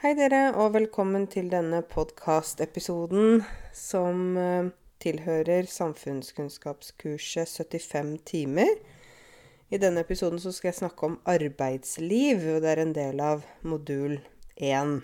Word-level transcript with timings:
Hei 0.00 0.14
dere, 0.16 0.54
og 0.56 0.70
velkommen 0.72 1.26
til 1.28 1.50
denne 1.52 1.82
podkastepisoden 1.84 3.42
som 3.76 4.38
eh, 4.40 4.70
tilhører 5.04 5.66
samfunnskunnskapskurset 5.68 7.52
75 7.52 8.14
timer. 8.30 8.70
I 9.68 9.76
denne 9.82 10.00
episoden 10.00 10.40
så 10.40 10.54
skal 10.56 10.70
jeg 10.70 10.78
snakke 10.78 11.04
om 11.04 11.18
arbeidsliv, 11.28 12.40
og 12.54 12.64
det 12.64 12.70
er 12.70 12.80
en 12.80 12.94
del 12.96 13.20
av 13.20 13.44
modul 13.60 14.16
1. 14.56 14.94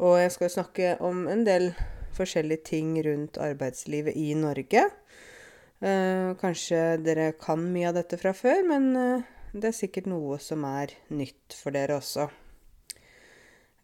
Og 0.00 0.16
jeg 0.22 0.32
skal 0.38 0.54
snakke 0.56 0.94
om 1.04 1.28
en 1.28 1.44
del 1.44 1.68
forskjellige 2.16 2.64
ting 2.72 2.96
rundt 3.04 3.36
arbeidslivet 3.36 4.16
i 4.16 4.32
Norge. 4.40 4.86
Eh, 5.84 6.32
kanskje 6.40 6.80
dere 7.04 7.36
kan 7.36 7.60
mye 7.76 7.92
av 7.92 8.00
dette 8.00 8.16
fra 8.24 8.32
før, 8.40 8.64
men 8.72 8.88
eh, 8.96 9.30
det 9.52 9.68
er 9.68 9.80
sikkert 9.84 10.08
noe 10.08 10.40
som 10.40 10.64
er 10.64 10.96
nytt 11.12 11.60
for 11.60 11.76
dere 11.76 12.00
også. 12.00 12.30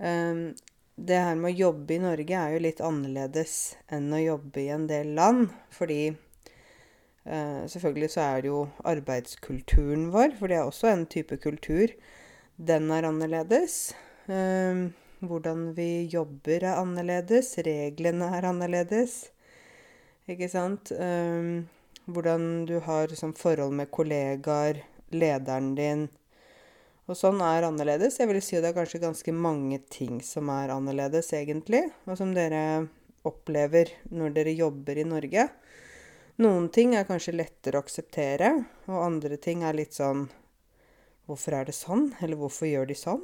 Um, 0.02 0.52
det 0.98 1.18
her 1.22 1.38
med 1.38 1.52
å 1.52 1.60
jobbe 1.68 1.94
i 1.94 2.02
Norge 2.02 2.36
er 2.36 2.52
jo 2.52 2.62
litt 2.66 2.82
annerledes 2.84 3.54
enn 3.94 4.10
å 4.12 4.20
jobbe 4.20 4.60
i 4.60 4.70
en 4.74 4.88
del 4.90 5.14
land. 5.16 5.52
Fordi 5.72 6.00
uh, 6.12 7.62
selvfølgelig 7.70 8.10
så 8.12 8.24
er 8.26 8.42
det 8.42 8.50
jo 8.50 8.64
arbeidskulturen 8.92 10.10
vår, 10.14 10.34
for 10.40 10.52
det 10.52 10.58
er 10.58 10.66
også 10.66 10.90
en 10.90 11.06
type 11.10 11.38
kultur. 11.42 11.94
Den 12.56 12.90
er 12.94 13.08
annerledes. 13.08 13.94
Um, 14.26 14.90
hvordan 15.22 15.70
vi 15.78 16.08
jobber 16.10 16.66
er 16.66 16.80
annerledes. 16.80 17.54
Reglene 17.62 18.32
er 18.36 18.50
annerledes. 18.50 19.30
Ikke 20.30 20.50
sant? 20.50 20.92
Um, 20.94 21.68
hvordan 22.10 22.66
du 22.66 22.80
har 22.82 23.08
liksom, 23.08 23.34
forhold 23.38 23.74
med 23.78 23.90
kollegaer, 23.94 24.82
lederen 25.12 25.74
din 25.78 26.08
og 27.12 27.18
sånn 27.18 27.42
er 27.44 27.66
annerledes. 27.66 28.16
Jeg 28.16 28.28
vil 28.30 28.40
si 28.40 28.56
det 28.56 28.70
er 28.70 28.76
kanskje 28.76 29.02
ganske 29.02 29.32
mange 29.36 29.82
ting 29.92 30.22
som 30.24 30.48
er 30.52 30.72
annerledes, 30.72 31.28
egentlig, 31.36 31.84
og 32.08 32.16
som 32.16 32.32
dere 32.32 32.88
opplever 33.28 33.92
når 34.10 34.32
dere 34.38 34.54
jobber 34.56 34.98
i 34.98 35.04
Norge. 35.06 35.44
Noen 36.40 36.70
ting 36.72 36.94
er 36.96 37.04
kanskje 37.04 37.34
lettere 37.36 37.76
å 37.76 37.84
akseptere, 37.84 38.54
og 38.88 39.02
andre 39.04 39.36
ting 39.36 39.66
er 39.66 39.76
litt 39.76 39.98
sånn 39.98 40.30
Hvorfor 41.30 41.54
er 41.54 41.68
det 41.68 41.74
sånn? 41.76 42.08
Eller 42.18 42.34
hvorfor 42.34 42.66
gjør 42.66 42.88
de 42.90 42.96
sånn? 42.98 43.22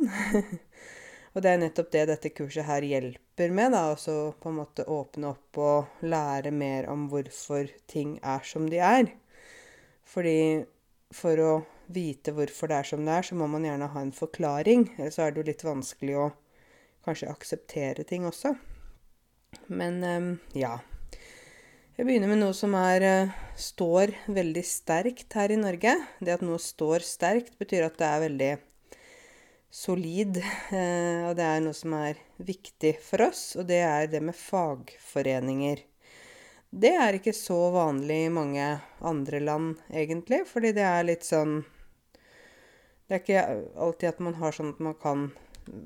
og 1.35 1.41
det 1.43 1.51
er 1.51 1.59
nettopp 1.59 1.89
det 1.91 2.05
dette 2.13 2.31
kurset 2.31 2.69
her 2.69 2.85
hjelper 2.87 3.51
med, 3.51 3.73
da. 3.75 3.89
Altså 3.91 4.15
på 4.39 4.53
en 4.53 4.61
måte 4.61 4.87
åpne 4.87 5.33
opp 5.33 5.59
og 5.59 6.05
lære 6.07 6.53
mer 6.55 6.87
om 6.93 7.09
hvorfor 7.11 7.67
ting 7.91 8.15
er 8.23 8.47
som 8.47 8.69
de 8.71 8.79
er. 8.79 9.11
Fordi 10.07 10.39
for 11.11 11.43
å 11.43 11.51
vite 11.93 12.35
hvorfor 12.37 12.71
det 12.71 12.81
er 12.81 12.89
som 12.91 13.05
det 13.07 13.15
er, 13.15 13.27
så 13.27 13.39
må 13.39 13.49
man 13.51 13.65
gjerne 13.67 13.89
ha 13.93 14.03
en 14.03 14.15
forklaring. 14.15 14.91
Ellers 14.99 15.17
så 15.17 15.27
er 15.27 15.33
det 15.33 15.43
jo 15.43 15.49
litt 15.49 15.65
vanskelig 15.67 16.19
å 16.21 16.29
kanskje 17.07 17.33
akseptere 17.33 18.05
ting 18.09 18.27
også. 18.29 18.55
Men 19.73 20.01
um, 20.05 20.31
ja. 20.57 20.79
Jeg 21.99 22.07
begynner 22.07 22.31
med 22.31 22.43
noe 22.43 22.55
som 22.55 22.77
er, 22.79 23.05
uh, 23.27 23.37
står 23.59 24.13
veldig 24.31 24.65
sterkt 24.67 25.35
her 25.39 25.55
i 25.55 25.61
Norge. 25.61 25.97
Det 26.21 26.37
at 26.37 26.45
noe 26.47 26.61
står 26.63 27.05
sterkt, 27.07 27.57
betyr 27.61 27.89
at 27.89 27.99
det 27.99 28.09
er 28.09 28.25
veldig 28.27 28.53
solid. 29.73 30.41
Uh, 30.71 31.31
og 31.31 31.39
det 31.41 31.47
er 31.49 31.65
noe 31.65 31.77
som 31.77 31.97
er 31.99 32.21
viktig 32.39 32.99
for 33.03 33.29
oss, 33.31 33.51
og 33.59 33.67
det 33.71 33.81
er 33.87 34.11
det 34.13 34.23
med 34.29 34.37
fagforeninger. 34.37 35.83
Det 36.69 36.93
er 37.01 37.17
ikke 37.17 37.33
så 37.33 37.57
vanlig 37.73 38.27
i 38.27 38.33
mange 38.33 38.65
andre 39.09 39.41
land, 39.41 39.79
egentlig, 39.89 40.43
fordi 40.51 40.75
det 40.77 40.85
er 40.85 41.07
litt 41.09 41.25
sånn 41.25 41.63
det 43.09 43.17
er 43.17 43.23
ikke 43.23 43.45
alltid 43.81 44.11
at 44.11 44.19
man 44.21 44.37
har 44.37 44.53
sånn 44.53 44.75
at 44.75 44.83
man 44.85 44.97
kan 45.01 45.31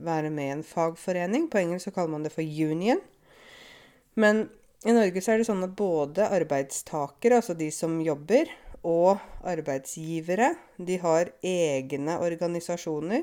være 0.02 0.30
med 0.34 0.48
i 0.48 0.54
en 0.56 0.64
fagforening. 0.66 1.46
På 1.50 1.60
engelsk 1.60 1.88
så 1.88 1.94
kaller 1.94 2.16
man 2.16 2.26
det 2.26 2.32
for 2.34 2.42
union. 2.42 2.98
Men 4.18 4.48
i 4.82 4.94
Norge 4.94 5.22
så 5.22 5.34
er 5.34 5.40
det 5.40 5.46
sånn 5.46 5.62
at 5.62 5.76
både 5.78 6.26
arbeidstakere, 6.34 7.38
altså 7.38 7.54
de 7.54 7.70
som 7.74 8.00
jobber, 8.02 8.50
og 8.82 9.22
arbeidsgivere, 9.46 10.56
de 10.82 10.96
har 10.98 11.30
egne 11.46 12.18
organisasjoner 12.18 13.22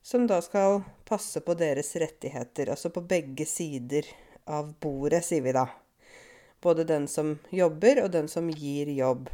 som 0.00 0.24
da 0.24 0.38
skal 0.40 0.80
passe 1.04 1.42
på 1.44 1.52
deres 1.60 1.92
rettigheter. 2.00 2.72
Altså 2.72 2.88
på 2.88 3.04
begge 3.04 3.44
sider 3.44 4.08
av 4.48 4.72
bordet, 4.80 5.20
sier 5.26 5.44
vi 5.44 5.52
da. 5.52 5.66
Både 6.64 6.88
den 6.88 7.04
som 7.08 7.36
jobber, 7.52 8.00
og 8.04 8.12
den 8.16 8.28
som 8.32 8.48
gir 8.48 8.88
jobb. 8.96 9.28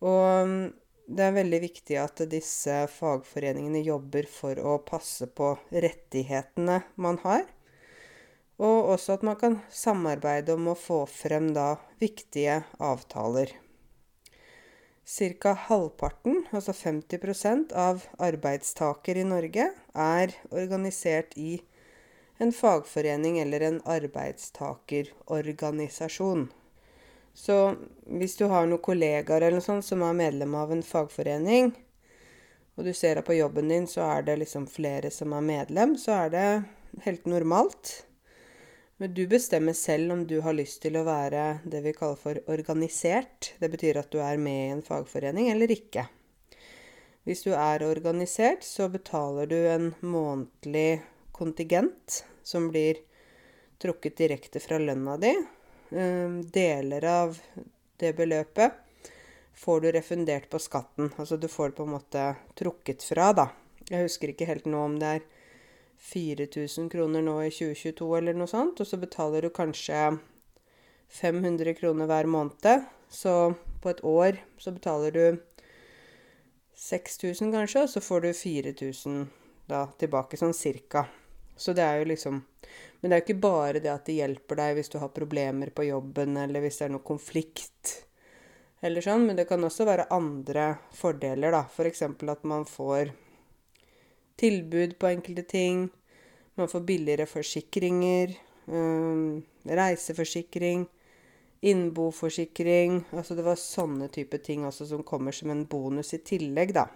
Og 0.00 0.56
det 1.08 1.24
er 1.24 1.38
veldig 1.38 1.58
viktig 1.62 1.94
at 1.96 2.20
disse 2.28 2.74
fagforeningene 2.92 3.80
jobber 3.80 4.26
for 4.28 4.58
å 4.60 4.74
passe 4.84 5.24
på 5.26 5.56
rettighetene 5.72 6.82
man 7.00 7.18
har. 7.22 7.46
Og 8.60 8.90
også 8.92 9.12
at 9.16 9.22
man 9.24 9.36
kan 9.40 9.64
samarbeide 9.72 10.52
om 10.58 10.68
å 10.68 10.74
få 10.76 11.06
frem 11.08 11.54
da 11.56 11.80
viktige 12.02 12.64
avtaler. 12.82 13.48
Ca. 15.08 15.54
halvparten, 15.70 16.44
altså 16.52 16.72
50% 16.76 17.72
av 17.72 18.04
arbeidstakere 18.20 19.20
i 19.22 19.24
Norge, 19.24 19.72
er 19.96 20.36
organisert 20.52 21.32
i 21.40 21.64
en 22.36 22.52
fagforening 22.52 23.40
eller 23.40 23.64
en 23.64 23.80
arbeidstakerorganisasjon. 23.88 26.52
Så 27.38 27.76
hvis 28.18 28.34
du 28.36 28.48
har 28.50 28.66
noen 28.66 28.82
kollegaer 28.82 29.44
eller 29.44 29.60
noe 29.60 29.64
sånt 29.64 29.86
som 29.86 30.02
er 30.02 30.16
medlem 30.18 30.56
av 30.58 30.72
en 30.74 30.82
fagforening, 30.82 31.70
og 32.74 32.86
du 32.86 32.90
ser 32.94 33.20
at 33.20 33.26
på 33.26 33.36
jobben 33.36 33.70
din 33.70 33.86
så 33.90 34.04
er 34.06 34.26
det 34.26 34.40
liksom 34.40 34.66
flere 34.70 35.10
som 35.14 35.34
er 35.34 35.46
medlem, 35.46 35.94
så 35.98 36.16
er 36.24 36.34
det 36.34 36.46
helt 37.04 37.28
normalt. 37.30 37.92
Men 38.98 39.14
du 39.14 39.24
bestemmer 39.30 39.76
selv 39.78 40.14
om 40.14 40.24
du 40.26 40.40
har 40.42 40.56
lyst 40.58 40.80
til 40.82 40.98
å 40.98 41.04
være 41.06 41.60
det 41.62 41.84
vi 41.84 41.94
kaller 41.94 42.18
for 42.18 42.40
organisert. 42.50 43.52
Det 43.62 43.70
betyr 43.70 44.00
at 44.00 44.10
du 44.10 44.18
er 44.22 44.40
med 44.42 44.62
i 44.64 44.72
en 44.74 44.82
fagforening 44.86 45.52
eller 45.52 45.70
ikke. 45.70 46.08
Hvis 47.22 47.44
du 47.46 47.52
er 47.54 47.86
organisert, 47.86 48.66
så 48.66 48.88
betaler 48.90 49.46
du 49.46 49.58
en 49.58 49.92
månedlig 50.00 51.04
kontingent 51.38 52.24
som 52.42 52.66
blir 52.72 52.98
trukket 53.78 54.18
direkte 54.18 54.62
fra 54.62 54.80
lønna 54.82 55.14
di, 55.22 55.36
deler 55.90 57.04
av 57.08 57.38
det 57.98 58.12
beløpet 58.18 58.84
får 59.58 59.80
du 59.80 59.88
refundert 59.92 60.50
på 60.50 60.60
skatten. 60.62 61.10
Altså 61.16 61.36
du 61.36 61.48
får 61.48 61.70
det 61.72 61.78
på 61.80 61.86
en 61.88 61.94
måte 61.96 62.24
trukket 62.58 63.02
fra, 63.02 63.32
da. 63.34 63.48
Jeg 63.88 64.04
husker 64.04 64.32
ikke 64.32 64.46
helt 64.48 64.68
nå 64.68 64.84
om 64.84 64.98
det 65.00 65.14
er 65.18 65.26
4000 66.08 66.90
kroner 66.92 67.24
nå 67.24 67.40
i 67.42 67.50
2022 67.50 68.10
eller 68.20 68.36
noe 68.38 68.50
sånt, 68.50 68.78
og 68.78 68.86
så 68.86 69.00
betaler 69.00 69.42
du 69.42 69.50
kanskje 69.54 70.18
500 71.18 71.74
kroner 71.80 72.06
hver 72.06 72.28
måned. 72.30 72.86
Så 73.10 73.34
på 73.82 73.90
et 73.90 74.04
år 74.04 74.38
så 74.60 74.74
betaler 74.76 75.16
du 75.16 75.40
6000 76.78 77.50
kanskje, 77.54 77.82
og 77.82 77.90
så 77.90 78.04
får 78.04 78.20
du 78.26 78.32
4000 78.36 79.24
da 79.68 79.86
tilbake, 80.00 80.38
sånn 80.38 80.54
cirka. 80.56 81.08
Så 81.58 81.74
det 81.74 81.82
er 81.82 81.98
jo 81.98 82.12
liksom 82.12 82.44
men 83.00 83.10
det 83.10 83.14
er 83.14 83.20
jo 83.20 83.26
ikke 83.28 83.46
bare 83.46 83.80
det 83.82 83.90
at 83.92 84.08
det 84.08 84.16
hjelper 84.18 84.58
deg 84.58 84.74
hvis 84.78 84.90
du 84.90 84.98
har 84.98 85.14
problemer 85.14 85.70
på 85.70 85.86
jobben, 85.86 86.34
eller 86.40 86.64
hvis 86.64 86.80
det 86.80 86.88
er 86.88 86.94
noe 86.96 87.06
konflikt, 87.06 87.92
eller 88.82 89.04
sånn. 89.04 89.28
Men 89.28 89.38
det 89.38 89.46
kan 89.50 89.62
også 89.64 89.86
være 89.86 90.08
andre 90.14 90.66
fordeler, 90.98 91.54
da. 91.54 91.62
F.eks. 91.70 92.02
For 92.18 92.34
at 92.34 92.44
man 92.48 92.66
får 92.66 93.12
tilbud 94.38 94.98
på 94.98 95.10
enkelte 95.12 95.46
ting. 95.46 95.88
Man 96.58 96.70
får 96.70 96.86
billigere 96.86 97.26
forsikringer. 97.30 98.34
Um, 98.66 99.44
reiseforsikring. 99.62 100.86
Innboforsikring. 101.70 103.04
Altså 103.14 103.38
det 103.38 103.46
var 103.46 103.58
sånne 103.62 104.10
type 104.14 104.42
ting 104.42 104.66
også 104.66 104.86
som 104.90 105.06
kommer 105.06 105.34
som 105.34 105.54
en 105.54 105.66
bonus 105.70 106.14
i 106.18 106.22
tillegg, 106.22 106.74
da. 106.74 106.88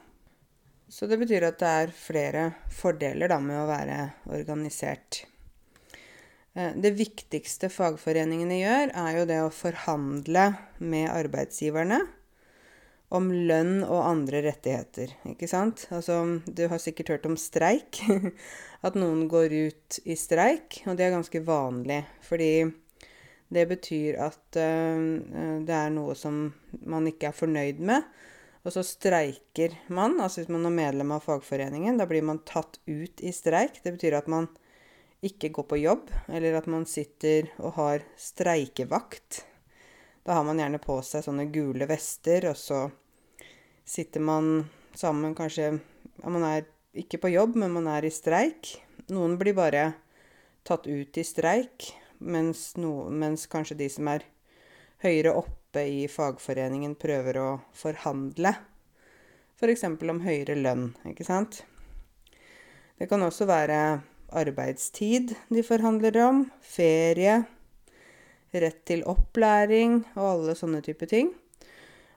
Så 0.92 1.06
det 1.06 1.16
betyr 1.22 1.46
at 1.46 1.62
det 1.62 1.69
er 1.82 1.94
flere 1.96 2.48
fordeler 2.74 3.30
da 3.30 3.38
med 3.40 3.62
å 3.62 3.69
være 3.70 3.98
organisert. 4.34 5.22
Eh, 6.54 6.75
det 6.76 6.94
viktigste 6.99 7.70
fagforeningene 7.72 8.58
gjør, 8.60 8.93
er 9.04 9.14
jo 9.19 9.28
det 9.28 9.38
å 9.44 9.54
forhandle 9.54 10.50
med 10.84 11.08
arbeidsgiverne 11.12 12.02
om 13.12 13.28
lønn 13.32 13.82
og 13.84 14.00
andre 14.06 14.40
rettigheter. 14.46 15.12
Ikke 15.28 15.49
sant? 15.50 15.87
Altså, 15.93 16.19
du 16.46 16.64
har 16.69 16.81
sikkert 16.81 17.12
hørt 17.12 17.28
om 17.28 17.37
streik. 17.40 18.00
At 18.87 18.96
noen 18.99 19.26
går 19.31 19.52
ut 19.52 19.99
i 20.08 20.16
streik. 20.16 20.81
Og 20.87 20.96
det 20.96 21.06
er 21.06 21.16
ganske 21.16 21.43
vanlig. 21.44 22.00
Fordi 22.25 22.52
det 23.52 23.66
betyr 23.69 24.16
at 24.25 24.56
uh, 24.56 25.60
det 25.60 25.75
er 25.76 25.90
noe 25.93 26.14
som 26.16 26.46
man 26.88 27.04
ikke 27.10 27.28
er 27.28 27.37
fornøyd 27.37 27.82
med. 27.84 28.08
Og 28.64 28.72
så 28.72 28.84
streiker 28.87 29.76
man. 29.93 30.16
Altså 30.16 30.40
hvis 30.40 30.50
man 30.50 30.64
er 30.70 30.75
medlem 30.75 31.12
av 31.12 31.26
fagforeningen, 31.26 32.00
da 32.00 32.08
blir 32.08 32.25
man 32.25 32.40
tatt 32.49 32.81
ut 32.88 33.20
i 33.20 33.34
streik. 33.37 33.82
Det 33.84 33.93
betyr 33.99 34.16
at 34.22 34.31
man 34.32 34.49
ikke 35.22 35.52
gå 35.54 35.62
på 35.70 35.78
jobb, 35.78 36.10
eller 36.28 36.58
at 36.58 36.66
man 36.70 36.84
sitter 36.88 37.52
og 37.62 37.76
har 37.78 38.04
streikevakt. 38.19 39.44
Da 40.26 40.36
har 40.38 40.46
man 40.46 40.58
gjerne 40.58 40.80
på 40.82 40.98
seg 41.06 41.24
sånne 41.24 41.48
gule 41.54 41.86
vester, 41.90 42.48
og 42.50 42.58
så 42.58 42.84
sitter 43.86 44.22
man 44.22 44.69
sammen 44.94 45.34
kanskje 45.34 45.78
Man 46.22 46.44
er 46.44 46.66
ikke 46.94 47.19
på 47.22 47.30
jobb, 47.32 47.56
men 47.58 47.72
man 47.72 47.88
er 47.90 48.04
i 48.04 48.12
streik. 48.12 48.74
Noen 49.10 49.38
blir 49.40 49.56
bare 49.56 49.94
tatt 50.62 50.86
ut 50.86 51.19
i 51.19 51.25
streik, 51.26 51.88
mens, 52.18 52.76
no, 52.76 53.08
mens 53.10 53.48
kanskje 53.50 53.78
de 53.80 53.88
som 53.90 54.10
er 54.12 54.26
høyere 55.02 55.32
oppe 55.34 55.82
i 55.88 56.04
fagforeningen, 56.10 56.94
prøver 57.00 57.40
å 57.40 57.48
forhandle. 57.75 58.54
F.eks. 59.58 59.82
For 59.86 60.12
om 60.12 60.22
høyere 60.22 60.58
lønn, 60.60 60.92
ikke 61.08 61.26
sant. 61.26 61.62
Det 62.98 63.08
kan 63.10 63.25
også 63.25 63.48
være 63.50 63.78
arbeidstid 64.38 65.34
de 65.52 65.62
forhandler 65.67 66.17
om, 66.25 66.44
ferie, 66.61 67.43
rett 68.52 68.82
til 68.88 69.05
opplæring 69.08 70.02
og 70.14 70.26
alle 70.26 70.56
sånne 70.58 70.82
type 70.84 71.08
ting. 71.08 71.31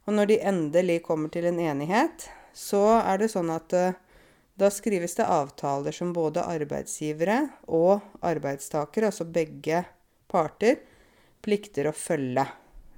Og 0.06 0.18
når 0.18 0.30
de 0.30 0.42
endelig 0.52 1.00
kommer 1.06 1.32
til 1.34 1.48
en 1.50 1.60
enighet, 1.60 2.28
så 2.56 2.84
er 3.02 3.22
det 3.22 3.32
sånn 3.34 3.50
at 3.54 3.74
uh, 3.76 3.96
da 4.56 4.70
skrives 4.72 5.18
det 5.18 5.28
avtaler 5.28 5.96
som 5.96 6.14
både 6.16 6.46
arbeidsgivere 6.48 7.42
og 7.68 8.06
arbeidstakere, 8.24 9.10
altså 9.12 9.28
begge 9.28 9.84
parter, 10.32 10.80
plikter 11.44 11.90
å 11.90 11.96
følge. 11.96 12.46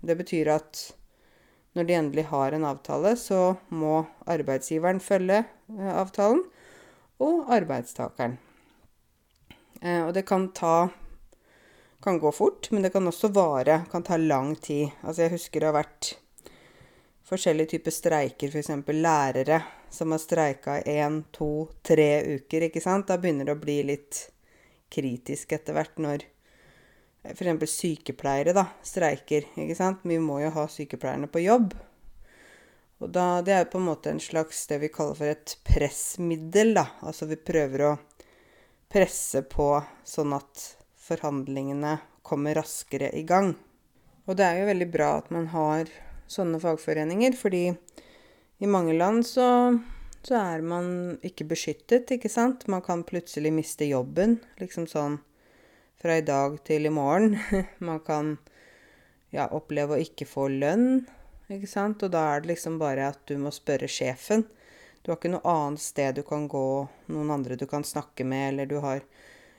Det 0.02 0.18
betyr 0.20 0.52
at 0.54 0.84
når 1.78 1.88
de 1.88 1.98
endelig 1.98 2.28
har 2.32 2.54
en 2.54 2.68
avtale, 2.70 3.16
så 3.18 3.56
må 3.70 4.02
arbeidsgiveren 4.30 5.02
følge 5.04 5.44
uh, 5.46 5.94
avtalen, 6.04 6.44
og 7.18 7.50
arbeidstakeren. 7.50 8.38
Uh, 9.82 10.08
og 10.08 10.14
det 10.18 10.26
kan 10.30 10.50
ta 10.58 10.90
kan 12.04 12.20
gå 12.20 12.32
fort, 12.32 12.72
men 12.72 12.84
det 12.86 12.90
kan 12.94 13.08
også 13.08 13.28
vare. 13.34 13.82
Kan 13.92 14.04
ta 14.04 14.18
lang 14.18 14.56
tid. 14.56 14.90
Altså, 15.02 15.26
jeg 15.26 15.34
husker 15.34 15.60
det 15.60 15.70
har 15.72 15.78
vært 15.80 16.14
forskjellige 17.28 17.74
typer 17.74 17.92
streiker, 17.92 18.54
f.eks. 18.54 18.72
lærere 18.94 19.62
som 19.92 20.12
har 20.12 20.22
streika 20.22 20.78
én, 20.88 21.22
to, 21.32 21.68
tre 21.84 22.38
uker, 22.38 22.68
ikke 22.68 22.84
sant. 22.84 23.10
Da 23.10 23.18
begynner 23.20 23.48
det 23.48 23.58
å 23.58 23.62
bli 23.62 23.82
litt 23.88 24.22
kritisk 24.94 25.52
etter 25.58 25.76
hvert 25.76 26.00
når 26.00 26.24
f.eks. 27.34 27.74
sykepleiere 27.74 28.56
da, 28.56 28.68
streiker, 28.86 29.50
ikke 29.58 29.76
sant. 29.76 30.06
Vi 30.08 30.20
må 30.24 30.40
jo 30.44 30.54
ha 30.56 30.68
sykepleierne 30.72 31.28
på 31.32 31.44
jobb. 31.44 31.76
Og 33.04 33.12
da, 33.14 33.42
Det 33.42 33.54
er 33.54 33.68
på 33.70 33.78
en 33.82 33.90
måte 33.90 34.10
en 34.10 34.22
slags 34.24 34.66
det 34.72 34.80
vi 34.82 34.94
kaller 34.94 35.18
for 35.18 35.30
et 35.30 35.58
pressmiddel. 35.68 36.74
da. 36.74 36.88
Altså 37.02 37.28
vi 37.30 37.36
prøver 37.36 37.84
å 37.86 37.98
presse 38.92 39.44
på 39.48 39.70
sånn 40.08 40.36
at 40.38 40.64
forhandlingene 41.08 41.98
kommer 42.28 42.58
raskere 42.60 43.12
i 43.16 43.24
gang. 43.28 43.54
Og 44.28 44.36
det 44.36 44.48
er 44.48 44.62
jo 44.62 44.72
veldig 44.72 44.90
bra 44.92 45.12
at 45.22 45.30
man 45.32 45.48
har 45.54 45.92
sånne 46.28 46.60
fagforeninger, 46.60 47.36
fordi 47.40 47.70
i 48.60 48.68
mange 48.68 48.96
land 48.98 49.24
så, 49.28 49.78
så 50.26 50.40
er 50.40 50.66
man 50.66 50.90
ikke 51.26 51.48
beskyttet, 51.48 52.12
ikke 52.12 52.32
sant. 52.32 52.68
Man 52.68 52.84
kan 52.84 53.06
plutselig 53.08 53.54
miste 53.56 53.88
jobben, 53.88 54.40
liksom 54.60 54.90
sånn 54.92 55.22
fra 56.02 56.18
i 56.20 56.26
dag 56.26 56.60
til 56.68 56.90
i 56.90 56.94
morgen. 56.94 57.38
Man 57.88 58.04
kan 58.06 58.36
ja, 59.34 59.48
oppleve 59.48 59.96
å 59.96 60.02
ikke 60.02 60.28
få 60.30 60.48
lønn, 60.52 61.08
ikke 61.50 61.70
sant. 61.70 62.04
Og 62.06 62.14
da 62.14 62.24
er 62.34 62.44
det 62.44 62.54
liksom 62.54 62.78
bare 62.82 63.10
at 63.14 63.24
du 63.30 63.38
må 63.42 63.54
spørre 63.56 63.90
sjefen. 63.90 64.46
Du 65.08 65.14
har 65.14 65.22
ikke 65.22 65.30
noe 65.32 65.48
annet 65.48 65.80
sted 65.80 66.18
du 66.18 66.26
kan 66.28 66.50
gå, 66.52 66.68
noen 67.16 67.30
andre 67.32 67.56
du 67.56 67.64
kan 67.64 67.86
snakke 67.88 68.26
med, 68.28 68.50
eller 68.50 68.68
du 68.68 68.82
har 68.84 69.00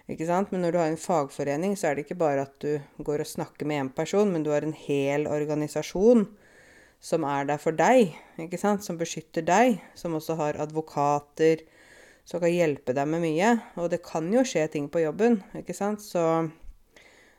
ikke 0.04 0.26
sant? 0.28 0.50
Men 0.52 0.60
når 0.60 0.74
du 0.74 0.78
har 0.82 0.90
en 0.92 1.00
fagforening, 1.00 1.72
så 1.72 1.88
er 1.88 1.96
det 1.96 2.02
ikke 2.04 2.18
bare 2.20 2.42
at 2.44 2.52
du 2.60 2.74
går 3.00 3.22
og 3.24 3.30
snakker 3.30 3.64
med 3.64 3.80
én 3.80 3.88
person, 3.96 4.28
men 4.28 4.44
du 4.44 4.50
har 4.52 4.66
en 4.66 4.76
hel 4.76 5.24
organisasjon 5.24 6.26
som 7.00 7.24
er 7.24 7.48
der 7.48 7.62
for 7.62 7.72
deg, 7.72 8.12
ikke 8.44 8.60
sant? 8.60 8.84
som 8.84 8.98
beskytter 9.00 9.46
deg, 9.48 9.78
som 9.96 10.18
også 10.18 10.36
har 10.36 10.58
advokater, 10.60 11.62
som 12.28 12.42
kan 12.42 12.52
hjelpe 12.52 12.92
deg 12.92 13.08
med 13.08 13.24
mye. 13.24 13.54
Og 13.80 13.88
det 13.88 14.02
kan 14.04 14.28
jo 14.28 14.44
skje 14.44 14.66
ting 14.74 14.90
på 14.92 15.00
jobben, 15.06 15.38
ikke 15.56 15.76
sant. 15.76 16.04
Så 16.04 16.24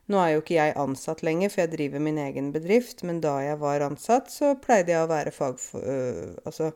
nå 0.09 0.23
er 0.23 0.31
jo 0.33 0.41
ikke 0.41 0.57
jeg 0.57 0.73
ansatt 0.81 1.21
lenger, 1.21 1.53
for 1.53 1.61
jeg 1.61 1.75
driver 1.75 2.01
min 2.01 2.17
egen 2.25 2.49
bedrift, 2.57 3.05
men 3.05 3.21
da 3.21 3.35
jeg 3.45 3.61
var 3.61 3.85
ansatt, 3.85 4.33
så 4.33 4.55
pleide 4.57 4.95
jeg 4.95 5.05
å 5.05 5.11
være 5.13 5.35
fagfor, 5.35 5.85
øh, 5.85 6.33
altså 6.49 6.71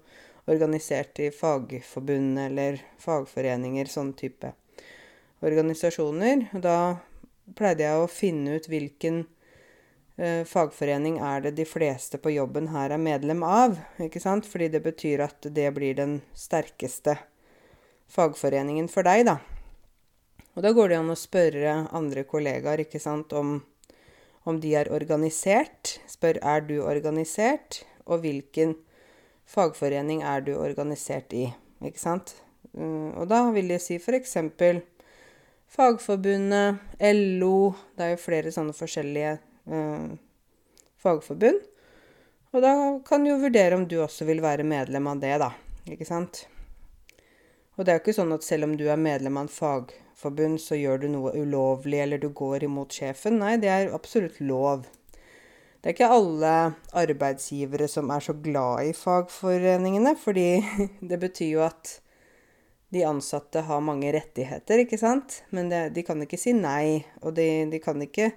organisert 0.50 1.20
i 1.20 1.30
fagforbund 1.32 2.40
eller 2.40 2.82
fagforeninger, 3.00 3.88
sånn 3.88 4.12
type 4.18 4.54
organisasjoner. 5.44 6.50
Da 6.64 6.98
pleide 7.58 7.88
jeg 7.88 8.02
å 8.02 8.12
finne 8.12 8.58
ut 8.58 8.68
hvilken 8.72 9.24
eh, 10.18 10.44
fagforening 10.48 11.20
er 11.24 11.48
det 11.48 11.56
de 11.60 11.68
fleste 11.68 12.20
på 12.22 12.36
jobben 12.36 12.70
her 12.74 12.94
er 12.96 13.02
medlem 13.02 13.44
av. 13.48 13.78
ikke 14.04 14.22
sant? 14.24 14.48
Fordi 14.50 14.72
det 14.74 14.84
betyr 14.84 15.26
at 15.28 15.50
det 15.56 15.70
blir 15.76 15.98
den 16.00 16.22
sterkeste 16.36 17.18
fagforeningen 18.12 18.90
for 18.92 19.08
deg, 19.08 19.26
da. 19.32 19.40
Og 20.54 20.62
da 20.62 20.70
går 20.76 20.92
det 20.92 20.98
an 21.00 21.10
å 21.10 21.18
spørre 21.18 21.78
andre 21.98 22.24
kollegaer 22.30 22.84
ikke 22.84 23.02
sant, 23.02 23.34
om, 23.34 23.58
om 24.46 24.60
de 24.62 24.76
er 24.78 24.92
organisert. 24.94 25.98
Spør 26.10 26.38
er 26.46 26.62
du 26.68 26.78
organisert, 26.84 27.82
og 28.06 28.22
hvilken 28.22 28.76
fagforening 29.54 30.24
er 30.26 30.44
du 30.46 30.56
organisert 30.58 31.34
i. 31.38 31.48
Ikke 31.84 32.02
sant? 32.02 32.36
Uh, 32.74 33.14
og 33.22 33.28
da 33.30 33.46
vil 33.54 33.70
jeg 33.74 33.84
si 33.84 34.00
f.eks. 34.02 34.38
Fagforbundet, 35.74 36.82
LO 37.02 37.74
Det 37.98 38.06
er 38.06 38.12
jo 38.12 38.22
flere 38.22 38.52
sånne 38.54 38.76
forskjellige 38.78 39.32
eh, 39.66 40.12
fagforbund. 41.02 41.64
Og 42.54 42.62
da 42.62 42.74
kan 43.08 43.24
du 43.24 43.32
jo 43.32 43.40
vurdere 43.42 43.80
om 43.80 43.88
du 43.90 43.96
også 44.04 44.28
vil 44.30 44.44
være 44.44 44.68
medlem 44.70 45.10
av 45.10 45.24
det, 45.24 45.34
da. 45.42 45.50
Ikke 45.90 46.06
sant? 46.06 46.44
Og 47.74 47.82
det 47.82 47.90
er 47.90 47.98
jo 47.98 48.04
ikke 48.04 48.18
sånn 48.20 48.36
at 48.36 48.46
selv 48.46 48.68
om 48.68 48.76
du 48.78 48.86
er 48.86 49.02
medlem 49.02 49.40
av 49.40 49.48
en 49.48 49.56
fagforbund, 49.56 50.62
så 50.62 50.78
gjør 50.78 51.02
du 51.02 51.08
noe 51.16 51.34
ulovlig, 51.34 52.04
eller 52.06 52.22
du 52.22 52.30
går 52.30 52.68
imot 52.70 52.94
sjefen. 52.94 53.40
Nei, 53.42 53.56
det 53.58 53.72
er 53.74 53.96
absolutt 53.98 54.38
lov. 54.46 54.86
Det 55.84 55.90
er 55.90 55.96
ikke 55.98 56.16
alle 56.16 56.50
arbeidsgivere 56.96 57.90
som 57.92 58.08
er 58.16 58.24
så 58.24 58.32
glad 58.40 58.88
i 58.88 58.94
fagforeningene, 58.96 60.14
fordi 60.16 60.64
det 61.10 61.20
betyr 61.20 61.50
jo 61.58 61.66
at 61.66 61.98
de 62.96 63.02
ansatte 63.04 63.66
har 63.68 63.84
mange 63.84 64.14
rettigheter, 64.16 64.86
ikke 64.86 65.02
sant? 65.02 65.42
Men 65.52 65.68
det, 65.68 65.90
de 65.98 66.06
kan 66.08 66.24
ikke 66.24 66.40
si 66.40 66.54
nei, 66.56 67.04
og 67.20 67.36
de, 67.36 67.66
de 67.68 67.84
kan 67.84 68.00
ikke 68.00 68.30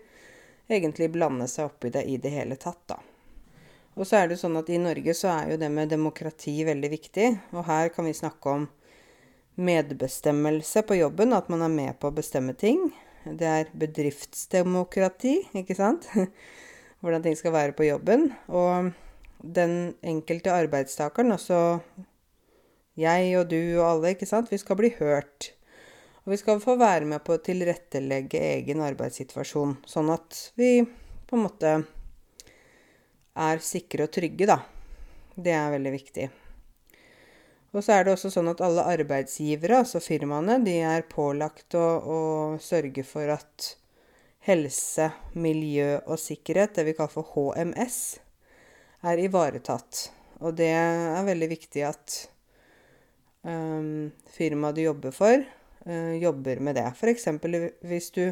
egentlig 0.66 1.12
blande 1.14 1.46
seg 1.46 1.70
opp 1.70 1.86
i 1.86 1.94
det 1.94 2.02
i 2.10 2.18
det 2.18 2.34
hele 2.34 2.58
tatt, 2.58 2.82
da. 2.90 2.98
Og 3.94 4.10
så 4.10 4.24
er 4.24 4.32
det 4.32 4.40
sånn 4.42 4.58
at 4.58 4.74
i 4.74 4.82
Norge 4.82 5.14
så 5.14 5.30
er 5.36 5.54
jo 5.54 5.62
det 5.62 5.70
med 5.70 5.94
demokrati 5.94 6.58
veldig 6.66 6.90
viktig. 6.92 7.30
Og 7.54 7.62
her 7.70 7.94
kan 7.94 8.10
vi 8.10 8.18
snakke 8.18 8.58
om 8.58 8.66
medbestemmelse 9.54 10.82
på 10.82 10.98
jobben, 10.98 11.32
at 11.32 11.46
man 11.52 11.62
er 11.62 11.72
med 11.72 11.96
på 12.02 12.10
å 12.10 12.16
bestemme 12.18 12.58
ting. 12.58 12.90
Det 13.24 13.48
er 13.48 13.70
bedriftsdemokrati, 13.72 15.38
ikke 15.62 15.78
sant? 15.78 16.10
Hvordan 17.06 17.22
ting 17.22 17.36
skal 17.38 17.54
være 17.54 17.74
på 17.78 17.86
jobben. 17.86 18.32
Og 18.50 18.90
den 19.38 19.94
enkelte 20.02 20.50
arbeidstakeren, 20.50 21.30
altså 21.36 21.78
jeg 22.98 23.28
og 23.38 23.50
du 23.52 23.60
og 23.78 23.84
alle, 23.90 24.14
ikke 24.16 24.26
sant, 24.26 24.50
vi 24.50 24.58
skal 24.58 24.78
bli 24.80 24.90
hørt. 24.98 25.52
Og 26.24 26.32
vi 26.34 26.40
skal 26.40 26.58
få 26.58 26.74
være 26.80 27.06
med 27.06 27.22
på 27.22 27.36
å 27.36 27.42
tilrettelegge 27.46 28.40
egen 28.56 28.82
arbeidssituasjon, 28.82 29.76
sånn 29.86 30.10
at 30.10 30.40
vi 30.58 30.80
på 31.30 31.38
en 31.38 31.44
måte 31.44 31.76
er 33.36 33.62
sikre 33.62 34.08
og 34.08 34.14
trygge, 34.16 34.50
da. 34.50 34.58
Det 35.36 35.54
er 35.54 35.70
veldig 35.76 35.94
viktig. 35.94 36.28
Og 37.76 37.84
så 37.84 37.94
er 37.94 38.06
det 38.06 38.16
også 38.16 38.32
sånn 38.32 38.50
at 38.50 38.62
alle 38.64 38.88
arbeidsgivere, 38.96 39.84
altså 39.84 40.02
firmaene, 40.02 40.58
de 40.64 40.80
er 40.82 41.06
pålagt 41.06 41.78
å, 41.78 41.86
å 42.02 42.20
sørge 42.58 43.06
for 43.06 43.36
at 43.36 43.76
helse, 44.46 45.10
miljø 45.34 45.96
og 46.06 46.20
sikkerhet, 46.22 46.76
det 46.76 46.86
vi 46.86 46.94
kaller 46.96 47.12
for 47.12 47.34
HMS, 47.34 47.98
er 49.06 49.22
ivaretatt. 49.22 50.06
Og 50.44 50.56
det 50.58 50.70
er 50.70 51.26
veldig 51.26 51.48
viktig 51.50 51.82
at 51.86 52.16
um, 53.42 54.12
firmaet 54.36 54.78
du 54.78 54.84
jobber 54.84 55.14
for, 55.16 55.42
uh, 55.88 56.14
jobber 56.20 56.62
med 56.62 56.78
det. 56.78 56.86
F.eks. 56.92 57.26
hvis 57.86 58.10
du 58.14 58.24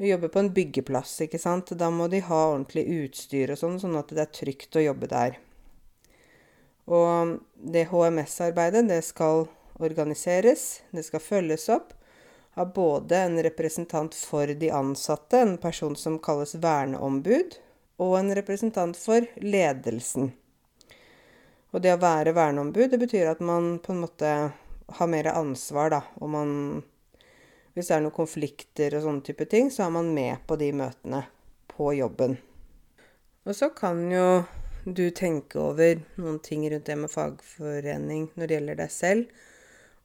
jobber 0.00 0.32
på 0.32 0.40
en 0.40 0.52
byggeplass, 0.56 1.18
ikke 1.26 1.40
sant. 1.42 1.74
Da 1.76 1.90
må 1.92 2.08
de 2.08 2.22
ha 2.24 2.40
ordentlig 2.54 2.86
utstyr 3.02 3.52
og 3.52 3.60
sånn, 3.60 3.80
sånn 3.82 3.98
at 4.00 4.12
det 4.14 4.24
er 4.24 4.34
trygt 4.40 4.80
å 4.80 4.86
jobbe 4.86 5.10
der. 5.10 5.40
Og 6.90 7.36
det 7.54 7.90
HMS-arbeidet, 7.92 8.88
det 8.88 9.02
skal 9.06 9.44
organiseres, 9.80 10.80
det 10.96 11.04
skal 11.06 11.22
følges 11.22 11.68
opp 11.72 11.94
av 12.54 12.72
både 12.72 13.16
en 13.16 13.42
representant 13.42 14.14
for 14.14 14.46
de 14.46 14.70
ansatte, 14.70 15.38
en 15.38 15.56
person 15.58 15.96
som 15.96 16.18
kalles 16.18 16.54
verneombud, 16.54 17.56
og 18.00 18.16
en 18.18 18.34
representant 18.34 18.96
for 18.96 19.26
ledelsen. 19.36 20.32
Og 21.70 21.82
det 21.84 21.94
å 21.94 22.02
være 22.02 22.34
verneombud, 22.34 22.88
det 22.90 22.98
betyr 22.98 23.30
at 23.30 23.42
man 23.44 23.76
på 23.82 23.94
en 23.94 24.02
måte 24.02 24.30
har 24.98 25.10
mer 25.10 25.30
ansvar, 25.32 25.92
da. 25.94 26.02
Og 26.20 26.30
man 26.30 26.54
Hvis 27.70 27.86
det 27.86 27.94
er 27.94 28.00
noen 28.02 28.12
konflikter 28.16 28.94
og 28.98 29.04
sånne 29.04 29.22
type 29.22 29.44
ting, 29.46 29.68
så 29.70 29.84
er 29.84 29.92
man 29.94 30.08
med 30.10 30.40
på 30.42 30.56
de 30.58 30.72
møtene 30.74 31.20
på 31.70 31.92
jobben. 31.94 32.34
Og 33.46 33.54
så 33.54 33.68
kan 33.70 34.00
jo 34.10 34.42
du 34.84 35.10
tenke 35.14 35.60
over 35.62 36.00
noen 36.18 36.40
ting 36.42 36.64
rundt 36.70 36.88
det 36.90 36.96
med 36.98 37.12
fagforening 37.12 38.26
når 38.34 38.46
det 38.46 38.56
gjelder 38.56 38.80
deg 38.82 38.90
selv. 38.90 39.30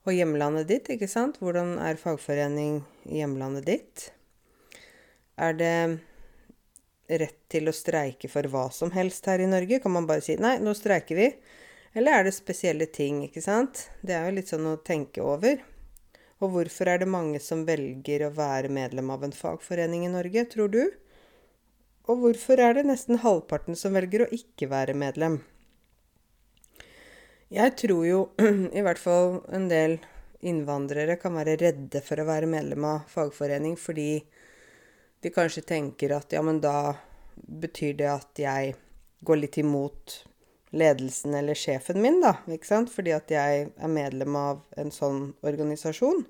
Og 0.06 0.14
hjemlandet 0.14 0.68
ditt, 0.70 0.90
ikke 0.94 1.10
sant? 1.10 1.40
Hvordan 1.42 1.80
er 1.82 1.98
fagforening 1.98 2.84
i 3.10 3.22
hjemlandet 3.24 3.66
ditt? 3.66 4.10
Er 5.42 5.56
det 5.58 5.78
rett 7.10 7.40
til 7.50 7.70
å 7.70 7.74
streike 7.76 8.30
for 8.30 8.46
hva 8.50 8.68
som 8.74 8.94
helst 8.94 9.26
her 9.30 9.42
i 9.42 9.50
Norge? 9.50 9.80
Kan 9.82 9.96
man 9.98 10.06
bare 10.10 10.22
si 10.22 10.38
'nei, 10.38 10.60
nå 10.62 10.74
streiker 10.78 11.18
vi'? 11.18 11.34
Eller 11.96 12.12
er 12.12 12.24
det 12.28 12.36
spesielle 12.36 12.86
ting, 12.86 13.24
ikke 13.24 13.42
sant? 13.42 13.90
Det 14.04 14.14
er 14.14 14.26
jo 14.28 14.36
litt 14.36 14.52
sånn 14.52 14.68
å 14.68 14.78
tenke 14.84 15.24
over. 15.24 15.62
Og 16.44 16.52
hvorfor 16.52 16.92
er 16.92 17.00
det 17.00 17.08
mange 17.08 17.40
som 17.40 17.66
velger 17.66 18.28
å 18.28 18.34
være 18.36 18.70
medlem 18.70 19.10
av 19.10 19.24
en 19.24 19.32
fagforening 19.32 20.06
i 20.06 20.12
Norge, 20.12 20.46
tror 20.52 20.70
du? 20.70 20.84
Og 22.12 22.20
hvorfor 22.22 22.60
er 22.60 22.76
det 22.78 22.86
nesten 22.86 23.24
halvparten 23.24 23.80
som 23.80 23.96
velger 23.96 24.26
å 24.26 24.32
ikke 24.36 24.68
være 24.70 24.94
medlem? 24.94 25.40
Jeg 27.54 27.75
tror 27.78 28.06
jo 28.08 28.22
i 28.78 28.82
hvert 28.86 29.02
fall 29.02 29.40
en 29.54 29.68
del 29.70 30.00
innvandrere 30.46 31.18
kan 31.22 31.36
være 31.38 31.58
redde 31.62 32.02
for 32.06 32.22
å 32.22 32.28
være 32.28 32.50
medlem 32.50 32.86
av 32.88 33.06
fagforening 33.10 33.78
fordi 33.80 34.24
de 35.25 35.32
kanskje 35.34 35.66
tenker 35.66 36.14
at 36.14 36.34
ja, 36.34 36.42
men 36.46 36.62
da 36.62 36.96
betyr 37.36 37.96
det 37.98 38.10
at 38.12 38.42
jeg 38.42 38.75
går 39.25 39.42
litt 39.42 39.58
imot 39.62 40.20
ledelsen 40.75 41.34
eller 41.38 41.58
sjefen 41.58 42.02
min, 42.04 42.20
da, 42.22 42.36
ikke 42.52 42.68
sant? 42.68 42.92
Fordi 42.92 43.14
at 43.16 43.32
jeg 43.32 43.70
er 43.70 43.92
medlem 43.92 44.36
av 44.38 44.62
en 44.78 44.92
sånn 44.94 45.32
organisasjon. 45.46 46.25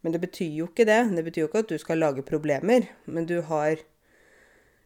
Men 0.00 0.14
det 0.14 0.22
betyr 0.22 0.50
jo 0.60 0.68
ikke 0.70 0.86
det. 0.88 1.00
Det 1.14 1.24
betyr 1.26 1.44
jo 1.44 1.50
ikke 1.50 1.62
at 1.64 1.72
du 1.72 1.78
skal 1.82 2.02
lage 2.02 2.24
problemer. 2.26 2.86
Men 3.04 3.26
du 3.28 3.40
har 3.46 3.80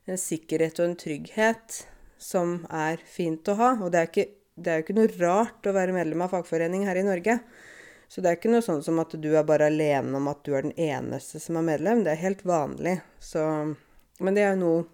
en 0.09 0.19
sikkerhet 0.19 0.81
og 0.81 0.91
en 0.91 0.99
trygghet 0.99 1.83
som 2.23 2.63
er 2.73 3.03
fint 3.07 3.49
å 3.49 3.57
ha. 3.61 3.71
Og 3.81 3.93
det 3.93 4.01
er, 4.01 4.11
ikke, 4.11 4.29
det 4.55 4.71
er 4.71 4.81
jo 4.81 4.85
ikke 4.87 4.97
noe 4.99 5.13
rart 5.21 5.69
å 5.69 5.75
være 5.75 5.95
medlem 5.97 6.25
av 6.25 6.35
fagforening 6.35 6.85
her 6.89 6.99
i 7.01 7.07
Norge. 7.07 7.39
Så 8.13 8.21
det 8.21 8.29
er 8.29 8.37
ikke 8.37 8.51
noe 8.53 8.65
sånn 8.65 8.83
som 8.85 8.99
at 9.01 9.15
du 9.17 9.31
er 9.33 9.47
bare 9.49 9.71
alene 9.73 10.19
om 10.19 10.27
at 10.29 10.43
du 10.45 10.53
er 10.53 10.67
den 10.67 10.75
eneste 10.77 11.41
som 11.41 11.57
er 11.57 11.65
medlem. 11.71 12.03
Det 12.05 12.13
er 12.13 12.21
helt 12.27 12.43
vanlig. 12.45 12.99
Så, 13.17 13.41
men 14.21 14.37
det 14.37 14.45
er 14.45 14.59
noe 14.61 14.85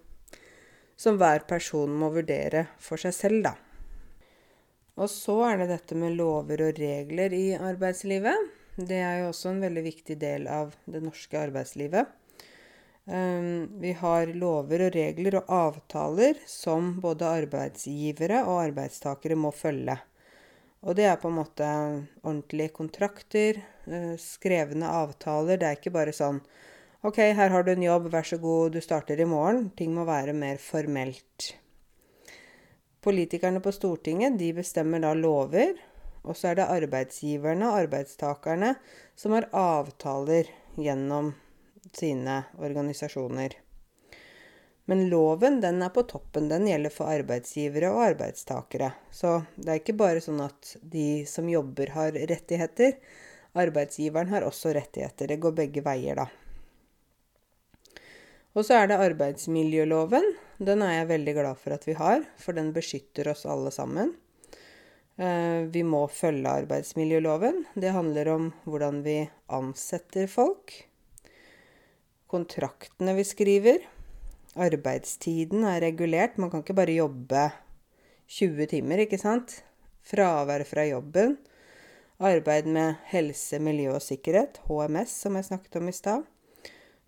som 0.99 1.19
hver 1.19 1.43
person 1.47 1.91
må 1.99 2.11
vurdere 2.15 2.69
for 2.79 2.99
seg 3.01 3.15
selv, 3.15 3.41
da. 3.49 3.55
Og 4.99 5.11
så 5.11 5.35
er 5.47 5.61
det 5.61 5.69
dette 5.73 5.95
med 5.99 6.15
lover 6.19 6.65
og 6.65 6.79
regler 6.79 7.35
i 7.35 7.45
arbeidslivet. 7.55 8.49
Det 8.79 8.99
er 9.03 9.21
jo 9.21 9.29
også 9.33 9.53
en 9.53 9.61
veldig 9.63 9.83
viktig 9.83 10.15
del 10.19 10.47
av 10.51 10.71
det 10.87 11.03
norske 11.03 11.39
arbeidslivet. 11.39 12.07
Um, 13.09 13.81
vi 13.81 13.95
har 13.97 14.29
lover 14.37 14.83
og 14.85 14.93
regler 14.93 15.39
og 15.39 15.47
avtaler 15.49 16.37
som 16.45 16.91
både 17.01 17.25
arbeidsgivere 17.25 18.43
og 18.45 18.59
arbeidstakere 18.67 19.37
må 19.39 19.49
følge. 19.55 19.95
Og 20.85 20.93
det 20.95 21.07
er 21.09 21.17
på 21.17 21.31
en 21.31 21.39
måte 21.39 21.69
ordentlige 22.21 22.69
kontrakter, 22.75 23.57
eh, 23.89 24.13
skrevne 24.21 24.91
avtaler. 24.93 25.57
Det 25.57 25.67
er 25.67 25.79
ikke 25.79 25.95
bare 25.95 26.13
sånn 26.13 26.37
OK, 27.01 27.17
her 27.17 27.49
har 27.49 27.63
du 27.63 27.71
en 27.73 27.83
jobb, 27.83 28.11
vær 28.13 28.27
så 28.27 28.37
god, 28.37 28.75
du 28.75 28.81
starter 28.83 29.19
i 29.19 29.27
morgen. 29.27 29.71
Ting 29.75 29.91
må 29.95 30.05
være 30.05 30.35
mer 30.37 30.61
formelt. 30.61 31.53
Politikerne 33.01 33.61
på 33.63 33.73
Stortinget 33.73 34.37
de 34.37 34.53
bestemmer 34.53 35.01
da 35.01 35.15
lover, 35.15 35.79
og 36.23 36.35
så 36.35 36.51
er 36.51 36.59
det 36.59 36.71
arbeidsgiverne 36.77 37.71
og 37.71 37.85
arbeidstakerne 37.85 38.75
som 39.15 39.33
har 39.33 39.49
avtaler 39.55 40.51
gjennom 40.77 41.33
sine 41.97 42.43
organisasjoner. 42.59 43.55
Men 44.89 45.03
loven, 45.09 45.59
den 45.61 45.83
er 45.85 45.91
på 45.93 46.01
toppen. 46.09 46.47
Den 46.49 46.65
gjelder 46.65 46.89
for 46.89 47.11
arbeidsgivere 47.13 47.91
og 47.93 48.03
arbeidstakere. 48.07 48.87
Så 49.13 49.43
det 49.55 49.69
er 49.69 49.81
ikke 49.83 49.97
bare 49.99 50.23
sånn 50.23 50.41
at 50.41 50.71
de 50.81 51.27
som 51.29 51.49
jobber, 51.51 51.91
har 51.93 52.17
rettigheter. 52.17 52.95
Arbeidsgiveren 53.53 54.33
har 54.33 54.47
også 54.47 54.73
rettigheter. 54.73 55.29
Det 55.29 55.37
går 55.43 55.53
begge 55.61 55.83
veier, 55.85 56.23
da. 56.23 56.25
Og 58.57 58.65
så 58.65 58.79
er 58.79 58.89
det 58.89 58.97
arbeidsmiljøloven. 59.11 60.25
Den 60.57 60.81
er 60.81 60.95
jeg 60.95 61.11
veldig 61.13 61.37
glad 61.37 61.61
for 61.61 61.77
at 61.77 61.85
vi 61.85 61.93
har, 61.99 62.25
for 62.41 62.57
den 62.57 62.73
beskytter 62.73 63.29
oss 63.29 63.45
alle 63.45 63.69
sammen. 63.71 64.15
Eh, 65.21 65.69
vi 65.69 65.85
må 65.85 66.07
følge 66.09 66.49
arbeidsmiljøloven. 66.63 67.65
Det 67.77 67.93
handler 67.93 68.33
om 68.33 68.51
hvordan 68.65 69.03
vi 69.05 69.19
ansetter 69.53 70.25
folk. 70.31 70.88
Kontraktene 72.29 73.15
vi 73.17 73.23
skriver. 73.25 73.85
Arbeidstiden 74.53 75.63
er 75.65 75.79
regulert. 75.81 76.35
Man 76.37 76.51
kan 76.51 76.61
ikke 76.61 76.75
bare 76.77 76.93
jobbe 76.93 77.47
20 78.29 78.67
timer, 78.69 79.01
ikke 79.01 79.17
sant? 79.17 79.63
Fravær 80.05 80.61
fra 80.69 80.85
jobben. 80.85 81.39
Arbeid 82.21 82.69
med 82.69 83.01
helse, 83.09 83.57
miljø 83.63 83.95
og 83.95 84.05
sikkerhet, 84.05 84.61
HMS, 84.67 85.17
som 85.23 85.39
jeg 85.39 85.49
snakket 85.49 85.79
om 85.81 85.89
i 85.89 85.95
stad. 85.95 86.29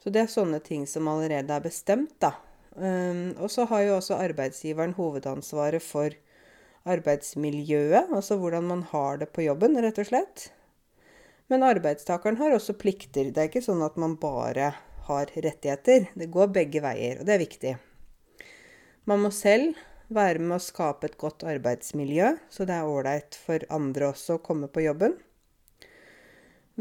Så 0.02 0.10
det 0.10 0.24
er 0.24 0.34
sånne 0.34 0.64
ting 0.66 0.90
som 0.90 1.10
allerede 1.12 1.54
er 1.54 1.70
bestemt, 1.70 2.16
da. 2.24 2.34
Um, 2.74 3.36
og 3.38 3.52
så 3.54 3.70
har 3.70 3.86
jo 3.86 3.98
også 4.00 4.18
arbeidsgiveren 4.18 4.98
hovedansvaret 4.98 5.86
for 5.86 6.16
arbeidsmiljøet, 6.90 8.10
altså 8.10 8.42
hvordan 8.42 8.72
man 8.74 8.88
har 8.90 9.22
det 9.22 9.30
på 9.36 9.46
jobben, 9.46 9.78
rett 9.86 10.02
og 10.02 10.10
slett. 10.10 10.50
Men 11.52 11.68
arbeidstakeren 11.68 12.40
har 12.42 12.56
også 12.56 12.74
plikter. 12.80 13.30
Det 13.30 13.38
er 13.38 13.52
ikke 13.52 13.62
sånn 13.62 13.84
at 13.86 14.00
man 14.02 14.16
bare 14.18 14.72
har 15.12 15.32
rettigheter. 15.36 16.10
Det 16.16 16.32
går 16.32 16.54
begge 16.56 16.82
veier, 16.84 17.20
og 17.20 17.28
det 17.28 17.36
er 17.36 17.44
viktig. 17.44 17.74
Man 19.10 19.24
må 19.24 19.32
selv 19.36 19.76
være 20.12 20.42
med 20.44 20.58
å 20.58 20.64
skape 20.64 21.08
et 21.08 21.18
godt 21.20 21.46
arbeidsmiljø, 21.48 22.34
så 22.52 22.68
det 22.68 22.78
er 22.78 22.88
ålreit 22.88 23.38
for 23.46 23.64
andre 23.72 24.12
også 24.12 24.38
å 24.38 24.44
komme 24.44 24.70
på 24.72 24.84
jobben. 24.86 25.16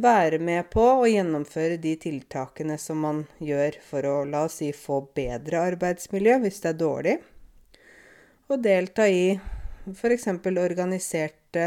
Være 0.00 0.38
med 0.38 0.70
på 0.70 0.84
å 1.00 1.06
gjennomføre 1.08 1.76
de 1.82 1.96
tiltakene 2.00 2.76
som 2.78 3.00
man 3.02 3.24
gjør 3.42 3.78
for 3.84 4.06
å, 4.06 4.16
la 4.24 4.44
oss 4.46 4.60
si, 4.60 4.70
få 4.72 5.02
bedre 5.16 5.64
arbeidsmiljø 5.72 6.38
hvis 6.44 6.62
det 6.62 6.72
er 6.72 6.78
dårlig. 6.80 7.16
Og 8.50 8.62
delta 8.62 9.06
i 9.10 9.34
f.eks. 9.90 10.28
organiserte 10.46 11.66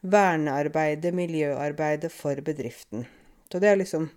vernearbeidet, 0.00 1.12
miljøarbeidet 1.14 2.12
for 2.12 2.40
bedriften. 2.44 3.04
Så 3.50 3.58
det 3.58 3.68
er 3.68 3.80
liksom 3.82 4.08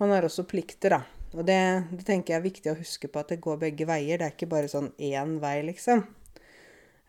man 0.00 0.14
har 0.14 0.26
også 0.26 0.46
plikter, 0.48 0.96
da. 0.96 1.20
Og 1.36 1.44
det, 1.46 1.58
det, 1.92 2.04
tenker 2.08 2.34
jeg 2.34 2.40
er 2.40 2.46
viktig 2.46 2.72
å 2.72 2.78
huske 2.78 3.10
på, 3.10 3.20
at 3.20 3.30
det 3.30 3.42
går 3.44 3.60
begge 3.60 3.86
veier. 3.86 4.18
Det 4.18 4.26
er 4.26 4.34
ikke 4.34 4.50
bare 4.50 4.70
sånn 4.70 4.90
én 4.98 5.36
vei, 5.42 5.60
liksom. 5.68 6.02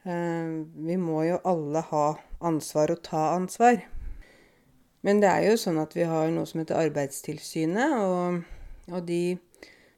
Uh, 0.05 0.67
vi 0.85 0.97
må 0.97 1.23
jo 1.27 1.39
alle 1.47 1.81
ha 1.91 2.05
ansvar 2.45 2.93
og 2.93 3.01
ta 3.05 3.31
ansvar. 3.33 3.79
Men 5.05 5.21
det 5.21 5.29
er 5.31 5.47
jo 5.49 5.57
sånn 5.57 5.79
at 5.81 5.95
vi 5.97 6.05
har 6.05 6.29
noe 6.33 6.49
som 6.49 6.61
heter 6.61 6.77
Arbeidstilsynet, 6.77 7.95
og, 8.05 8.43
og 8.91 9.07
de 9.07 9.23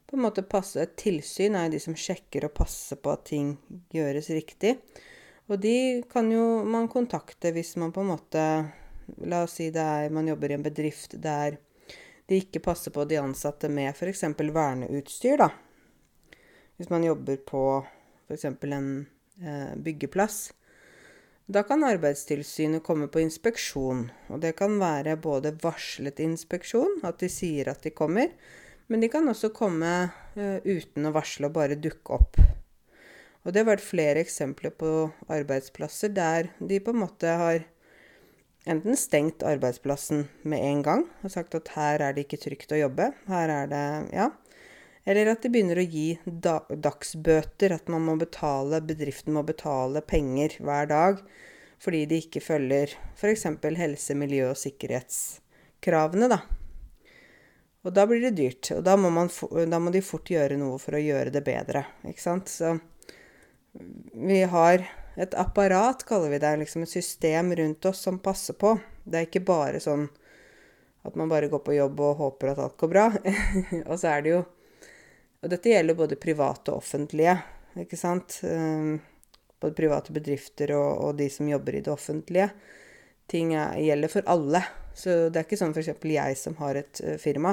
på 0.08 0.16
en 0.16 0.24
måte 0.24 0.44
passer 0.46 0.84
Et 0.84 0.96
tilsyn 1.00 1.56
er 1.56 1.66
jo 1.66 1.74
de 1.74 1.82
som 1.82 1.96
sjekker 1.98 2.46
og 2.46 2.54
passer 2.56 3.00
på 3.00 3.12
at 3.12 3.26
ting 3.28 3.56
gjøres 3.92 4.30
riktig. 4.32 4.76
Og 5.50 5.58
de 5.60 6.04
kan 6.08 6.30
jo 6.32 6.62
man 6.64 6.88
kontakte 6.92 7.52
hvis 7.52 7.74
man 7.80 7.92
på 7.92 8.04
en 8.04 8.12
måte 8.14 8.44
La 9.28 9.42
oss 9.44 9.58
si 9.58 9.66
det 9.68 9.82
er 9.82 10.12
man 10.14 10.28
jobber 10.30 10.54
i 10.54 10.56
en 10.56 10.64
bedrift 10.64 11.18
der 11.20 11.58
de 12.26 12.40
ikke 12.40 12.62
passer 12.64 12.94
på 12.94 13.04
de 13.08 13.18
ansatte 13.20 13.68
med 13.68 13.92
f.eks. 13.92 14.24
verneutstyr, 14.38 15.40
da. 15.40 15.50
Hvis 16.76 16.90
man 16.90 17.04
jobber 17.04 17.36
på 17.46 17.64
f.eks. 18.28 18.44
en 18.44 19.06
eh, 19.42 19.74
byggeplass. 19.76 20.52
Da 21.46 21.62
kan 21.62 21.84
Arbeidstilsynet 21.84 22.82
komme 22.82 23.10
på 23.12 23.20
inspeksjon. 23.20 24.06
Og 24.32 24.40
det 24.40 24.54
kan 24.56 24.78
være 24.80 25.18
både 25.20 25.52
varslet 25.62 26.22
inspeksjon, 26.24 27.02
at 27.04 27.20
de 27.20 27.28
sier 27.28 27.68
at 27.68 27.84
de 27.84 27.92
kommer, 27.92 28.32
men 28.88 29.04
de 29.04 29.10
kan 29.12 29.28
også 29.28 29.52
komme 29.52 29.92
eh, 30.36 30.64
uten 30.64 31.04
å 31.04 31.12
varsle 31.14 31.50
og 31.50 31.56
bare 31.58 31.76
dukke 31.76 32.16
opp. 32.16 32.40
Og 33.44 33.52
det 33.52 33.60
har 33.60 33.74
vært 33.74 33.84
flere 33.84 34.24
eksempler 34.24 34.72
på 34.72 34.90
arbeidsplasser 35.28 36.12
der 36.16 36.48
de 36.64 36.80
på 36.80 36.94
en 36.94 37.02
måte 37.02 37.28
har 37.28 37.66
enten 38.66 38.96
stengt 38.96 39.44
arbeidsplassen 39.46 40.26
med 40.42 40.64
en 40.64 40.82
gang 40.84 41.04
og 41.22 41.32
sagt 41.34 41.54
at 41.58 41.72
her 41.76 42.02
er 42.02 42.16
det 42.16 42.26
ikke 42.26 42.40
trygt 42.46 42.72
å 42.72 42.80
jobbe. 42.80 43.12
Her 43.28 43.52
er 43.60 43.70
det 43.70 43.84
Ja. 44.14 44.30
Eller 45.06 45.28
at 45.34 45.42
de 45.44 45.50
begynner 45.52 45.76
å 45.76 45.84
gi 45.84 46.18
da, 46.24 46.62
dagsbøter. 46.68 47.74
At 47.76 47.90
man 47.92 48.06
må 48.06 48.16
betale, 48.16 48.80
bedriften 48.80 49.34
må 49.36 49.42
betale 49.44 50.00
penger 50.00 50.56
hver 50.60 50.88
dag 50.88 51.20
fordi 51.84 52.04
de 52.08 52.20
ikke 52.22 52.40
følger 52.40 52.94
f.eks. 53.18 53.44
helse-, 53.76 54.16
miljø- 54.16 54.48
og 54.48 54.56
sikkerhetskravene, 54.56 56.30
da. 56.32 56.38
Og 57.84 57.92
da 57.92 58.06
blir 58.08 58.22
det 58.24 58.36
dyrt. 58.38 58.70
Og 58.78 58.80
da 58.86 58.94
må, 58.96 59.10
man, 59.12 59.28
da 59.68 59.80
må 59.82 59.92
de 59.92 60.00
fort 60.00 60.30
gjøre 60.32 60.56
noe 60.56 60.78
for 60.80 60.96
å 60.96 61.02
gjøre 61.02 61.34
det 61.34 61.44
bedre. 61.44 61.84
Ikke 62.08 62.24
sant? 62.24 62.48
Så 62.48 62.78
vi 63.74 64.40
har 64.48 64.86
et 65.14 65.34
apparat, 65.34 66.04
kaller 66.04 66.32
vi 66.32 66.38
det. 66.42 66.56
Liksom 66.56 66.82
et 66.82 66.90
system 66.90 67.54
rundt 67.56 67.84
oss 67.84 68.02
som 68.06 68.18
passer 68.18 68.56
på. 68.58 68.76
Det 69.04 69.18
er 69.18 69.28
ikke 69.28 69.44
bare 69.46 69.80
sånn 69.82 70.08
at 71.04 71.16
man 71.20 71.28
bare 71.28 71.50
går 71.52 71.60
på 71.60 71.76
jobb 71.76 72.00
og 72.00 72.20
håper 72.20 72.52
at 72.52 72.60
alt 72.64 72.76
går 72.80 72.90
bra. 72.90 73.08
og 73.90 73.98
så 74.00 74.14
er 74.16 74.22
det 74.24 74.36
jo 74.36 74.44
Og 75.44 75.50
dette 75.52 75.68
gjelder 75.68 75.96
både 75.98 76.16
private 76.16 76.72
og 76.72 76.80
offentlige, 76.80 77.34
ikke 77.76 77.98
sant? 78.00 78.38
Um, 78.48 78.94
både 79.60 79.76
private 79.76 80.14
bedrifter 80.16 80.70
og, 80.72 81.02
og, 81.04 81.10
de 81.18 81.26
som 81.28 81.50
jobber 81.50 81.76
i 81.76 81.82
det 81.84 81.92
offentlige. 81.92 82.46
Ting 83.28 83.52
er, 83.52 83.74
gjelder 83.76 84.08
for 84.08 84.24
alle. 84.24 84.62
Så 84.96 85.26
det 85.28 85.36
er 85.36 85.44
ikke 85.44 85.58
sånn 85.60 85.74
f.eks. 85.76 85.90
jeg 86.08 86.38
som 86.40 86.56
har 86.62 86.80
et 86.80 87.02
uh, 87.04 87.18
firma, 87.20 87.52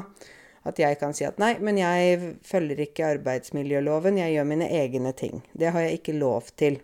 at 0.64 0.80
jeg 0.80 1.02
kan 1.02 1.12
si 1.12 1.28
at 1.28 1.42
nei, 1.44 1.58
men 1.60 1.82
jeg 1.82 2.32
følger 2.48 2.80
ikke 2.86 3.10
arbeidsmiljøloven, 3.18 4.22
jeg 4.24 4.38
gjør 4.38 4.48
mine 4.54 4.72
egne 4.72 5.12
ting. 5.12 5.44
Det 5.52 5.76
har 5.76 5.84
jeg 5.84 6.00
ikke 6.00 6.16
lov 6.16 6.48
til. 6.56 6.80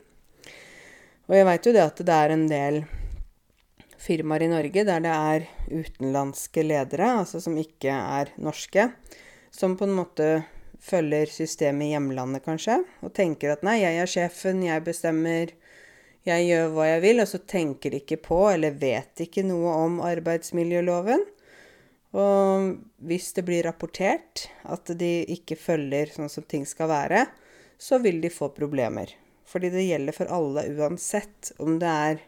Og 1.27 1.35
jeg 1.35 1.47
veit 1.47 1.67
jo 1.67 1.73
det 1.75 1.83
at 1.83 1.99
det 2.07 2.15
er 2.15 2.33
en 2.33 2.45
del 2.47 2.81
firmaer 3.99 4.45
i 4.45 4.51
Norge 4.51 4.83
der 4.87 5.01
det 5.03 5.13
er 5.13 5.47
utenlandske 5.67 6.63
ledere, 6.63 7.09
altså 7.21 7.41
som 7.43 7.57
ikke 7.59 7.91
er 7.91 8.31
norske, 8.39 8.87
som 9.51 9.75
på 9.75 9.87
en 9.87 9.97
måte 9.97 10.29
følger 10.87 11.27
systemet 11.33 11.89
i 11.89 11.93
hjemlandet, 11.95 12.45
kanskje, 12.45 12.79
og 13.03 13.11
tenker 13.17 13.55
at 13.55 13.65
nei, 13.65 13.81
jeg 13.81 13.99
er 13.99 14.11
sjefen, 14.11 14.61
jeg 14.63 14.85
bestemmer, 14.85 15.51
jeg 16.27 16.47
gjør 16.47 16.71
hva 16.75 16.87
jeg 16.93 17.03
vil, 17.03 17.23
og 17.23 17.29
så 17.31 17.41
tenker 17.43 17.91
de 17.91 18.01
ikke 18.03 18.19
på 18.23 18.39
eller 18.51 18.77
vet 18.79 19.25
ikke 19.27 19.43
noe 19.47 19.73
om 19.83 19.99
arbeidsmiljøloven. 20.05 21.25
Og 22.17 22.71
hvis 23.03 23.33
det 23.35 23.43
blir 23.47 23.67
rapportert 23.67 24.47
at 24.63 24.95
de 24.99 25.11
ikke 25.33 25.59
følger 25.59 26.13
sånn 26.13 26.31
som 26.31 26.45
ting 26.47 26.63
skal 26.67 26.91
være, 26.91 27.25
så 27.77 27.99
vil 28.03 28.21
de 28.23 28.31
få 28.33 28.53
problemer. 28.55 29.11
Fordi 29.47 29.71
det 29.71 29.85
gjelder 29.87 30.15
for 30.15 30.31
alle 30.33 30.65
uansett 30.75 31.51
om 31.63 31.77
det 31.79 31.91
er 31.91 32.21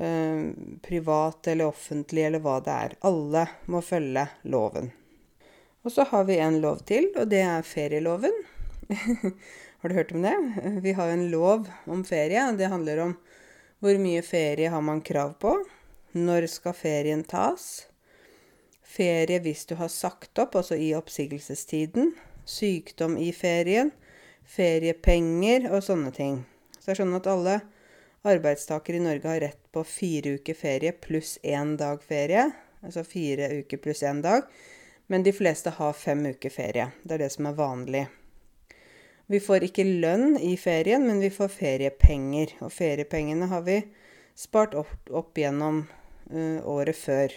eh, 0.00 0.50
privat 0.82 1.46
eller 1.52 1.68
offentlig 1.68 2.24
eller 2.26 2.42
hva 2.44 2.58
det 2.64 2.76
er. 2.86 2.98
Alle 3.04 3.46
må 3.68 3.82
følge 3.84 4.26
loven. 4.48 4.92
Og 5.84 5.92
så 5.92 6.06
har 6.08 6.24
vi 6.24 6.38
en 6.40 6.62
lov 6.64 6.80
til, 6.88 7.10
og 7.20 7.28
det 7.28 7.42
er 7.44 7.66
ferieloven. 7.68 8.36
har 9.80 9.88
du 9.88 9.94
hørt 9.94 10.12
om 10.16 10.24
det? 10.24 10.36
Vi 10.80 10.94
har 10.96 11.12
en 11.12 11.26
lov 11.30 11.68
om 11.84 12.04
ferie. 12.08 12.46
Det 12.56 12.72
handler 12.72 13.02
om 13.04 13.16
hvor 13.84 13.98
mye 14.00 14.22
ferie 14.24 14.70
har 14.72 14.80
man 14.80 15.02
krav 15.04 15.34
på. 15.44 15.58
Når 16.16 16.46
skal 16.48 16.76
ferien 16.78 17.24
tas? 17.28 17.84
Ferie 18.80 19.42
hvis 19.44 19.66
du 19.68 19.74
har 19.76 19.92
sagt 19.92 20.38
opp, 20.40 20.56
altså 20.56 20.78
i 20.80 20.94
oppsigelsestiden. 20.96 22.14
Sykdom 22.48 23.18
i 23.20 23.28
ferien. 23.36 23.92
Feriepenger 24.44 25.70
og 25.72 25.82
sånne 25.84 26.12
ting. 26.14 26.42
Så 26.78 26.90
det 26.90 26.94
er 26.94 27.00
sånn 27.02 27.16
at 27.16 27.28
alle 27.30 27.60
arbeidstakere 28.24 29.00
i 29.00 29.04
Norge 29.04 29.28
har 29.28 29.40
rett 29.44 29.60
på 29.72 29.84
fire 29.88 30.36
uker 30.38 30.56
ferie 30.56 30.92
pluss 30.92 31.38
én 31.42 31.76
dag 31.80 32.02
ferie. 32.04 32.50
Altså 32.84 33.04
fire 33.08 33.50
uker 33.60 33.80
pluss 33.80 34.02
én 34.04 34.20
dag. 34.24 34.44
Men 35.06 35.24
de 35.24 35.32
fleste 35.32 35.72
har 35.76 35.96
fem 35.96 36.26
uker 36.26 36.52
ferie. 36.52 36.90
Det 37.02 37.16
er 37.16 37.24
det 37.24 37.32
som 37.32 37.48
er 37.48 37.56
vanlig. 37.58 38.04
Vi 39.26 39.40
får 39.40 39.64
ikke 39.64 39.86
lønn 39.88 40.36
i 40.36 40.52
ferien, 40.60 41.04
men 41.06 41.20
vi 41.20 41.30
får 41.32 41.52
feriepenger. 41.52 42.56
Og 42.64 42.72
feriepengene 42.72 43.48
har 43.48 43.64
vi 43.64 43.78
spart 44.36 44.76
opp, 44.76 44.96
opp 45.08 45.38
gjennom 45.40 45.84
uh, 46.32 46.60
året 46.68 46.96
før. 46.96 47.32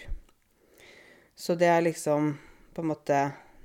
Så 1.36 1.56
det 1.56 1.68
er 1.72 1.84
liksom 1.86 2.34
på 2.74 2.82
en 2.82 2.90
måte 2.92 3.18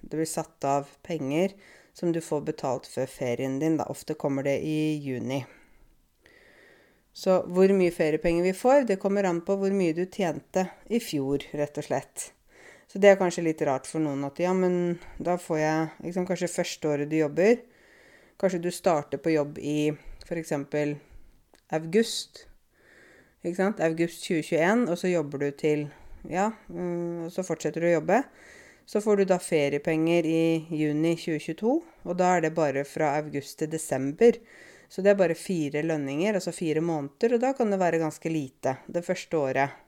Det 0.03 0.17
blir 0.17 0.27
satt 0.27 0.65
av 0.67 0.87
penger 1.01 1.53
som 1.93 2.11
du 2.11 2.21
får 2.21 2.45
betalt 2.49 2.87
før 2.89 3.09
ferien 3.09 3.59
din. 3.61 3.77
Da. 3.77 3.87
Ofte 3.89 4.17
kommer 4.19 4.43
det 4.43 4.59
i 4.65 4.97
juni. 4.97 5.43
Så 7.13 7.43
hvor 7.53 7.69
mye 7.77 7.93
feriepenger 7.93 8.43
vi 8.43 8.55
får, 8.57 8.87
det 8.89 8.97
kommer 9.01 9.27
an 9.29 9.43
på 9.45 9.55
hvor 9.61 9.73
mye 9.73 9.93
du 9.93 10.07
tjente 10.09 10.65
i 10.89 10.97
fjor, 11.03 11.45
rett 11.53 11.77
og 11.77 11.85
slett. 11.85 12.31
Så 12.89 12.99
det 13.01 13.11
er 13.11 13.19
kanskje 13.19 13.45
litt 13.45 13.61
rart 13.65 13.87
for 13.89 14.01
noen 14.01 14.25
at 14.25 14.39
ja, 14.41 14.51
men 14.53 14.97
da 15.21 15.37
får 15.41 15.59
jeg 15.59 15.85
liksom, 16.07 16.25
Kanskje 16.29 16.49
første 16.51 16.89
året 16.89 17.09
du 17.09 17.15
jobber 17.17 17.55
Kanskje 18.37 18.59
du 18.61 18.69
starter 18.73 19.21
på 19.21 19.33
jobb 19.33 19.57
i 19.57 19.93
f.eks. 20.25 20.51
august. 21.73 22.43
Ikke 23.43 23.57
sant? 23.57 23.81
August 23.83 24.25
2021, 24.25 24.85
og 24.89 24.97
så 24.99 25.11
jobber 25.11 25.45
du 25.45 25.49
til 25.57 25.87
Ja, 26.29 26.49
mm, 26.67 27.25
og 27.27 27.31
så 27.33 27.45
fortsetter 27.45 27.83
du 27.83 27.89
å 27.89 27.95
jobbe. 27.97 28.21
Så 28.85 29.01
får 29.01 29.17
du 29.17 29.25
da 29.25 29.39
feriepenger 29.39 30.25
i 30.27 30.43
juni 30.69 31.15
2022, 31.15 31.75
og 32.03 32.17
da 32.19 32.33
er 32.35 32.45
det 32.45 32.55
bare 32.57 32.83
fra 32.87 33.13
august 33.19 33.57
til 33.61 33.71
desember. 33.71 34.37
Så 34.91 35.01
det 35.01 35.13
er 35.13 35.21
bare 35.21 35.37
fire 35.39 35.81
lønninger, 35.85 36.35
altså 36.35 36.51
fire 36.53 36.83
måneder, 36.83 37.33
og 37.33 37.41
da 37.41 37.53
kan 37.57 37.71
det 37.71 37.79
være 37.81 38.01
ganske 38.03 38.29
lite 38.29 38.75
det 38.91 39.05
første 39.07 39.39
året. 39.39 39.79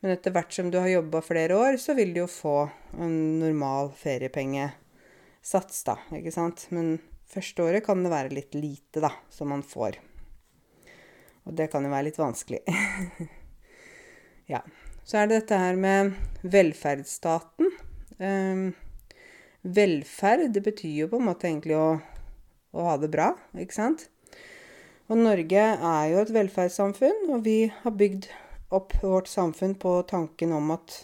Men 0.00 0.12
etter 0.16 0.32
hvert 0.34 0.52
som 0.52 0.70
du 0.72 0.78
har 0.80 0.90
jobba 0.90 1.22
flere 1.24 1.56
år, 1.56 1.76
så 1.80 1.94
vil 1.96 2.12
du 2.14 2.22
jo 2.24 2.30
få 2.30 2.56
en 2.98 3.38
normal 3.40 3.92
feriepengesats, 4.00 5.84
da. 5.86 5.96
Ikke 6.16 6.34
sant? 6.34 6.66
Men 6.74 6.98
første 7.30 7.64
året 7.64 7.86
kan 7.86 8.02
det 8.04 8.12
være 8.12 8.34
litt 8.34 8.56
lite, 8.56 9.00
da, 9.04 9.12
som 9.30 9.52
man 9.54 9.64
får. 9.66 10.00
Og 11.46 11.54
det 11.56 11.70
kan 11.72 11.86
jo 11.86 11.92
være 11.92 12.08
litt 12.08 12.20
vanskelig. 12.20 12.64
ja. 14.54 14.64
Så 15.06 15.20
er 15.20 15.28
det 15.28 15.44
dette 15.44 15.58
her 15.62 15.76
med 15.78 16.16
velferdsstaten. 16.42 17.70
Um, 18.18 18.70
velferd, 19.62 20.50
det 20.54 20.62
betyr 20.64 21.02
jo 21.02 21.08
på 21.10 21.20
en 21.20 21.28
måte 21.28 21.48
egentlig 21.48 21.76
å, 21.76 21.88
å 22.76 22.86
ha 22.88 22.96
det 23.00 23.10
bra, 23.12 23.32
ikke 23.58 23.76
sant? 23.76 24.06
Og 25.06 25.20
Norge 25.20 25.62
er 25.62 26.06
jo 26.10 26.22
et 26.22 26.32
velferdssamfunn, 26.34 27.28
og 27.30 27.44
vi 27.46 27.68
har 27.70 27.94
bygd 27.94 28.30
opp 28.74 28.96
vårt 29.02 29.28
samfunn 29.30 29.76
på 29.78 30.00
tanken 30.10 30.54
om 30.56 30.72
at 30.74 30.96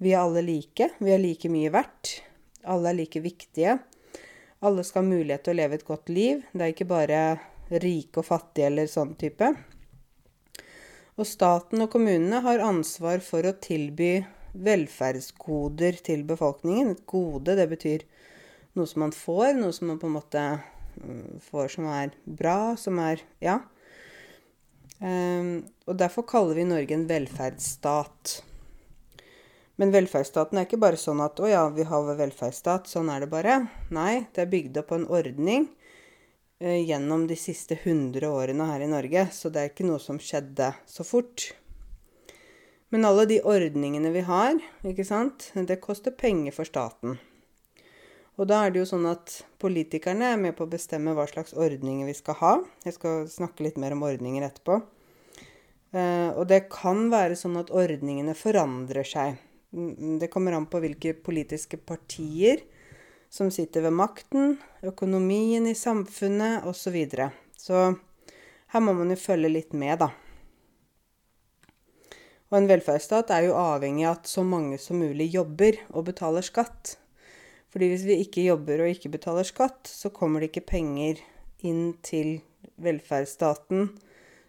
vi 0.00 0.14
er 0.14 0.22
alle 0.22 0.44
like. 0.46 0.90
Vi 1.02 1.12
er 1.12 1.20
like 1.20 1.50
mye 1.52 1.72
verdt. 1.74 2.22
Alle 2.68 2.92
er 2.92 3.00
like 3.02 3.20
viktige. 3.20 3.76
Alle 4.64 4.84
skal 4.86 5.04
ha 5.04 5.10
mulighet 5.10 5.44
til 5.44 5.54
å 5.54 5.58
leve 5.58 5.78
et 5.78 5.86
godt 5.86 6.08
liv. 6.12 6.40
Det 6.52 6.64
er 6.64 6.72
ikke 6.72 6.88
bare 6.88 7.20
rike 7.82 8.22
og 8.22 8.28
fattige 8.30 8.70
eller 8.70 8.88
sånn 8.90 9.12
type. 9.20 9.50
Og 11.18 11.26
staten 11.26 11.82
og 11.84 11.90
kommunene 11.92 12.40
har 12.44 12.62
ansvar 12.64 13.20
for 13.26 13.44
å 13.44 13.56
tilby 13.60 14.22
velferdsgoder 14.54 15.98
til 16.04 16.24
befolkningen. 16.28 16.92
Et 16.94 17.06
gode, 17.06 17.56
det 17.58 17.68
betyr 17.70 18.04
noe 18.78 18.88
som 18.88 19.04
man 19.04 19.14
får, 19.14 19.54
noe 19.58 19.74
som 19.74 19.90
man 19.92 20.00
på 20.00 20.08
en 20.08 20.16
måte 20.16 20.44
mm, 21.00 21.40
får 21.48 21.74
som 21.76 21.88
er 21.92 22.14
bra, 22.24 22.76
som 22.80 23.00
er 23.02 23.24
Ja. 23.44 23.60
Um, 24.98 25.62
og 25.86 25.94
derfor 25.94 26.24
kaller 26.26 26.58
vi 26.58 26.64
Norge 26.66 26.94
en 26.96 27.06
velferdsstat. 27.06 28.40
Men 29.78 29.92
velferdsstaten 29.94 30.58
er 30.58 30.66
ikke 30.66 30.80
bare 30.82 30.98
sånn 30.98 31.22
at 31.22 31.38
'Å 31.38 31.46
ja, 31.46 31.68
vi 31.70 31.86
har 31.86 32.16
velferdsstat, 32.18 32.90
sånn 32.90 33.10
er 33.14 33.20
det 33.22 33.30
bare'. 33.30 33.68
Nei, 33.94 34.26
det 34.34 34.42
er 34.42 34.50
bygd 34.50 34.78
opp 34.78 34.88
på 34.90 34.98
en 34.98 35.06
ordning 35.06 35.68
uh, 36.60 36.80
gjennom 36.82 37.28
de 37.30 37.36
siste 37.38 37.78
100 37.78 38.26
årene 38.26 38.66
her 38.72 38.82
i 38.82 38.90
Norge, 38.90 39.28
så 39.30 39.52
det 39.54 39.62
er 39.62 39.70
ikke 39.70 39.86
noe 39.86 40.02
som 40.02 40.18
skjedde 40.18 40.74
så 40.84 41.06
fort. 41.06 41.52
Men 42.88 43.04
alle 43.04 43.26
de 43.28 43.40
ordningene 43.44 44.10
vi 44.14 44.22
har, 44.24 44.56
ikke 44.86 45.04
sant, 45.04 45.50
det 45.54 45.80
koster 45.84 46.14
penger 46.16 46.54
for 46.56 46.68
staten. 46.68 47.18
Og 48.38 48.46
da 48.48 48.62
er 48.64 48.72
det 48.72 48.80
jo 48.80 48.88
sånn 48.92 49.08
at 49.10 49.40
politikerne 49.60 50.30
er 50.32 50.38
med 50.40 50.54
på 50.56 50.64
å 50.64 50.70
bestemme 50.70 51.12
hva 51.16 51.26
slags 51.28 51.56
ordninger 51.58 52.06
vi 52.06 52.14
skal 52.14 52.38
ha. 52.38 52.52
Jeg 52.86 52.94
skal 52.96 53.26
snakke 53.30 53.66
litt 53.66 53.80
mer 53.82 53.96
om 53.96 54.06
ordninger 54.06 54.46
etterpå. 54.46 54.78
Uh, 55.88 56.30
og 56.36 56.44
det 56.50 56.68
kan 56.70 57.08
være 57.10 57.36
sånn 57.36 57.58
at 57.58 57.72
ordningene 57.74 58.36
forandrer 58.38 59.08
seg. 59.08 59.40
Mm, 59.74 60.20
det 60.22 60.30
kommer 60.32 60.54
an 60.54 60.68
på 60.70 60.80
hvilke 60.84 61.16
politiske 61.16 61.80
partier 61.80 62.62
som 63.28 63.50
sitter 63.52 63.84
ved 63.84 63.96
makten, 63.96 64.56
økonomien 64.86 65.66
i 65.68 65.76
samfunnet 65.76 66.64
osv. 66.68 66.78
Så, 66.78 66.94
videre. 66.94 67.30
så 67.58 67.82
her 68.72 68.84
må 68.84 68.94
man 68.96 69.12
jo 69.12 69.18
følge 69.20 69.50
litt 69.52 69.74
med, 69.76 69.98
da. 70.00 70.12
Og 72.48 72.56
en 72.58 72.68
velferdsstat 72.70 73.30
er 73.34 73.48
jo 73.48 73.58
avhengig 73.60 74.06
av 74.08 74.18
at 74.18 74.30
så 74.30 74.44
mange 74.46 74.78
som 74.80 75.00
mulig 75.02 75.28
jobber 75.34 75.76
og 75.92 76.06
betaler 76.08 76.44
skatt. 76.46 76.96
Fordi 77.68 77.90
hvis 77.90 78.06
vi 78.08 78.20
ikke 78.24 78.46
jobber 78.46 78.80
og 78.84 78.92
ikke 78.94 79.12
betaler 79.12 79.44
skatt, 79.44 79.84
så 79.84 80.08
kommer 80.14 80.40
det 80.40 80.50
ikke 80.52 80.70
penger 80.70 81.20
inn 81.66 81.92
til 82.06 82.38
velferdsstaten, 82.80 83.90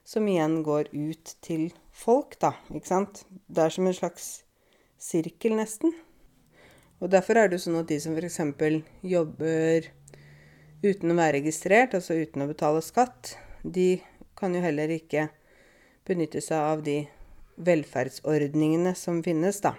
som 0.07 0.27
igjen 0.29 0.61
går 0.63 0.93
ut 0.93 1.33
til 1.43 1.67
folk, 1.91 2.37
da. 2.39 2.53
Ikke 2.71 2.87
sant? 2.87 3.25
Det 3.51 3.65
er 3.65 3.75
som 3.75 3.89
en 3.89 3.97
slags 3.97 4.29
sirkel, 4.99 5.57
nesten. 5.59 5.91
Og 7.03 7.11
derfor 7.11 7.37
er 7.37 7.49
det 7.49 7.59
jo 7.59 7.65
sånn 7.67 7.81
at 7.81 7.91
de 7.91 7.99
som 7.99 8.15
f.eks. 8.15 8.39
jobber 9.03 9.91
uten 10.83 11.11
å 11.11 11.19
være 11.19 11.39
registrert, 11.41 11.95
altså 11.95 12.15
uten 12.15 12.43
å 12.43 12.49
betale 12.49 12.81
skatt, 12.83 13.35
de 13.63 13.99
kan 14.39 14.55
jo 14.55 14.63
heller 14.63 14.91
ikke 14.95 15.27
benytte 16.07 16.41
seg 16.43 16.59
av 16.63 16.83
de 16.85 17.01
velferdsordningene 17.59 18.95
som 18.97 19.21
finnes, 19.25 19.59
da. 19.63 19.75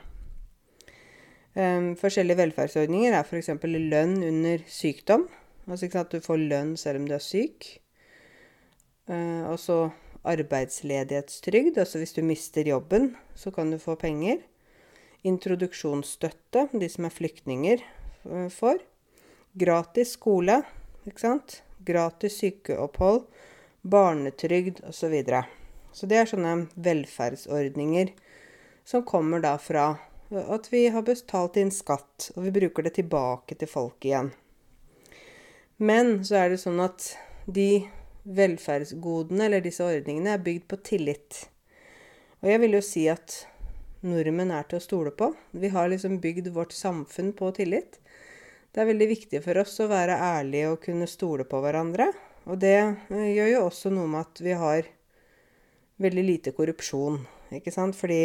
Um, 1.54 1.96
forskjellige 1.98 2.38
velferdsordninger 2.38 3.16
er 3.16 3.26
f.eks. 3.26 3.50
lønn 3.64 4.20
under 4.22 4.62
sykdom. 4.70 5.26
Altså 5.66 5.86
ikke 5.86 5.98
sant, 5.98 6.14
du 6.14 6.24
får 6.24 6.44
lønn 6.50 6.76
selv 6.78 7.00
om 7.00 7.08
du 7.08 7.16
er 7.16 7.24
syk. 7.24 7.66
Uh, 9.10 9.50
og 9.50 9.58
så 9.58 9.80
arbeidsledighetstrygd. 10.30 11.78
Altså 11.80 11.98
hvis 11.98 12.14
du 12.14 12.22
mister 12.26 12.68
jobben, 12.68 13.14
så 13.34 13.50
kan 13.54 13.72
du 13.72 13.80
få 13.82 13.96
penger. 13.98 14.44
Introduksjonsstøtte, 15.26 16.68
de 16.72 16.88
som 16.88 17.08
er 17.08 17.16
flyktninger, 17.16 17.82
uh, 18.28 18.48
får. 18.52 18.84
Gratis 19.58 20.14
skole, 20.14 20.60
ikke 21.08 21.24
sant. 21.24 21.62
Gratis 21.86 22.38
sykeopphold. 22.38 23.24
Barnetrygd 23.82 24.84
osv. 24.84 24.92
Så, 24.94 25.08
videre. 25.08 25.46
Så 25.92 26.06
det 26.10 26.20
er 26.20 26.30
sånne 26.30 26.54
velferdsordninger 26.74 28.12
som 28.86 29.04
kommer 29.06 29.42
da 29.42 29.56
fra 29.60 29.92
at 30.30 30.68
vi 30.70 30.84
har 30.88 31.02
betalt 31.02 31.56
inn 31.58 31.72
skatt, 31.74 32.30
og 32.36 32.46
vi 32.46 32.54
bruker 32.54 32.86
det 32.86 32.94
tilbake 33.00 33.56
til 33.58 33.70
folk 33.70 34.04
igjen. 34.06 34.30
Men 35.82 36.20
så 36.26 36.42
er 36.42 36.52
det 36.52 36.60
sånn 36.62 36.78
at 36.84 37.14
de 37.50 37.86
velferdsgodene, 38.28 39.46
eller 39.46 39.64
disse 39.64 39.82
ordningene, 39.82 40.36
er 40.36 40.44
bygd 40.44 40.68
på 40.70 40.78
tillit. 40.86 41.46
Og 42.40 42.50
jeg 42.52 42.62
vil 42.62 42.76
jo 42.78 42.82
si 42.84 43.06
at 43.10 43.40
nordmenn 44.06 44.52
er 44.54 44.68
til 44.68 44.78
å 44.78 44.84
stole 44.84 45.12
på. 45.16 45.32
Vi 45.50 45.72
har 45.72 45.90
liksom 45.90 46.20
bygd 46.22 46.52
vårt 46.54 46.76
samfunn 46.76 47.32
på 47.36 47.50
tillit. 47.56 47.98
Det 48.70 48.82
er 48.82 48.90
veldig 48.92 49.08
viktig 49.10 49.42
for 49.42 49.60
oss 49.64 49.80
å 49.82 49.88
være 49.90 50.20
ærlige 50.20 50.70
og 50.70 50.82
kunne 50.84 51.08
stole 51.10 51.46
på 51.48 51.58
hverandre. 51.64 52.10
Og 52.46 52.60
det 52.62 52.76
eh, 52.78 53.30
gjør 53.34 53.50
jo 53.54 53.64
også 53.66 53.92
noe 53.92 54.08
med 54.08 54.28
at 54.28 54.42
vi 54.44 54.54
har 54.56 54.88
veldig 56.00 56.24
lite 56.24 56.54
korrupsjon, 56.56 57.20
ikke 57.54 57.72
sant? 57.74 57.96
Fordi 57.98 58.24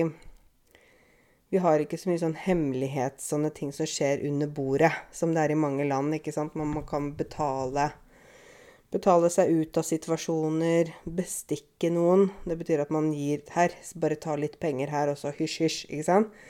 vi 1.54 1.62
har 1.62 1.80
ikke 1.80 1.98
så 2.00 2.10
mye 2.10 2.22
sånn 2.22 2.38
hemmelighet, 2.40 3.22
sånne 3.22 3.52
ting 3.56 3.70
som 3.76 3.88
skjer 3.90 4.24
under 4.28 4.50
bordet, 4.52 4.92
som 5.16 5.36
det 5.36 5.44
er 5.44 5.54
i 5.54 5.60
mange 5.60 5.86
land. 5.88 6.16
ikke 6.18 6.34
sant? 6.36 6.56
Man, 6.58 6.74
kan 6.88 7.12
betale, 7.16 7.92
betale 8.92 9.30
seg 9.32 9.54
ut 9.54 9.78
av 9.80 9.86
situasjoner, 9.88 10.92
bestikke 11.06 11.92
noen. 11.94 12.30
Det 12.44 12.58
betyr 12.60 12.84
at 12.84 12.94
man 12.96 13.12
gir 13.16 13.46
her, 13.56 13.76
bare 13.96 14.20
ta 14.20 14.36
litt 14.40 14.60
penger 14.60 14.92
her, 14.92 15.14
og 15.14 15.22
så 15.22 15.34
hysj, 15.36 15.60
hysj. 15.64 15.80
ikke 15.92 16.10
sant? 16.10 16.44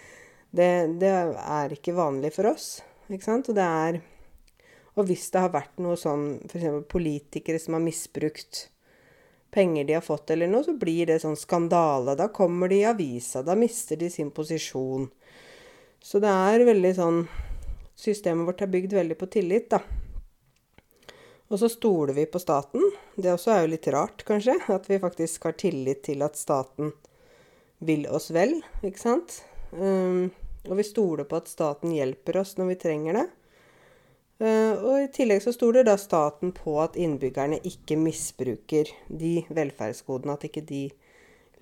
Det, 0.55 0.69
det 1.01 1.11
er 1.11 1.73
ikke 1.75 1.97
vanlig 1.97 2.31
for 2.37 2.53
oss, 2.53 2.79
ikke 3.09 3.27
sant? 3.27 3.49
Og 3.51 3.57
det 3.57 3.65
er 3.65 4.03
Og 4.95 5.09
hvis 5.09 5.25
det 5.27 5.41
har 5.43 5.51
vært 5.51 5.81
noe 5.83 5.97
sånn, 5.99 6.39
f.eks. 6.47 6.85
politikere 6.87 7.59
som 7.59 7.75
har 7.75 7.81
misbrukt 7.83 8.69
penger 9.51 9.85
de 9.87 9.97
har 9.97 10.05
fått 10.05 10.31
eller 10.33 10.49
noe, 10.51 10.63
så 10.63 10.75
blir 10.77 11.09
det 11.09 11.21
sånn 11.23 11.37
skandale. 11.39 12.15
Da 12.19 12.27
kommer 12.33 12.71
de 12.71 12.81
i 12.81 12.87
avisa. 12.89 13.43
Da 13.45 13.55
mister 13.55 13.99
de 13.99 14.09
sin 14.11 14.31
posisjon. 14.35 15.09
Så 16.03 16.21
det 16.23 16.31
er 16.31 16.67
veldig 16.67 16.95
sånn 16.97 17.27
Systemet 17.95 18.43
vårt 18.43 18.59
er 18.59 18.67
bygd 18.67 18.91
veldig 18.91 19.15
på 19.15 19.27
tillit, 19.31 19.69
da. 19.71 19.79
Og 21.47 21.59
så 21.61 21.69
stoler 21.71 22.11
vi 22.17 22.25
på 22.27 22.41
staten. 22.43 22.83
Det 23.15 23.31
også 23.31 23.53
er 23.53 23.61
jo 23.63 23.69
litt 23.71 23.87
rart, 23.95 24.25
kanskje. 24.27 24.57
At 24.73 24.89
vi 24.89 24.99
faktisk 24.99 25.47
har 25.47 25.55
tillit 25.55 26.01
til 26.03 26.25
at 26.25 26.35
staten 26.35 26.91
vil 27.79 28.03
oss 28.11 28.31
vel, 28.35 28.57
ikke 28.83 28.99
sant. 28.99 29.39
Um, 29.71 30.27
og 30.67 30.75
vi 30.79 30.87
stoler 30.87 31.27
på 31.29 31.39
at 31.39 31.51
staten 31.51 31.93
hjelper 31.95 32.41
oss 32.41 32.55
når 32.59 32.73
vi 32.73 32.79
trenger 32.83 33.19
det. 33.21 33.25
Uh, 34.35 34.75
og 34.83 34.95
I 34.99 35.11
tillegg 35.15 35.39
så 35.45 35.53
stoler 35.55 35.85
da 35.87 35.95
staten 35.99 36.51
på 36.55 36.75
at 36.83 36.97
innbyggerne 36.99 37.61
ikke 37.63 37.95
misbruker 37.99 38.89
de 39.07 39.37
velferdsgodene. 39.47 40.35
At 40.35 40.47
ikke 40.49 40.65
de 40.67 40.89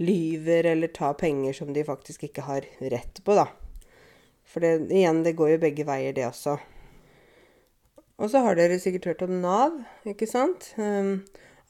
lyver 0.01 0.71
eller 0.71 0.89
tar 0.89 1.13
penger 1.19 1.53
som 1.53 1.73
de 1.73 1.85
faktisk 1.85 2.25
ikke 2.29 2.47
har 2.47 2.65
rett 2.81 3.21
på, 3.21 3.35
da. 3.37 3.45
For 4.49 4.63
det, 4.63 4.89
igjen, 4.91 5.21
det 5.25 5.35
går 5.37 5.53
jo 5.53 5.63
begge 5.67 5.85
veier, 5.87 6.15
det 6.17 6.25
også. 6.27 6.57
Og 8.21 8.29
så 8.29 8.41
har 8.45 8.57
dere 8.57 8.79
sikkert 8.81 9.11
hørt 9.11 9.21
om 9.25 9.35
Nav, 9.43 9.77
ikke 10.09 10.27
sant? 10.29 10.71
Um, 10.77 11.21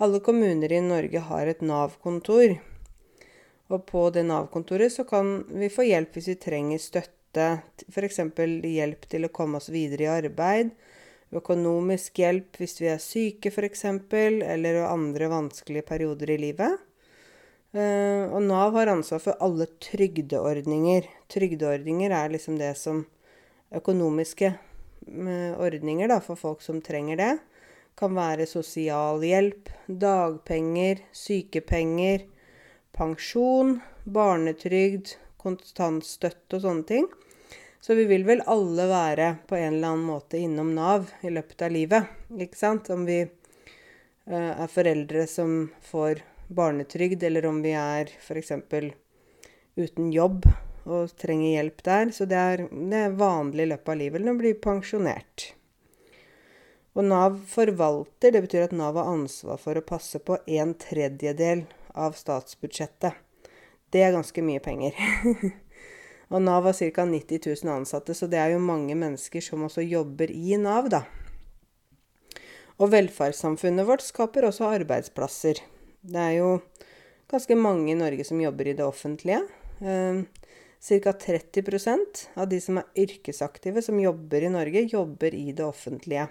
alle 0.03 0.23
kommuner 0.23 0.71
i 0.71 0.81
Norge 0.83 1.19
har 1.27 1.51
et 1.51 1.63
Nav-kontor. 1.63 2.55
Og 3.71 3.85
på 3.89 4.07
det 4.15 4.25
Nav-kontoret 4.27 4.91
så 4.93 5.05
kan 5.07 5.35
vi 5.51 5.71
få 5.71 5.85
hjelp 5.87 6.15
hvis 6.15 6.31
vi 6.31 6.39
trenger 6.47 6.81
støtte. 6.81 7.11
F.eks. 7.89 8.19
hjelp 8.69 9.07
til 9.09 9.25
å 9.25 9.31
komme 9.33 9.59
oss 9.59 9.71
videre 9.73 10.05
i 10.05 10.11
arbeid 10.11 10.73
økonomisk 11.38 12.19
hjelp 12.22 12.60
hvis 12.62 12.80
vi 12.82 12.89
er 12.91 13.02
syke 13.02 13.52
f.eks., 13.52 13.86
eller 14.13 14.84
andre 14.86 15.30
vanskelige 15.32 15.86
perioder 15.88 16.34
i 16.36 16.39
livet. 16.41 16.82
Eh, 17.74 18.30
og 18.30 18.43
Nav 18.46 18.76
har 18.78 18.91
ansvar 18.91 19.22
for 19.24 19.39
alle 19.41 19.65
trygdeordninger. 19.82 21.08
Trygdeordninger 21.34 22.13
er 22.13 22.36
liksom 22.36 22.60
det 22.62 22.76
som 22.78 23.06
Økonomiske 23.74 24.52
eh, 24.52 25.54
ordninger 25.58 26.12
da, 26.12 26.19
for 26.22 26.38
folk 26.38 26.62
som 26.62 26.84
trenger 26.86 27.17
det. 27.17 27.32
Kan 27.98 28.13
være 28.13 28.46
sosialhjelp, 28.50 29.72
dagpenger, 29.88 31.02
sykepenger, 31.17 32.28
pensjon, 32.93 33.80
barnetrygd, 34.06 35.15
kontantstøtte 35.41 36.60
og 36.60 36.65
sånne 36.67 36.89
ting. 36.89 37.10
Så 37.84 37.96
vi 37.96 38.06
vil 38.08 38.24
vel 38.24 38.39
alle 38.48 38.86
være 38.88 39.26
på 39.48 39.58
en 39.60 39.74
eller 39.74 39.89
annen 39.91 40.06
måte 40.08 40.39
innom 40.39 40.69
Nav 40.72 41.10
i 41.19 41.32
løpet 41.36 41.65
av 41.65 41.74
livet. 41.76 42.12
Ikke 42.32 42.56
sant? 42.56 42.88
Om 42.93 43.02
vi 43.04 43.17
uh, 43.28 44.52
er 44.54 44.69
foreldre 44.72 45.26
som 45.28 45.65
får 45.84 46.22
barnetrygd, 46.48 47.26
eller 47.28 47.50
om 47.50 47.60
vi 47.65 47.74
er 47.76 48.13
f.eks. 48.22 48.54
uten 49.76 50.13
jobb 50.15 50.48
og 50.86 51.12
trenger 51.19 51.58
hjelp 51.58 51.84
der. 51.84 52.13
Så 52.15 52.30
det 52.32 52.39
er, 52.39 52.63
det 52.72 53.02
er 53.02 53.17
vanlig 53.19 53.65
i 53.67 53.72
løpet 53.74 53.91
av 53.91 54.00
livet, 54.00 54.22
eller 54.22 54.38
å 54.38 54.39
bli 54.39 54.54
pensjonert. 54.63 55.50
Og 56.96 57.04
Nav 57.10 57.36
forvalter, 57.52 58.32
det 58.32 58.46
betyr 58.46 58.69
at 58.69 58.78
Nav 58.80 58.96
har 59.02 59.12
ansvar 59.12 59.60
for 59.60 59.76
å 59.76 59.84
passe 59.84 60.24
på 60.24 60.39
en 60.46 60.72
tredjedel 60.80 61.65
av 62.00 62.15
statsbudsjettet. 62.15 63.19
Det 63.91 64.08
er 64.08 64.15
ganske 64.15 64.48
mye 64.48 64.63
penger. 64.63 64.96
Og 66.34 66.41
Nav 66.41 66.65
har 66.65 66.74
ca. 66.74 67.06
90 67.06 67.43
000 67.63 67.74
ansatte, 67.76 68.15
så 68.17 68.26
det 68.30 68.39
er 68.41 68.56
jo 68.56 68.63
mange 68.63 68.96
mennesker 68.98 69.43
som 69.46 69.67
også 69.67 69.86
jobber 69.86 70.34
i 70.34 70.58
Nav, 70.58 70.89
da. 70.89 71.04
Og 72.82 72.89
velferdssamfunnet 72.89 73.86
vårt 73.86 74.02
skaper 74.02 74.48
også 74.48 74.72
arbeidsplasser. 74.80 75.62
Det 76.02 76.19
er 76.19 76.39
jo 76.39 76.56
ganske 77.30 77.58
mange 77.58 77.91
i 77.93 77.98
Norge 78.00 78.26
som 78.26 78.41
jobber 78.41 78.72
i 78.72 78.74
det 78.78 78.86
offentlige. 78.86 79.43
Eh, 79.78 80.24
ca. 80.82 81.13
30% 81.13 82.26
av 82.34 82.50
de 82.50 82.60
som 82.65 82.82
er 82.82 83.06
yrkesaktive 83.06 83.86
som 83.86 84.02
jobber 84.02 84.43
i 84.43 84.52
Norge, 84.52 84.88
jobber 84.89 85.38
i 85.38 85.52
det 85.54 85.65
offentlige. 85.65 86.26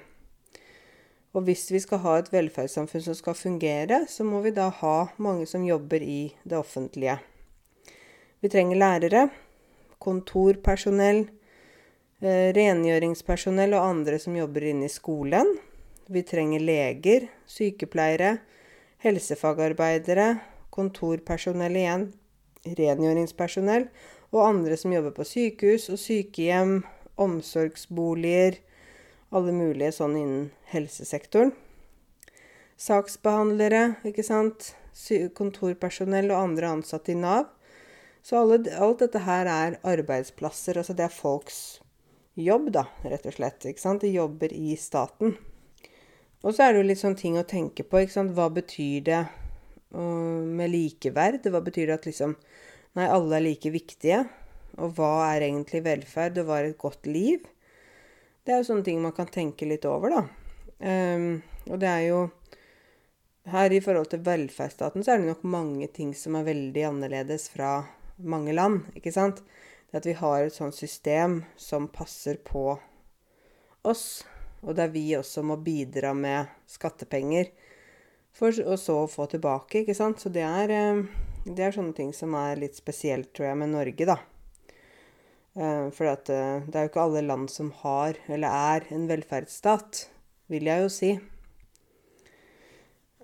Og 1.33 1.47
hvis 1.47 1.71
vi 1.73 1.81
skal 1.81 2.03
ha 2.03 2.19
et 2.19 2.33
velferdssamfunn 2.35 3.07
som 3.07 3.17
skal 3.17 3.39
fungere, 3.39 4.03
så 4.11 4.27
må 4.27 4.43
vi 4.45 4.53
da 4.53 4.67
ha 4.83 4.97
mange 5.17 5.47
som 5.49 5.65
jobber 5.65 6.03
i 6.05 6.35
det 6.45 6.59
offentlige. 6.59 7.17
Vi 8.43 8.51
trenger 8.53 8.77
lærere, 8.83 9.23
kontorpersonell, 10.03 11.27
eh, 12.21 12.51
rengjøringspersonell 12.57 13.77
og 13.79 13.87
andre 13.87 14.19
som 14.19 14.37
jobber 14.37 14.67
inne 14.73 14.89
i 14.89 14.93
skolen. 14.93 15.55
Vi 16.11 16.23
trenger 16.27 16.61
leger, 16.61 17.29
sykepleiere, 17.47 18.41
helsefagarbeidere, 19.03 20.41
kontorpersonell 20.75 21.79
igjen, 21.79 22.09
rengjøringspersonell 22.67 23.89
og 24.33 24.45
andre 24.47 24.77
som 24.81 24.93
jobber 24.95 25.15
på 25.17 25.27
sykehus 25.29 25.89
og 25.93 26.01
sykehjem, 26.01 26.83
omsorgsboliger, 27.21 28.59
alle 29.33 29.53
mulige 29.55 29.93
sånn 29.97 30.17
innen 30.17 30.47
helsesektoren. 30.73 31.53
Saksbehandlere, 32.81 33.97
ikke 34.09 34.25
sant, 34.27 34.73
kontorpersonell 35.39 36.33
og 36.33 36.41
andre 36.41 36.73
ansatte 36.79 37.13
i 37.15 37.19
Nav. 37.19 37.51
Så 38.23 38.39
alle, 38.39 38.61
alt 38.79 39.03
dette 39.03 39.23
her 39.27 39.49
er 39.51 39.79
arbeidsplasser. 39.83 40.79
Altså 40.79 40.95
det 40.97 41.09
er 41.09 41.15
folks 41.15 41.81
jobb, 42.39 42.71
da, 42.75 42.87
rett 43.05 43.27
og 43.29 43.37
slett. 43.37 43.67
ikke 43.67 43.83
sant? 43.83 44.05
De 44.05 44.13
jobber 44.13 44.53
i 44.55 44.77
staten. 44.79 45.37
Og 46.43 46.55
så 46.55 46.67
er 46.67 46.73
det 46.73 46.83
jo 46.83 46.89
litt 46.91 47.03
sånn 47.03 47.19
ting 47.19 47.39
å 47.39 47.47
tenke 47.47 47.85
på. 47.87 48.03
ikke 48.03 48.17
sant? 48.17 48.35
Hva 48.37 48.49
betyr 48.55 49.07
det 49.07 49.23
uh, 49.95 50.43
med 50.43 50.73
likeverd? 50.73 51.45
Hva 51.51 51.63
betyr 51.65 51.91
det 51.91 51.99
at 52.01 52.09
liksom 52.11 52.37
Nei, 52.93 53.07
alle 53.09 53.39
er 53.39 53.45
like 53.47 53.71
viktige. 53.73 54.19
Og 54.77 54.99
hva 54.99 55.31
er 55.31 55.47
egentlig 55.47 55.81
velferd, 55.87 56.37
og 56.43 56.49
hva 56.49 56.59
er 56.61 56.67
et 56.69 56.81
godt 56.81 57.07
liv? 57.09 57.47
Det 58.45 58.53
er 58.53 58.61
jo 58.61 58.67
sånne 58.69 58.85
ting 58.85 58.99
man 59.01 59.15
kan 59.17 59.31
tenke 59.33 59.65
litt 59.69 59.87
over, 59.89 60.13
da. 60.13 60.23
Um, 60.83 61.41
og 61.71 61.81
det 61.81 61.89
er 61.89 62.05
jo 62.11 62.21
Her 63.49 63.73
i 63.75 63.81
forhold 63.83 64.11
til 64.11 64.21
velferdsstaten 64.23 65.03
så 65.03 65.15
er 65.15 65.23
det 65.23 65.31
nok 65.31 65.41
mange 65.47 65.89
ting 65.95 66.13
som 66.15 66.37
er 66.39 66.47
veldig 66.47 66.85
annerledes 66.87 67.49
fra 67.51 67.73
mange 68.25 68.55
land, 68.55 68.87
ikke 68.97 69.13
sant? 69.15 69.43
Det 69.91 70.01
at 70.01 70.09
vi 70.09 70.17
har 70.17 70.47
et 70.47 70.55
sånt 70.55 70.77
system 70.77 71.43
som 71.61 71.91
passer 71.93 72.39
på 72.45 72.79
oss, 73.85 74.25
og 74.63 74.77
der 74.79 74.93
vi 74.95 75.05
også 75.19 75.43
må 75.45 75.59
bidra 75.61 76.15
med 76.15 76.51
skattepenger 76.71 77.51
for 78.33 78.57
å 78.65 78.79
så 78.81 79.03
få 79.11 79.27
tilbake, 79.33 79.83
ikke 79.83 79.97
sant? 79.97 80.23
Så 80.23 80.33
det 80.33 80.45
er, 80.47 80.71
eh, 80.71 81.03
det 81.45 81.67
er 81.67 81.75
sånne 81.75 81.97
ting 81.97 82.13
som 82.17 82.35
er 82.39 82.61
litt 82.63 82.79
spesielt, 82.79 83.33
tror 83.35 83.51
jeg, 83.51 83.59
med 83.61 83.75
Norge, 83.75 84.07
da. 84.09 84.19
Eh, 85.55 85.91
for 85.93 86.09
eh, 86.09 86.63
det 86.65 86.79
er 86.79 86.87
jo 86.87 86.93
ikke 86.93 87.05
alle 87.05 87.27
land 87.27 87.51
som 87.53 87.73
har, 87.83 88.17
eller 88.29 88.49
er, 88.49 88.89
en 88.95 89.05
velferdsstat, 89.11 90.07
vil 90.49 90.71
jeg 90.71 90.87
jo 90.87 90.89
si. 90.93 91.13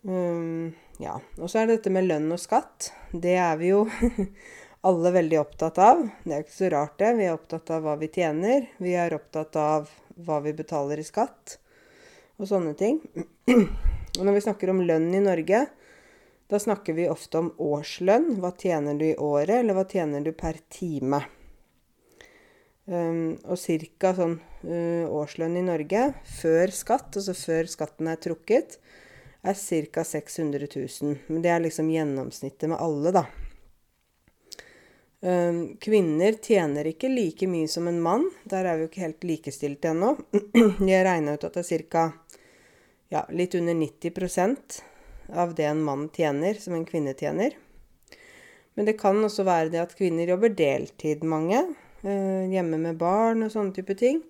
Um, 0.04 0.74
ja. 1.00 1.18
Og 1.38 1.48
så 1.50 1.60
er 1.60 1.68
det 1.68 1.78
dette 1.78 1.92
med 1.92 2.06
lønn 2.06 2.30
og 2.32 2.40
skatt. 2.40 2.92
Det 3.12 3.34
er 3.40 3.56
vi 3.60 3.72
jo 3.72 3.86
alle 4.86 5.10
veldig 5.10 5.40
opptatt 5.40 5.78
av. 5.82 6.04
Det 6.24 6.34
er 6.34 6.44
ikke 6.44 6.56
så 6.56 6.70
rart, 6.72 6.98
det. 7.00 7.14
Vi 7.18 7.26
er 7.26 7.34
opptatt 7.34 7.70
av 7.74 7.84
hva 7.84 7.96
vi 7.98 8.10
tjener. 8.12 8.68
Vi 8.78 8.94
er 8.94 9.16
opptatt 9.16 9.56
av 9.58 9.90
hva 10.18 10.38
vi 10.44 10.54
betaler 10.56 11.00
i 11.00 11.06
skatt, 11.06 11.58
og 12.38 12.50
sånne 12.50 12.74
ting. 12.78 13.00
Og 14.18 14.24
når 14.26 14.34
vi 14.34 14.46
snakker 14.48 14.70
om 14.72 14.80
lønn 14.82 15.12
i 15.14 15.24
Norge, 15.24 15.66
Da 16.48 16.56
snakker 16.56 16.94
vi 16.96 17.04
ofte 17.12 17.42
om 17.42 17.50
årslønn. 17.60 18.38
Hva 18.40 18.54
tjener 18.56 18.94
du 18.96 19.02
i 19.04 19.16
året, 19.20 19.58
eller 19.58 19.76
hva 19.76 19.82
tjener 19.84 20.22
du 20.24 20.30
per 20.32 20.56
time? 20.72 21.18
Um, 22.88 23.36
og 23.44 23.60
ca. 24.00 24.14
sånn 24.16 24.38
uh, 24.64 25.04
årslønn 25.12 25.58
i 25.60 25.66
Norge 25.66 26.06
før 26.38 26.72
skatt, 26.72 27.18
altså 27.20 27.34
før 27.36 27.68
skatten 27.68 28.08
er 28.08 28.16
trukket, 28.16 28.78
er 29.44 29.60
ca. 29.92 30.06
600 30.08 30.70
000. 30.72 31.18
Men 31.28 31.44
det 31.44 31.52
er 31.52 31.60
liksom 31.66 31.92
gjennomsnittet 31.92 32.72
med 32.72 32.80
alle, 32.80 33.12
da. 33.12 33.26
Um, 35.20 35.76
kvinner 35.82 36.32
tjener 36.32 36.86
ikke 36.86 37.08
like 37.10 37.46
mye 37.50 37.68
som 37.68 37.88
en 37.90 38.00
mann. 38.02 38.28
Der 38.46 38.64
er 38.64 38.76
vi 38.76 38.86
jo 38.86 38.90
ikke 38.92 39.06
helt 39.06 39.24
likestilte 39.26 39.90
ennå. 39.90 40.12
Jeg 40.92 41.06
regna 41.06 41.34
ut 41.34 41.46
at 41.48 41.58
det 41.58 41.64
er 41.64 41.86
ca. 41.90 42.04
Ja, 43.10 43.24
litt 43.32 43.56
under 43.58 43.74
90% 43.74 44.82
av 45.34 45.54
det 45.58 45.66
en 45.66 45.82
mann 45.82 46.06
tjener, 46.14 46.54
som 46.60 46.76
en 46.76 46.86
kvinne 46.86 47.16
tjener. 47.18 47.56
Men 48.76 48.86
det 48.86 48.98
kan 49.00 49.18
også 49.24 49.42
være 49.48 49.72
det 49.72 49.80
at 49.82 49.96
kvinner 49.98 50.28
jobber 50.28 50.52
deltid, 50.54 51.24
mange. 51.26 51.64
Eh, 52.04 52.46
hjemme 52.52 52.78
med 52.78 53.00
barn 53.00 53.42
og 53.42 53.50
sånne 53.50 53.74
type 53.74 53.96
ting. 53.98 54.20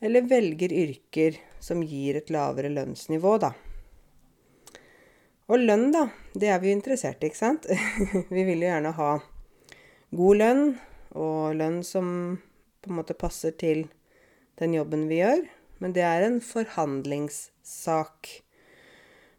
Eller 0.00 0.24
velger 0.24 0.72
yrker 0.72 1.36
som 1.60 1.82
gir 1.84 2.16
et 2.16 2.32
lavere 2.32 2.70
lønnsnivå, 2.72 3.36
da. 3.44 3.52
Og 5.52 5.60
lønn, 5.60 5.90
da. 5.92 6.06
Det 6.32 6.48
er 6.48 6.62
vi 6.62 6.70
jo 6.70 6.78
interessert 6.78 7.20
i, 7.20 7.28
ikke 7.28 7.42
sant? 7.42 7.68
vi 8.34 8.46
vil 8.48 8.64
jo 8.64 8.70
gjerne 8.70 8.96
ha 8.96 9.12
god 10.16 10.40
lønn, 10.40 10.64
og 11.14 11.54
lønn 11.58 11.82
som 11.86 12.08
på 12.82 12.90
en 12.90 12.98
måte 12.98 13.16
passer 13.18 13.54
til 13.58 13.86
den 14.60 14.74
jobben 14.76 15.06
vi 15.10 15.20
gjør. 15.22 15.44
Men 15.82 15.94
det 15.94 16.04
er 16.06 16.24
en 16.26 16.40
forhandlingssak. 16.44 18.30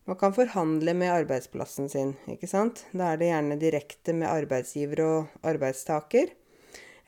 Man 0.05 0.19
kan 0.21 0.35
forhandle 0.35 0.93
med 0.93 1.09
arbeidsplassen 1.09 1.89
sin, 1.89 2.13
ikke 2.29 2.49
sant. 2.49 2.83
Da 2.93 3.13
er 3.13 3.21
det 3.21 3.31
gjerne 3.31 3.57
direkte 3.61 4.13
med 4.13 4.29
arbeidsgiver 4.29 5.01
og 5.05 5.47
arbeidstaker. 5.47 6.29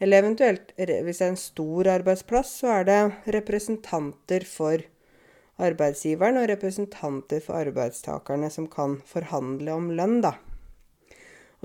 Eller 0.01 0.23
eventuelt, 0.23 0.73
hvis 0.77 1.19
det 1.19 1.25
er 1.25 1.34
en 1.34 1.41
stor 1.41 1.89
arbeidsplass, 1.97 2.60
så 2.62 2.80
er 2.80 2.88
det 2.89 2.99
representanter 3.38 4.45
for 4.49 4.82
arbeidsgiveren 5.58 6.38
og 6.41 6.49
representanter 6.51 7.41
for 7.41 7.58
arbeidstakerne 7.58 8.49
som 8.53 8.67
kan 8.69 8.99
forhandle 9.10 9.73
om 9.73 9.89
lønn, 9.97 10.19
da. 10.25 10.36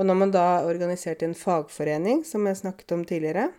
Og 0.01 0.09
når 0.09 0.17
man 0.17 0.33
da 0.33 0.45
er 0.57 0.69
organisert 0.71 1.23
i 1.23 1.29
en 1.29 1.37
fagforening, 1.37 2.23
som 2.25 2.47
jeg 2.49 2.63
snakket 2.63 2.95
om 2.97 3.05
tidligere, 3.09 3.51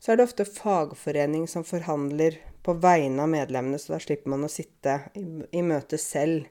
så 0.00 0.12
er 0.12 0.18
det 0.18 0.26
ofte 0.28 0.46
fagforening 0.48 1.44
som 1.50 1.64
forhandler 1.66 2.38
på 2.66 2.74
vegne 2.82 3.22
av 3.22 3.30
medlemmene, 3.30 3.78
så 3.78 3.94
da 3.94 4.00
slipper 4.02 4.32
man 4.32 4.46
å 4.46 4.52
sitte 4.52 4.98
i, 5.16 5.62
møte 5.62 5.98
selv 6.00 6.48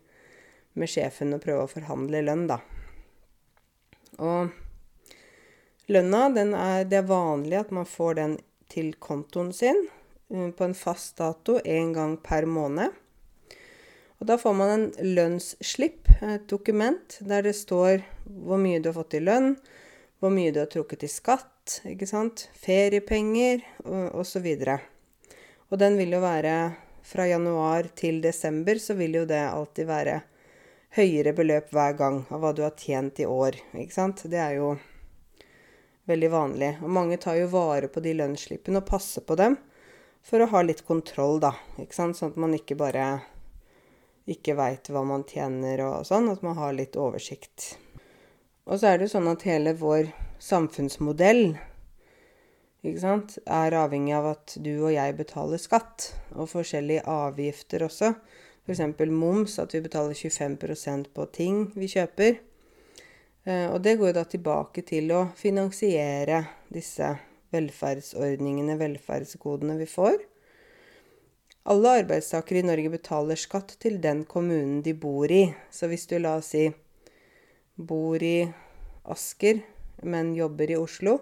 med 0.75 0.91
sjefen 0.91 1.33
og 1.35 1.43
prøve 1.43 1.65
å 1.65 1.71
forhandle 1.71 2.21
lønn, 2.25 2.45
da. 2.51 2.59
Og 4.21 4.53
Lønna, 5.91 6.23
er, 6.33 6.85
det 6.89 6.97
er 6.97 7.09
vanlig 7.09 7.59
at 7.59 7.71
man 7.75 7.85
får 7.85 8.15
den 8.17 8.31
til 8.73 8.95
kontoen 8.97 9.51
sin 9.53 9.83
eh, 10.33 10.49
på 10.49 10.65
en 10.65 10.73
fast 10.73 11.19
dato 11.19 11.59
én 11.61 11.91
gang 11.93 12.15
per 12.17 12.47
måned. 12.49 12.95
Og 14.17 14.29
da 14.31 14.39
får 14.41 14.55
man 14.57 14.71
en 14.73 14.87
lønnsslipp, 15.15 16.09
et 16.25 16.47
dokument, 16.49 17.19
der 17.21 17.45
det 17.45 17.53
står 17.59 18.01
hvor 18.25 18.61
mye 18.61 18.79
du 18.81 18.89
har 18.89 18.97
fått 18.97 19.17
i 19.17 19.23
lønn, 19.23 19.55
hvor 20.19 20.33
mye 20.33 20.53
du 20.53 20.61
har 20.61 20.69
trukket 20.71 21.05
i 21.05 21.11
skatt, 21.11 21.79
ikke 21.85 22.07
sant, 22.09 22.47
feriepenger 22.61 23.63
og 23.85 24.21
osv. 24.21 24.45
Og, 24.45 25.35
og 25.69 25.81
den 25.81 25.99
vil 25.99 26.15
jo 26.17 26.23
være 26.23 26.55
fra 27.05 27.27
januar 27.29 27.91
til 27.97 28.21
desember, 28.23 28.79
så 28.81 28.97
vil 28.97 29.21
jo 29.21 29.27
det 29.29 29.43
alltid 29.45 29.89
være 29.89 30.19
høyere 30.95 31.35
beløp 31.35 31.71
hver 31.75 31.95
gang 31.99 32.21
av 32.31 32.41
hva 32.41 32.53
du 32.55 32.63
har 32.65 32.75
tjent 32.79 33.19
i 33.19 33.27
år, 33.29 33.57
ikke 33.75 33.97
sant. 33.97 34.25
Det 34.31 34.39
er 34.41 34.57
jo 34.57 34.75
veldig 36.09 36.31
vanlig. 36.31 36.71
Og 36.81 36.91
mange 36.97 37.17
tar 37.21 37.37
jo 37.39 37.51
vare 37.51 37.89
på 37.91 38.01
de 38.03 38.15
lønnsslippene 38.17 38.81
og 38.81 38.89
passer 38.89 39.25
på 39.25 39.37
dem 39.39 39.57
for 40.25 40.41
å 40.41 40.49
ha 40.53 40.61
litt 40.65 40.85
kontroll, 40.87 41.39
da. 41.43 41.53
Ikke 41.81 41.97
sant? 41.97 42.17
Sånn 42.17 42.33
at 42.33 42.41
man 42.41 42.55
ikke 42.57 42.77
bare 42.79 43.05
ikke 44.29 44.55
veit 44.57 44.89
hva 44.89 45.03
man 45.05 45.25
tjener 45.29 45.83
og 45.85 46.05
sånn. 46.07 46.31
At 46.31 46.45
man 46.45 46.57
har 46.57 46.73
litt 46.77 46.97
oversikt. 46.97 47.75
Og 48.65 48.81
så 48.81 48.91
er 48.91 49.01
det 49.01 49.11
sånn 49.11 49.29
at 49.29 49.45
hele 49.45 49.75
vår 49.77 50.09
samfunnsmodell 50.41 51.55
sant, 53.01 53.37
er 53.45 53.73
avhengig 53.77 54.13
av 54.13 54.27
at 54.35 54.55
du 54.61 54.73
og 54.75 54.91
jeg 54.93 55.15
betaler 55.17 55.61
skatt. 55.61 56.11
Og 56.35 56.49
forskjellige 56.51 57.05
avgifter 57.09 57.85
også. 57.87 58.13
F.eks. 58.65 58.81
moms, 59.09 59.57
at 59.61 59.73
vi 59.73 59.81
betaler 59.85 60.13
25% 60.17 61.11
på 61.13 61.25
ting 61.33 61.65
vi 61.77 61.89
kjøper. 61.89 62.37
Eh, 63.45 63.67
og 63.71 63.81
det 63.85 63.97
går 64.01 64.15
da 64.17 64.25
tilbake 64.29 64.85
til 64.85 65.11
å 65.13 65.27
finansiere 65.37 66.43
disse 66.73 67.11
velferdsordningene, 67.53 68.77
velferdsgodene 68.79 69.77
vi 69.81 69.89
får. 69.89 70.17
Alle 71.69 71.99
arbeidstakere 72.01 72.61
i 72.61 72.65
Norge 72.65 72.91
betaler 72.93 73.39
skatt 73.41 73.77
til 73.81 73.97
den 74.01 74.25
kommunen 74.29 74.81
de 74.85 74.93
bor 74.93 75.31
i. 75.31 75.47
Så 75.73 75.89
hvis 75.89 76.05
du 76.09 76.17
la 76.19 76.35
oss 76.41 76.51
si 76.53 76.67
bor 77.75 78.23
i 78.23 78.47
Asker, 79.03 79.61
men 80.03 80.33
jobber 80.35 80.71
i 80.71 80.77
Oslo, 80.79 81.19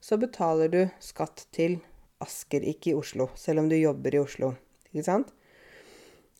så 0.00 0.18
betaler 0.20 0.70
du 0.72 0.80
skatt 1.02 1.46
til 1.54 1.80
Asker, 2.22 2.64
ikke 2.64 2.92
i 2.92 2.96
Oslo, 2.96 3.28
selv 3.36 3.62
om 3.62 3.68
du 3.68 3.76
jobber 3.76 4.14
i 4.14 4.22
Oslo. 4.22 4.54
Ikke 4.92 5.06
sant? 5.06 5.32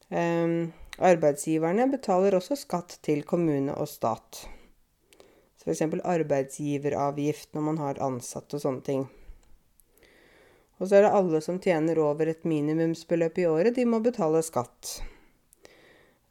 Um, 0.08 0.72
arbeidsgiverne 1.02 1.88
betaler 1.90 2.38
også 2.38 2.56
skatt 2.58 2.98
til 3.04 3.24
kommune 3.26 3.74
og 3.74 3.90
stat. 3.90 4.46
F.eks. 5.60 5.82
arbeidsgiveravgift 5.82 7.56
når 7.56 7.64
man 7.72 7.80
har 7.82 8.02
ansatte 8.06 8.56
og 8.56 8.62
sånne 8.62 8.86
ting. 8.86 9.06
Og 10.78 10.86
så 10.86 10.98
er 10.98 11.06
det 11.06 11.16
alle 11.18 11.40
som 11.42 11.58
tjener 11.62 11.98
over 11.98 12.30
et 12.30 12.44
minimumsbeløp 12.46 13.40
i 13.42 13.48
året, 13.50 13.74
de 13.74 13.86
må 13.88 13.98
betale 14.04 14.44
skatt. 14.46 15.00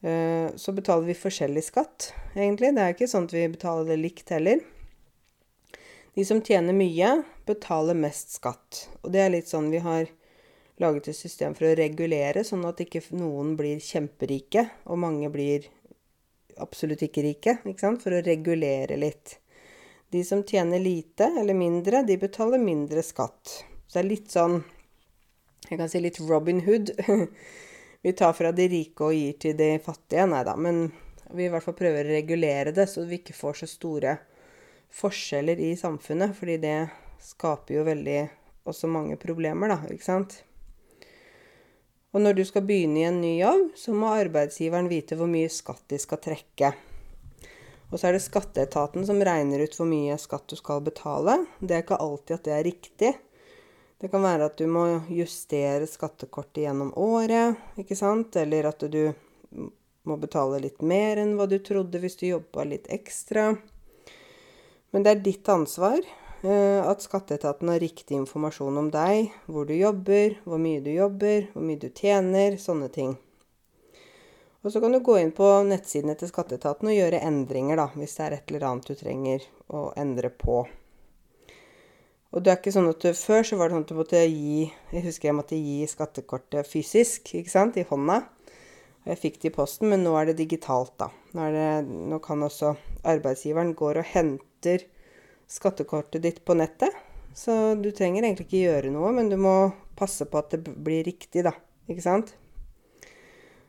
Eh, 0.05 0.55
så 0.55 0.71
betaler 0.71 1.07
vi 1.07 1.17
forskjellig 1.17 1.63
skatt, 1.65 2.11
egentlig. 2.35 2.75
Det 2.75 2.81
er 2.83 2.93
ikke 2.93 3.09
sånn 3.09 3.25
at 3.25 3.33
vi 3.33 3.47
betaler 3.49 3.87
det 3.89 3.97
likt 4.03 4.29
heller. 4.35 4.61
De 6.13 6.25
som 6.27 6.43
tjener 6.45 6.77
mye, 6.77 7.09
betaler 7.49 7.97
mest 7.97 8.35
skatt. 8.37 8.85
Og 9.01 9.09
det 9.15 9.23
er 9.23 9.33
litt 9.33 9.49
sånn 9.49 9.71
vi 9.73 9.81
har 9.81 10.11
laget 10.77 11.09
et 11.09 11.17
system 11.17 11.55
for 11.57 11.71
å 11.71 11.79
regulere, 11.79 12.45
sånn 12.45 12.67
at 12.69 12.83
ikke 12.83 13.01
noen 13.17 13.55
blir 13.57 13.81
kjemperike, 13.81 14.67
og 14.85 15.01
mange 15.01 15.31
blir 15.33 15.65
absolutt 16.61 17.01
ikke 17.07 17.25
rike, 17.25 17.57
ikke 17.65 17.87
sant? 17.87 18.05
for 18.05 18.13
å 18.13 18.23
regulere 18.23 18.99
litt. 19.01 19.39
De 20.13 20.21
som 20.23 20.45
tjener 20.45 20.79
lite 20.79 21.31
eller 21.41 21.57
mindre, 21.57 22.05
de 22.05 22.19
betaler 22.21 22.61
mindre 22.61 23.01
skatt. 23.03 23.63
Så 23.87 23.97
det 23.97 24.03
er 24.03 24.11
litt 24.11 24.31
sånn 24.31 24.61
Jeg 25.65 25.79
kan 25.79 25.89
si 25.89 25.97
litt 25.97 26.19
Robin 26.21 26.61
Hood. 26.61 26.91
vi 28.05 28.13
tar 28.13 28.33
fra 28.37 28.51
de 28.53 28.67
rike 28.69 29.01
og 29.01 29.15
gir 29.17 29.37
til 29.41 29.55
de 29.57 29.71
fattige. 29.81 30.27
Nei 30.29 30.43
da, 30.45 30.53
men 30.53 30.91
vi 31.33 31.47
i 31.47 31.49
hvert 31.49 31.65
fall 31.65 31.73
prøver 31.73 32.05
å 32.05 32.11
regulere 32.13 32.69
det, 32.69 32.85
så 32.85 33.01
vi 33.01 33.17
ikke 33.17 33.33
får 33.33 33.63
så 33.63 33.69
store 33.71 34.11
forskjeller 34.93 35.57
i 35.65 35.71
samfunnet. 35.73 36.35
Fordi 36.37 36.59
det 36.61 36.75
skaper 37.25 37.79
jo 37.79 37.87
veldig 37.87 38.19
også 38.69 38.91
mange 38.93 39.17
problemer, 39.17 39.73
da, 39.73 39.79
ikke 39.89 40.05
sant. 40.05 40.37
Og 42.13 42.21
når 42.21 42.37
du 42.37 42.43
skal 42.45 42.67
begynne 42.69 43.01
i 43.01 43.07
en 43.09 43.17
ny 43.25 43.33
jobb, 43.39 43.71
så 43.73 43.97
må 43.97 44.13
arbeidsgiveren 44.13 44.91
vite 44.93 45.17
hvor 45.17 45.33
mye 45.33 45.49
skatt 45.49 45.87
de 45.89 45.97
skal 46.05 46.21
trekke. 46.21 46.75
Og 47.89 47.97
så 47.97 48.11
er 48.11 48.19
det 48.19 48.27
skatteetaten 48.27 49.09
som 49.09 49.25
regner 49.25 49.65
ut 49.65 49.81
hvor 49.81 49.89
mye 49.89 50.21
skatt 50.21 50.45
du 50.53 50.61
skal 50.61 50.85
betale. 50.85 51.41
Det 51.57 51.73
er 51.73 51.81
ikke 51.87 52.03
alltid 52.05 52.37
at 52.37 52.45
det 52.45 52.53
er 52.53 52.67
riktig. 52.69 53.15
Det 54.05 54.11
kan 54.13 54.21
være 54.21 54.45
at 54.45 54.59
du 54.61 54.67
må 54.69 54.83
justere 55.09 55.87
skattekortet 55.89 56.67
gjennom 56.67 56.91
året, 56.93 57.57
ikke 57.81 57.95
sant? 57.97 58.35
Eller 58.37 58.67
at 58.69 58.83
du 58.93 59.15
må 60.05 60.17
betale 60.21 60.59
litt 60.61 60.85
mer 60.85 61.17
enn 61.23 61.31
hva 61.39 61.47
du 61.49 61.55
trodde 61.65 61.97
hvis 62.03 62.19
du 62.19 62.27
jobba 62.27 62.67
litt 62.69 62.85
ekstra. 62.93 63.47
Men 64.93 65.07
det 65.07 65.09
er 65.09 65.25
ditt 65.25 65.49
ansvar. 65.49 66.05
Eh, 66.45 66.85
at 66.85 67.01
skatteetaten 67.01 67.73
har 67.73 67.81
riktig 67.81 68.19
informasjon 68.19 68.77
om 68.83 68.93
deg, 68.93 69.33
hvor 69.49 69.65
du 69.65 69.73
jobber, 69.73 70.37
hvor 70.45 70.61
mye 70.61 70.85
du 70.85 70.93
jobber, 70.93 71.49
hvor 71.57 71.65
mye 71.65 71.81
du 71.81 71.89
tjener, 71.89 72.61
sånne 72.61 72.93
ting. 72.93 73.17
Og 74.61 74.69
så 74.69 74.85
kan 74.85 74.93
du 74.93 75.01
gå 75.01 75.17
inn 75.17 75.33
på 75.33 75.49
nettsidene 75.65 76.13
til 76.13 76.29
skatteetaten 76.29 76.93
og 76.93 76.99
gjøre 77.01 77.25
endringer, 77.25 77.81
da, 77.81 77.89
hvis 77.97 78.19
det 78.21 78.29
er 78.29 78.37
et 78.37 78.53
eller 78.53 78.69
annet 78.69 78.85
du 78.85 78.99
trenger 79.01 79.53
å 79.73 79.87
endre 79.97 80.29
på. 80.29 80.67
Og 82.35 82.43
det 82.43 82.51
er 82.51 82.59
ikke 82.59 82.73
sånn 82.75 82.91
at 82.91 83.05
Før 83.15 83.45
så 83.47 83.57
var 83.59 83.69
det 83.69 83.77
sånn 83.77 83.85
at 83.85 83.91
du 83.91 83.97
måtte 83.97 84.21
gi 84.27 84.65
Jeg 84.67 85.03
husker 85.05 85.29
jeg 85.29 85.37
måtte 85.37 85.59
gi 85.59 85.77
skattekortet 85.87 86.67
fysisk, 86.67 87.31
ikke 87.39 87.53
sant, 87.53 87.79
i 87.79 87.87
hånda. 87.87 88.21
Og 89.05 89.11
jeg 89.13 89.21
fikk 89.21 89.41
det 89.41 89.51
i 89.51 89.55
posten, 89.55 89.91
men 89.91 90.03
nå 90.03 90.15
er 90.17 90.31
det 90.31 90.39
digitalt, 90.41 90.95
da. 90.99 91.11
Nå, 91.37 91.49
det, 91.53 91.67
nå 92.11 92.19
kan 92.25 92.41
også 92.43 92.73
arbeidsgiveren 93.05 93.75
går 93.77 94.01
og 94.01 94.09
henter 94.15 94.87
skattekortet 95.47 96.23
ditt 96.25 96.41
på 96.45 96.55
nettet. 96.57 96.95
Så 97.37 97.75
du 97.77 97.91
trenger 97.93 98.25
egentlig 98.25 98.47
ikke 98.47 98.63
gjøre 98.63 98.93
noe, 98.95 99.11
men 99.13 99.29
du 99.29 99.37
må 99.37 99.53
passe 99.99 100.25
på 100.25 100.39
at 100.41 100.55
det 100.55 100.63
blir 100.65 101.05
riktig, 101.05 101.45
da. 101.45 101.53
Ikke 101.85 102.01
sant? 102.03 102.33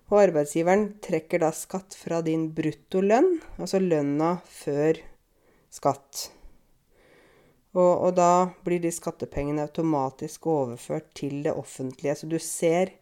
Og 0.09 0.23
arbeidsgiveren 0.23 0.89
trekker 1.05 1.43
da 1.43 1.51
skatt 1.55 1.99
fra 1.99 2.23
din 2.25 2.49
bruttolønn, 2.57 3.37
altså 3.59 3.83
lønna 3.83 4.39
før 4.49 5.03
skatt. 5.75 6.31
Og, 7.77 7.93
og, 8.07 8.13
da 8.17 8.49
blir 8.65 8.81
de 8.81 8.93
skattepengene 8.95 9.67
automatisk 9.67 10.47
overført 10.49 11.11
til 11.19 11.43
det 11.45 11.53
offentlige, 11.53 12.15
så 12.17 12.29
du 12.29 12.39
ser 12.41 12.95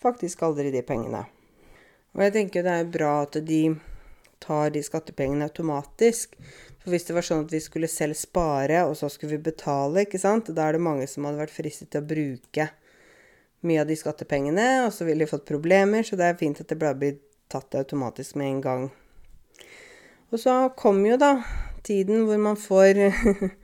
faktisk 0.00 0.42
aldri 0.46 0.70
de 0.72 0.80
pengene. 0.86 1.26
Og 2.14 2.22
jeg 2.24 2.32
tenker 2.38 2.64
det 2.64 2.76
er 2.78 2.94
bra 2.94 3.10
at 3.26 3.36
de 3.44 3.62
tar 4.44 4.72
de 4.72 4.80
skattepengene 4.84 5.48
automatisk. 5.50 6.38
For 6.80 6.92
hvis 6.92 7.04
det 7.08 7.16
var 7.16 7.26
sånn 7.26 7.44
at 7.44 7.52
vi 7.52 7.60
skulle 7.64 7.90
selv 7.90 8.16
spare, 8.16 8.84
og 8.88 8.96
så 8.96 9.10
skulle 9.12 9.36
vi 9.36 9.50
betale, 9.50 10.06
ikke 10.06 10.20
sant, 10.20 10.52
da 10.56 10.68
er 10.68 10.76
det 10.76 10.84
mange 10.84 11.08
som 11.10 11.28
hadde 11.28 11.42
vært 11.42 11.54
fristet 11.54 11.92
til 11.92 12.04
å 12.04 12.08
bruke 12.08 12.68
mye 13.64 13.80
av 13.80 13.88
de 13.88 13.96
skattepengene, 13.96 14.68
og 14.84 14.92
så 14.92 15.06
ville 15.08 15.24
de 15.24 15.30
fått 15.30 15.48
problemer, 15.48 16.04
så 16.04 16.16
det 16.20 16.28
er 16.28 16.40
fint 16.40 16.60
at 16.60 16.68
det 16.68 16.80
blir 16.80 17.16
tatt 17.52 17.76
automatisk 17.80 18.36
med 18.40 18.50
en 18.50 18.64
gang. 18.64 18.84
Og 20.32 20.40
så 20.40 20.56
kom 20.76 21.00
jo 21.06 21.16
da 21.20 21.38
tiden 21.84 22.24
hvor 22.28 22.40
man 22.40 22.56
får 22.60 23.00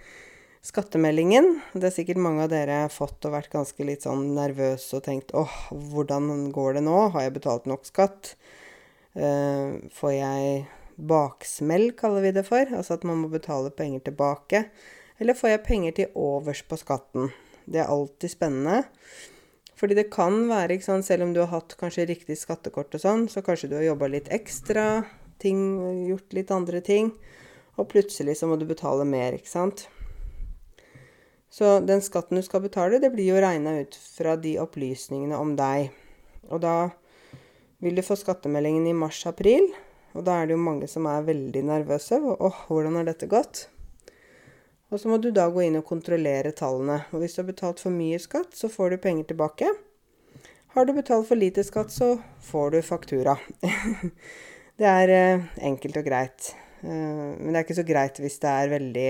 skattemeldingen. 0.65 1.55
Det 1.73 1.89
er 1.89 1.95
sikkert 1.95 2.21
mange 2.21 2.45
av 2.45 2.53
dere 2.53 2.83
fått 2.93 3.25
og 3.25 3.35
vært 3.35 3.53
ganske 3.53 3.87
litt 3.87 4.05
sånn 4.05 4.35
nervøse 4.37 4.99
og 4.99 5.05
tenkt 5.07 5.33
åh, 5.37 5.55
hvordan 5.71 6.51
går 6.55 6.79
det 6.79 6.85
nå? 6.87 6.99
Har 7.15 7.27
jeg 7.27 7.37
betalt 7.39 7.69
nok 7.71 7.89
skatt? 7.89 8.35
Uh, 9.17 9.81
får 9.97 10.13
jeg 10.15 10.65
baksmell, 11.01 11.91
kaller 11.99 12.27
vi 12.27 12.35
det 12.37 12.45
for? 12.47 12.69
Altså 12.77 12.99
at 12.99 13.07
man 13.09 13.23
må 13.23 13.31
betale 13.33 13.73
penger 13.73 14.05
tilbake. 14.11 14.67
Eller 15.21 15.37
får 15.37 15.55
jeg 15.55 15.67
penger 15.67 15.97
til 15.97 16.19
overs 16.19 16.63
på 16.69 16.79
skatten? 16.81 17.33
Det 17.65 17.81
er 17.83 17.93
alltid 17.93 18.33
spennende. 18.33 18.85
Fordi 19.81 19.97
det 19.97 20.11
kan 20.13 20.43
være, 20.51 20.77
sant, 20.85 21.07
selv 21.07 21.25
om 21.25 21.33
du 21.33 21.41
har 21.41 21.55
hatt 21.55 21.73
kanskje 21.81 22.05
riktig 22.11 22.37
skattekort 22.37 22.93
og 22.97 23.01
sånn, 23.01 23.25
så 23.33 23.41
kanskje 23.45 23.71
du 23.71 23.79
har 23.79 23.87
jobba 23.87 24.11
litt 24.13 24.29
ekstra, 24.33 25.07
ting, 25.41 25.63
gjort 26.05 26.37
litt 26.37 26.53
andre 26.53 26.83
ting, 26.85 27.15
og 27.81 27.89
plutselig 27.89 28.37
så 28.37 28.51
må 28.51 28.59
du 28.61 28.67
betale 28.69 29.07
mer, 29.09 29.39
ikke 29.39 29.49
sant. 29.49 29.87
Så 31.51 31.81
den 31.83 32.03
skatten 32.03 32.39
du 32.39 32.45
skal 32.47 32.63
betale, 32.63 33.01
det 33.03 33.11
blir 33.11 33.33
jo 33.33 33.41
regna 33.43 33.81
ut 33.83 33.97
fra 33.99 34.37
de 34.39 34.55
opplysningene 34.63 35.39
om 35.39 35.57
deg. 35.59 35.91
Og 36.51 36.63
da 36.63 36.77
vil 37.83 37.97
du 37.97 38.05
få 38.07 38.17
skattemeldingen 38.19 38.87
i 38.87 38.95
mars-april. 38.95 39.67
Og 40.15 40.25
da 40.27 40.39
er 40.39 40.49
det 40.49 40.57
jo 40.57 40.63
mange 40.63 40.87
som 40.91 41.07
er 41.11 41.27
veldig 41.27 41.63
nervøse. 41.67 42.19
Åh, 42.19 42.65
hvordan 42.69 42.99
har 42.99 43.11
dette 43.11 43.29
gått? 43.31 43.65
Og 44.91 44.99
så 44.99 45.11
må 45.11 45.21
du 45.23 45.31
da 45.35 45.47
gå 45.51 45.63
inn 45.67 45.79
og 45.79 45.87
kontrollere 45.87 46.55
tallene. 46.57 47.05
Og 47.15 47.23
hvis 47.23 47.37
du 47.37 47.43
har 47.43 47.51
betalt 47.51 47.83
for 47.83 47.95
mye 47.95 48.19
skatt, 48.23 48.55
så 48.59 48.71
får 48.71 48.95
du 48.95 49.03
penger 49.03 49.31
tilbake. 49.31 49.71
Har 50.75 50.87
du 50.87 50.95
betalt 50.95 51.27
for 51.29 51.39
lite 51.39 51.63
skatt, 51.67 51.91
så 51.95 52.17
får 52.47 52.75
du 52.75 52.81
faktura. 52.87 53.37
det 54.79 54.87
er 54.87 55.15
eh, 55.15 55.47
enkelt 55.67 55.99
og 55.99 56.07
greit. 56.07 56.53
Eh, 56.83 56.91
men 56.91 57.51
det 57.51 57.61
er 57.61 57.67
ikke 57.67 57.79
så 57.79 57.87
greit 57.87 58.19
hvis 58.23 58.39
det 58.43 58.51
er 58.51 58.75
veldig 58.75 59.09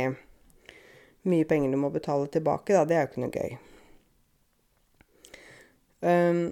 mye 1.29 1.47
penger 1.49 1.73
du 1.73 1.81
må 1.81 1.91
betale 1.93 2.29
tilbake, 2.33 2.75
da. 2.75 2.87
Det 2.89 2.97
er 2.97 3.05
jo 3.05 3.11
ikke 3.11 3.25
noe 3.25 3.35
gøy. 3.35 3.59
Um, 6.01 6.43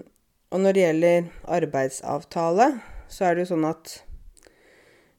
og 0.53 0.61
når 0.65 0.77
det 0.77 0.85
gjelder 0.85 1.31
arbeidsavtale, 1.59 2.69
så 3.09 3.25
er 3.25 3.37
det 3.37 3.47
jo 3.47 3.53
sånn 3.55 3.69
at 3.69 3.95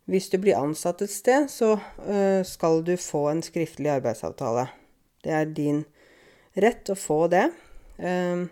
hvis 0.09 0.29
du 0.31 0.39
blir 0.41 0.57
ansatt 0.57 1.03
et 1.05 1.13
sted, 1.13 1.49
så 1.53 1.75
uh, 1.77 2.41
skal 2.45 2.81
du 2.85 2.95
få 2.97 3.27
en 3.31 3.43
skriftlig 3.45 3.91
arbeidsavtale. 3.93 4.67
Det 5.25 5.33
er 5.35 5.49
din 5.53 5.83
rett 6.57 6.89
å 6.89 6.97
få 6.97 7.27
det. 7.29 7.47
Um, 7.97 8.47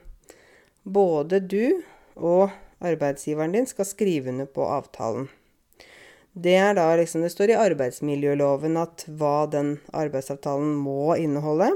både 0.84 1.42
du 1.42 1.82
og 2.18 2.54
arbeidsgiveren 2.84 3.56
din 3.56 3.70
skal 3.70 3.90
skrive 3.90 4.30
under 4.34 4.50
på 4.50 4.66
avtalen. 4.66 5.30
Det 6.38 6.54
er 6.54 6.76
da 6.78 6.91
liksom 7.00 7.23
Det 7.26 7.32
står 7.34 7.50
i 7.50 7.58
arbeidsmiljøloven 7.58 8.78
at 8.78 9.08
hva 9.17 9.47
den 9.50 9.80
arbeidsavtalen 9.89 10.76
må 10.78 11.15
inneholde. 11.17 11.71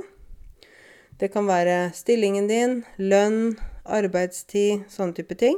Det 1.18 1.32
kan 1.34 1.48
være 1.50 1.90
stillingen 1.98 2.46
din, 2.50 2.76
lønn, 3.02 3.56
arbeidstid, 3.86 4.84
sånne 4.90 5.18
type 5.18 5.38
ting. 5.38 5.58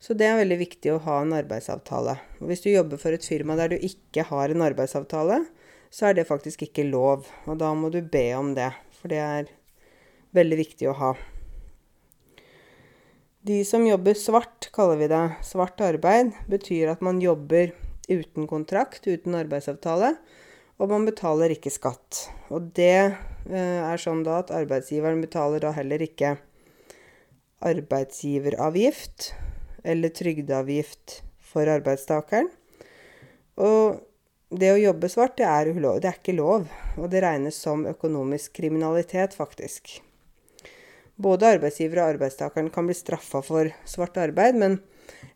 Så 0.00 0.16
det 0.16 0.30
er 0.30 0.40
veldig 0.40 0.58
viktig 0.62 0.94
å 0.94 1.02
ha 1.04 1.18
en 1.22 1.34
arbeidsavtale. 1.36 2.16
Og 2.40 2.48
hvis 2.48 2.64
du 2.64 2.70
jobber 2.72 3.00
for 3.00 3.12
et 3.12 3.28
firma 3.28 3.58
der 3.60 3.74
du 3.74 3.84
ikke 3.84 4.24
har 4.32 4.52
en 4.52 4.64
arbeidsavtale, 4.64 5.42
så 5.92 6.08
er 6.08 6.16
det 6.16 6.28
faktisk 6.28 6.64
ikke 6.66 6.88
lov. 6.88 7.28
Og 7.44 7.60
da 7.60 7.74
må 7.76 7.92
du 7.92 8.00
be 8.00 8.30
om 8.38 8.54
det, 8.56 8.72
for 8.96 9.12
det 9.12 9.20
er 9.20 9.52
veldig 10.32 10.60
viktig 10.64 10.88
å 10.88 10.96
ha. 11.04 11.12
De 13.42 13.64
som 13.66 13.82
jobber 13.82 14.14
svart, 14.14 14.68
kaller 14.70 15.00
vi 15.00 15.08
det. 15.10 15.22
Svart 15.42 15.80
arbeid 15.82 16.28
betyr 16.46 16.92
at 16.92 17.00
man 17.02 17.18
jobber 17.18 17.72
uten 18.06 18.46
kontrakt, 18.46 19.08
uten 19.10 19.34
arbeidsavtale, 19.34 20.12
og 20.78 20.92
man 20.92 21.08
betaler 21.08 21.50
ikke 21.50 21.72
skatt. 21.74 22.28
Og 22.54 22.68
det 22.76 22.94
eh, 22.94 23.80
er 23.82 23.98
sånn 23.98 24.22
da 24.22 24.36
at 24.44 24.52
arbeidsgiveren 24.54 25.24
betaler 25.24 25.64
da 25.64 25.72
heller 25.74 26.04
ikke 26.06 26.36
arbeidsgiveravgift 27.66 29.32
eller 29.90 30.14
trygdeavgift 30.14 31.18
for 31.52 31.66
arbeidstakeren. 31.66 32.46
Og 33.58 33.98
det 34.54 34.70
å 34.70 34.80
jobbe 34.84 35.10
svart, 35.10 35.34
det 35.42 35.50
er, 35.50 35.74
ulov, 35.74 35.98
det 35.98 36.12
er 36.12 36.22
ikke 36.22 36.38
lov. 36.38 36.70
Og 36.94 37.10
det 37.10 37.26
regnes 37.26 37.58
som 37.58 37.88
økonomisk 37.90 38.54
kriminalitet, 38.62 39.34
faktisk. 39.34 39.96
Både 41.22 41.52
arbeidsgiver 41.54 42.00
og 42.02 42.14
arbeidstakeren 42.16 42.70
kan 42.72 42.88
bli 42.88 42.96
straffa 42.98 43.42
for 43.44 43.70
svart 43.86 44.16
arbeid, 44.18 44.56
men 44.58 44.80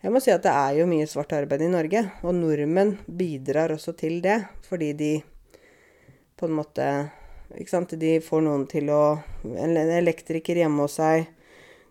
jeg 0.02 0.12
må 0.12 0.20
si 0.22 0.32
at 0.32 0.42
det 0.44 0.52
er 0.52 0.80
jo 0.80 0.88
mye 0.90 1.06
svart 1.10 1.34
arbeid 1.36 1.62
i 1.66 1.70
Norge. 1.70 2.02
Og 2.26 2.34
nordmenn 2.34 2.96
bidrar 3.06 3.74
også 3.74 3.94
til 3.98 4.18
det, 4.24 4.40
fordi 4.66 4.92
de 4.98 5.12
på 6.36 6.48
en 6.48 6.58
måte 6.58 6.88
ikke 7.54 7.70
sant, 7.70 7.94
De 7.94 8.18
får 8.20 8.42
noen 8.42 8.66
til 8.66 8.90
å 8.90 9.18
En 9.46 9.76
elektriker 9.76 10.58
hjemme 10.58 10.82
hos 10.82 10.98
seg. 10.98 11.28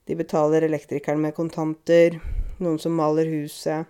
De 0.06 0.16
betaler 0.16 0.66
elektrikeren 0.68 1.22
med 1.22 1.34
kontanter. 1.34 2.20
Noen 2.60 2.80
som 2.80 2.94
maler 2.94 3.30
huset. 3.32 3.88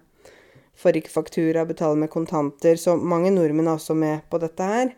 Får 0.76 1.00
ikke 1.00 1.12
faktura, 1.12 1.66
betaler 1.66 1.98
med 1.98 2.12
kontanter. 2.14 2.78
Så 2.78 2.96
mange 2.96 3.34
nordmenn 3.34 3.68
er 3.68 3.80
også 3.80 3.98
med 3.98 4.22
på 4.30 4.40
dette 4.44 4.70
her. 4.70 4.94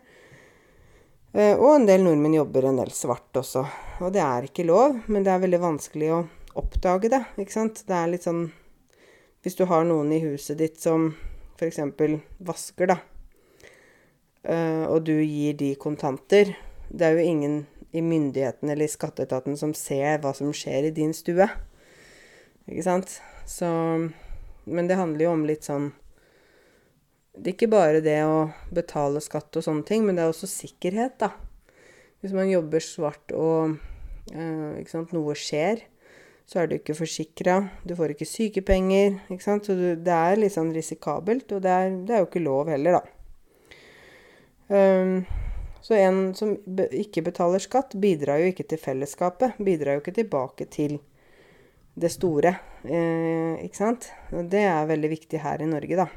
Eh, 1.32 1.54
og 1.58 1.74
en 1.74 1.86
del 1.88 2.04
nordmenn 2.04 2.38
jobber 2.38 2.68
en 2.68 2.80
del 2.80 2.92
svart 2.94 3.36
også. 3.36 3.64
Og 4.00 4.12
det 4.14 4.22
er 4.24 4.48
ikke 4.48 4.66
lov, 4.68 4.96
men 5.12 5.26
det 5.26 5.32
er 5.34 5.42
veldig 5.42 5.60
vanskelig 5.60 6.12
å 6.14 6.22
oppdage 6.58 7.10
det. 7.12 7.22
ikke 7.36 7.54
sant? 7.54 7.84
Det 7.86 7.94
er 7.94 8.14
litt 8.14 8.26
sånn 8.26 8.48
Hvis 9.42 9.54
du 9.54 9.64
har 9.70 9.84
noen 9.86 10.10
i 10.12 10.18
huset 10.18 10.58
ditt 10.58 10.80
som 10.80 11.12
f.eks. 11.56 11.78
vasker, 12.42 12.90
da, 12.90 12.96
eh, 14.42 14.84
og 14.88 15.04
du 15.06 15.14
gir 15.22 15.54
de 15.54 15.74
kontanter 15.78 16.56
Det 16.90 17.06
er 17.06 17.14
jo 17.14 17.22
ingen 17.22 17.66
i 17.92 18.02
myndigheten 18.02 18.68
eller 18.68 18.84
i 18.84 18.90
skatteetaten 18.90 19.56
som 19.56 19.72
ser 19.74 20.18
hva 20.20 20.34
som 20.34 20.50
skjer 20.52 20.88
i 20.88 20.90
din 20.92 21.14
stue. 21.14 21.46
Ikke 22.68 22.84
sant? 22.84 23.20
Så 23.46 23.68
Men 24.64 24.86
det 24.88 24.96
handler 24.96 25.24
jo 25.24 25.32
om 25.32 25.46
litt 25.46 25.64
sånn 25.64 25.92
det 27.36 27.52
er 27.52 27.54
ikke 27.54 27.70
bare 27.70 28.00
det 28.04 28.18
å 28.26 28.48
betale 28.74 29.20
skatt 29.22 29.56
og 29.58 29.64
sånne 29.64 29.86
ting, 29.86 30.06
men 30.06 30.16
det 30.16 30.24
er 30.24 30.32
også 30.32 30.48
sikkerhet, 30.50 31.18
da. 31.20 31.32
Hvis 32.22 32.34
man 32.34 32.50
jobber 32.50 32.82
svart 32.82 33.34
og 33.36 33.76
eh, 34.34 34.80
sant, 34.90 35.12
noe 35.14 35.36
skjer, 35.38 35.84
så 36.48 36.62
er 36.62 36.68
du 36.68 36.78
ikke 36.78 36.96
forsikra. 36.96 37.58
Du 37.84 37.92
får 37.98 38.14
ikke 38.14 38.26
sykepenger. 38.26 39.18
Ikke 39.28 39.44
sant? 39.44 39.68
Så 39.68 39.76
du, 39.76 39.90
det 40.00 40.14
er 40.14 40.40
litt 40.40 40.54
sånn 40.54 40.72
risikabelt, 40.74 41.52
og 41.52 41.60
det 41.66 41.74
er, 41.74 41.92
det 42.08 42.16
er 42.16 42.24
jo 42.24 42.30
ikke 42.30 42.42
lov 42.42 42.72
heller, 42.72 42.98
da. 42.98 43.14
Um, 44.68 45.12
så 45.84 45.96
en 46.00 46.22
som 46.36 46.56
be, 46.64 46.88
ikke 47.04 47.22
betaler 47.28 47.62
skatt, 47.62 47.94
bidrar 48.00 48.40
jo 48.42 48.48
ikke 48.50 48.66
til 48.68 48.80
fellesskapet. 48.80 49.60
Bidrar 49.60 49.98
jo 49.98 50.02
ikke 50.02 50.16
tilbake 50.18 50.66
til 50.72 50.98
det 51.98 52.10
store, 52.14 52.54
eh, 52.86 53.60
ikke 53.66 53.78
sant. 53.78 54.08
Og 54.32 54.48
det 54.50 54.64
er 54.70 54.88
veldig 54.88 55.12
viktig 55.14 55.42
her 55.44 55.62
i 55.62 55.68
Norge, 55.70 56.00
da. 56.00 56.08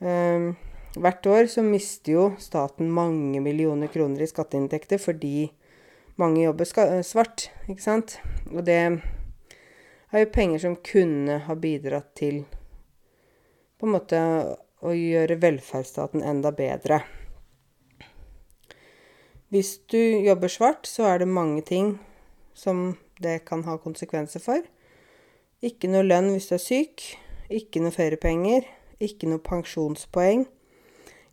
Um, 0.00 0.54
hvert 0.96 1.26
år 1.28 1.46
så 1.52 1.62
mister 1.62 2.12
jo 2.14 2.22
staten 2.40 2.88
mange 2.90 3.40
millioner 3.44 3.90
kroner 3.92 4.24
i 4.24 4.28
skatteinntekter 4.30 4.98
fordi 4.98 5.50
mange 6.20 6.42
jobber 6.42 6.66
eh, 6.82 7.02
svart, 7.04 7.50
ikke 7.68 7.84
sant. 7.84 8.16
Og 8.50 8.64
det 8.64 8.78
er 8.80 10.24
jo 10.24 10.32
penger 10.32 10.64
som 10.64 10.80
kunne 10.84 11.38
ha 11.46 11.56
bidratt 11.56 12.10
til 12.18 12.42
på 13.80 13.88
en 13.88 13.94
måte 13.94 14.18
å 14.80 14.92
gjøre 14.96 15.38
velferdsstaten 15.40 16.24
enda 16.24 16.52
bedre. 16.52 17.02
Hvis 19.52 19.78
du 19.90 20.00
jobber 20.24 20.52
svart, 20.52 20.88
så 20.88 21.08
er 21.10 21.22
det 21.22 21.30
mange 21.30 21.62
ting 21.66 21.94
som 22.54 22.96
det 23.20 23.42
kan 23.48 23.64
ha 23.68 23.78
konsekvenser 23.80 24.42
for. 24.44 24.60
Ikke 25.64 25.88
noe 25.92 26.04
lønn 26.06 26.32
hvis 26.34 26.50
du 26.50 26.56
er 26.56 26.64
syk. 26.64 27.06
Ikke 27.50 27.82
noe 27.82 27.92
feriepenger 27.94 28.68
ikke 29.00 29.28
noe 29.30 29.42
pensjonspoeng. 29.42 30.46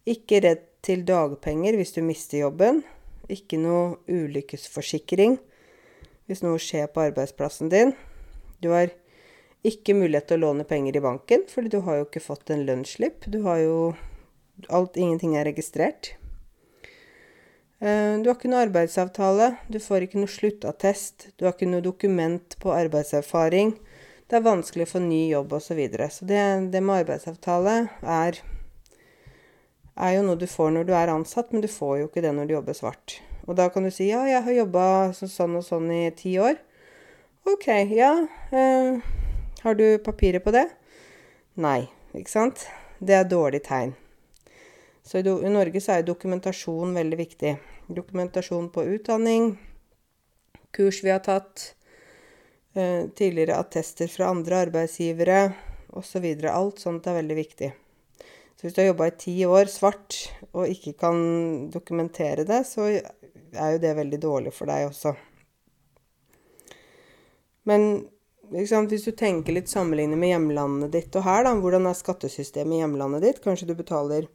Ikke 0.07 0.39
redd 0.43 0.63
til 0.87 1.03
dagpenger 1.07 1.75
hvis 1.75 1.93
du 1.97 2.01
mister 2.05 2.45
jobben. 2.45 2.83
Ikke 3.27 3.59
noe 3.59 3.97
ulykkesforsikring 4.07 5.37
hvis 6.27 6.43
noe 6.43 6.59
skjer 6.59 6.87
på 6.91 7.05
arbeidsplassen 7.09 7.71
din. 7.73 7.93
Du 8.63 8.71
har 8.75 8.93
Ikke 9.67 9.95
mulighet 9.97 10.29
til 10.29 10.37
å 10.37 10.45
låne 10.45 10.63
penger 10.63 10.95
i 10.95 11.01
banken, 11.03 11.41
fordi 11.49 11.71
du 11.73 11.81
har 11.83 11.97
jo 11.97 12.03
ikke 12.05 12.21
fått 12.23 12.51
en 12.53 12.61
lønnsslipp. 12.63 13.25
Du 13.27 13.41
har 13.43 13.57
jo 13.59 13.95
alt, 14.69 14.95
Ingenting 14.95 15.33
er 15.35 15.47
registrert. 15.49 16.13
Du 17.81 18.29
har 18.29 18.35
ikke 18.37 18.51
noe 18.53 18.61
arbeidsavtale. 18.67 19.49
Du 19.67 19.81
får 19.81 20.05
ikke 20.05 20.21
noe 20.21 20.31
sluttattest. 20.31 21.27
Du 21.35 21.45
har 21.45 21.57
ikke 21.57 21.67
noe 21.69 21.83
dokument 21.83 22.55
på 22.61 22.71
arbeidserfaring. 22.71 23.73
Det 24.27 24.35
er 24.35 24.43
vanskelig 24.43 24.83
å 24.83 24.91
få 24.91 24.99
ny 24.99 25.21
jobb 25.29 25.53
osv. 25.55 25.69
Så, 25.69 25.75
videre. 25.77 26.09
så 26.11 26.25
det, 26.27 26.43
det 26.73 26.81
med 26.83 27.03
arbeidsavtale 27.05 27.75
er, 28.03 28.39
er 29.95 30.15
jo 30.17 30.25
noe 30.27 30.39
du 30.39 30.47
får 30.51 30.73
når 30.75 30.89
du 30.89 30.91
er 30.99 31.11
ansatt, 31.13 31.53
men 31.53 31.63
du 31.63 31.69
får 31.71 32.01
jo 32.01 32.09
ikke 32.09 32.23
det 32.25 32.33
når 32.35 32.49
du 32.49 32.57
jobber 32.57 32.75
svart. 32.75 33.21
Og 33.47 33.55
da 33.55 33.69
kan 33.71 33.87
du 33.87 33.91
si 33.93 34.09
ja, 34.09 34.25
jeg 34.27 34.43
har 34.43 34.57
jobba 34.57 34.87
sånn 35.15 35.55
og 35.55 35.63
sånn 35.63 35.87
i 35.95 36.01
ti 36.11 36.35
år. 36.43 36.59
OK, 37.47 37.69
ja. 37.95 38.11
Eh, 38.51 38.99
har 39.63 39.79
du 39.79 39.85
papirer 40.03 40.43
på 40.43 40.51
det? 40.51 40.65
Nei, 41.55 41.87
ikke 42.11 42.33
sant? 42.33 42.65
Det 42.99 43.15
er 43.15 43.31
dårlig 43.31 43.63
tegn. 43.63 43.95
Så 45.07 45.21
i, 45.21 45.23
i 45.23 45.53
Norge 45.55 45.79
så 45.79 45.95
er 45.95 46.03
dokumentasjon 46.03 46.91
veldig 46.99 47.21
viktig. 47.23 47.55
Dokumentasjon 47.87 48.67
på 48.75 48.83
utdanning, 48.97 49.53
kurs 50.75 50.99
vi 51.05 51.15
har 51.15 51.23
tatt, 51.23 51.76
tidligere 53.17 53.57
attester 53.57 54.09
fra 54.11 54.31
andre 54.33 54.63
arbeidsgivere 54.67 55.41
osv. 55.97 56.25
Alt 56.51 56.81
sånt 56.83 57.07
er 57.07 57.19
veldig 57.19 57.37
viktig. 57.37 57.71
Så 58.57 58.65
hvis 58.65 58.73
du 58.73 58.81
har 58.81 58.87
jobba 58.91 59.07
i 59.11 59.17
ti 59.21 59.37
år 59.45 59.69
svart 59.69 60.17
og 60.51 60.69
ikke 60.71 60.95
kan 60.97 61.17
dokumentere 61.73 62.45
det, 62.47 62.63
så 62.65 62.87
er 62.89 63.73
jo 63.75 63.81
det 63.83 63.97
veldig 63.99 64.19
dårlig 64.21 64.53
for 64.55 64.69
deg 64.69 64.87
også. 64.87 65.13
Men 67.69 68.07
liksom, 68.53 68.87
hvis 68.89 69.05
du 69.05 69.11
tenker 69.11 69.53
litt 69.53 69.69
sammenlignet 69.69 70.17
med 70.17 70.33
hjemlandet 70.33 70.93
ditt 70.95 71.19
og 71.19 71.27
her, 71.27 71.45
da, 71.45 71.53
hvordan 71.59 71.85
er 71.89 71.99
skattesystemet 71.99 72.79
i 72.79 72.81
hjemlandet 72.81 73.25
ditt? 73.27 73.43
Kanskje 73.43 73.69
du 73.69 73.75
betaler 73.77 74.29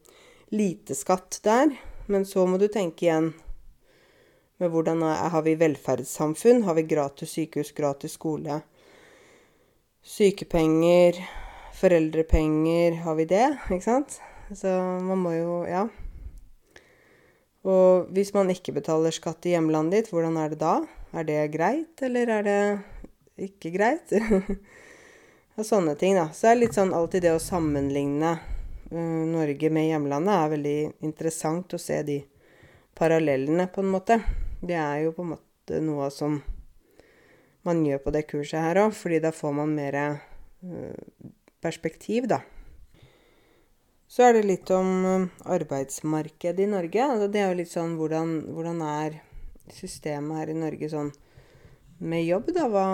lite 0.52 0.94
skatt 0.94 1.40
der, 1.42 1.72
men 2.12 2.26
så 2.28 2.44
må 2.46 2.60
du 2.60 2.68
tenke 2.70 3.08
igjen 3.08 3.32
med 4.60 4.70
hvordan 4.70 5.02
har 5.02 5.42
vi 5.46 5.54
velferdssamfunn? 5.58 6.62
Har 6.66 6.76
vi 6.78 6.84
gratis 6.90 7.36
sykehus, 7.36 7.72
gratis 7.76 8.18
skole? 8.18 8.60
Sykepenger, 10.02 11.18
foreldrepenger, 11.80 13.00
har 13.04 13.14
vi 13.14 13.24
det? 13.30 13.48
Ikke 13.70 13.84
sant? 13.84 14.20
Så 14.54 14.68
man 15.02 15.18
må 15.18 15.34
jo 15.36 15.64
Ja. 15.66 15.88
Og 17.62 18.08
hvis 18.10 18.32
man 18.34 18.50
ikke 18.50 18.74
betaler 18.74 19.14
skatt 19.14 19.46
i 19.46 19.52
hjemlandet 19.54 19.94
ditt, 20.00 20.10
hvordan 20.10 20.36
er 20.36 20.50
det 20.50 20.58
da? 20.58 20.80
Er 21.14 21.26
det 21.28 21.52
greit, 21.52 22.02
eller 22.02 22.32
er 22.38 22.42
det 22.42 23.44
ikke 23.46 23.70
greit? 23.70 24.10
og 25.56 25.66
sånne 25.68 25.94
ting, 25.94 26.16
da. 26.18 26.26
Så 26.34 26.48
det 26.48 26.50
er 26.50 26.60
litt 26.64 26.74
sånn 26.74 26.94
alltid 26.96 27.22
det 27.22 27.36
å 27.36 27.42
sammenligne 27.42 28.32
uh, 28.34 29.22
Norge 29.30 29.70
med 29.70 29.92
hjemlandet 29.92 30.34
er 30.34 30.54
veldig 30.56 30.78
interessant 31.06 31.76
å 31.76 31.78
se 31.78 32.02
de 32.02 32.18
parallellene, 32.98 33.68
på 33.70 33.84
en 33.84 33.94
måte. 33.94 34.18
Det 34.62 34.78
er 34.78 35.04
jo 35.04 35.14
på 35.16 35.24
en 35.24 35.32
måte 35.34 35.78
noe 35.82 36.08
som 36.14 36.38
man 37.66 37.82
gjør 37.86 38.02
på 38.04 38.12
det 38.14 38.26
kurset 38.30 38.62
her 38.62 38.78
òg, 38.84 38.94
fordi 38.94 39.18
da 39.22 39.32
får 39.34 39.54
man 39.58 39.74
mer 39.74 39.98
uh, 40.06 40.94
perspektiv, 41.62 42.28
da. 42.30 42.40
Så 44.12 44.26
er 44.26 44.36
det 44.36 44.44
litt 44.44 44.70
om 44.74 44.88
um, 45.06 45.26
arbeidsmarkedet 45.48 46.66
i 46.66 46.70
Norge. 46.70 47.02
Altså 47.02 47.28
det 47.32 47.42
er 47.42 47.50
jo 47.50 47.58
litt 47.62 47.72
sånn 47.72 47.94
hvordan, 47.98 48.34
hvordan 48.52 48.82
er 48.84 49.20
systemet 49.72 50.42
her 50.42 50.52
i 50.52 50.58
Norge 50.58 50.90
sånn 50.92 51.12
med 52.02 52.26
jobb, 52.26 52.50
da? 52.54 52.66
Hva, 52.70 52.86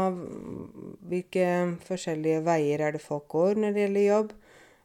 hvilke 1.09 1.49
forskjellige 1.89 2.45
veier 2.47 2.85
er 2.85 2.95
det 2.95 3.03
folk 3.03 3.27
går 3.35 3.61
når 3.61 3.75
det 3.75 3.87
gjelder 3.87 4.07
jobb? 4.07 4.37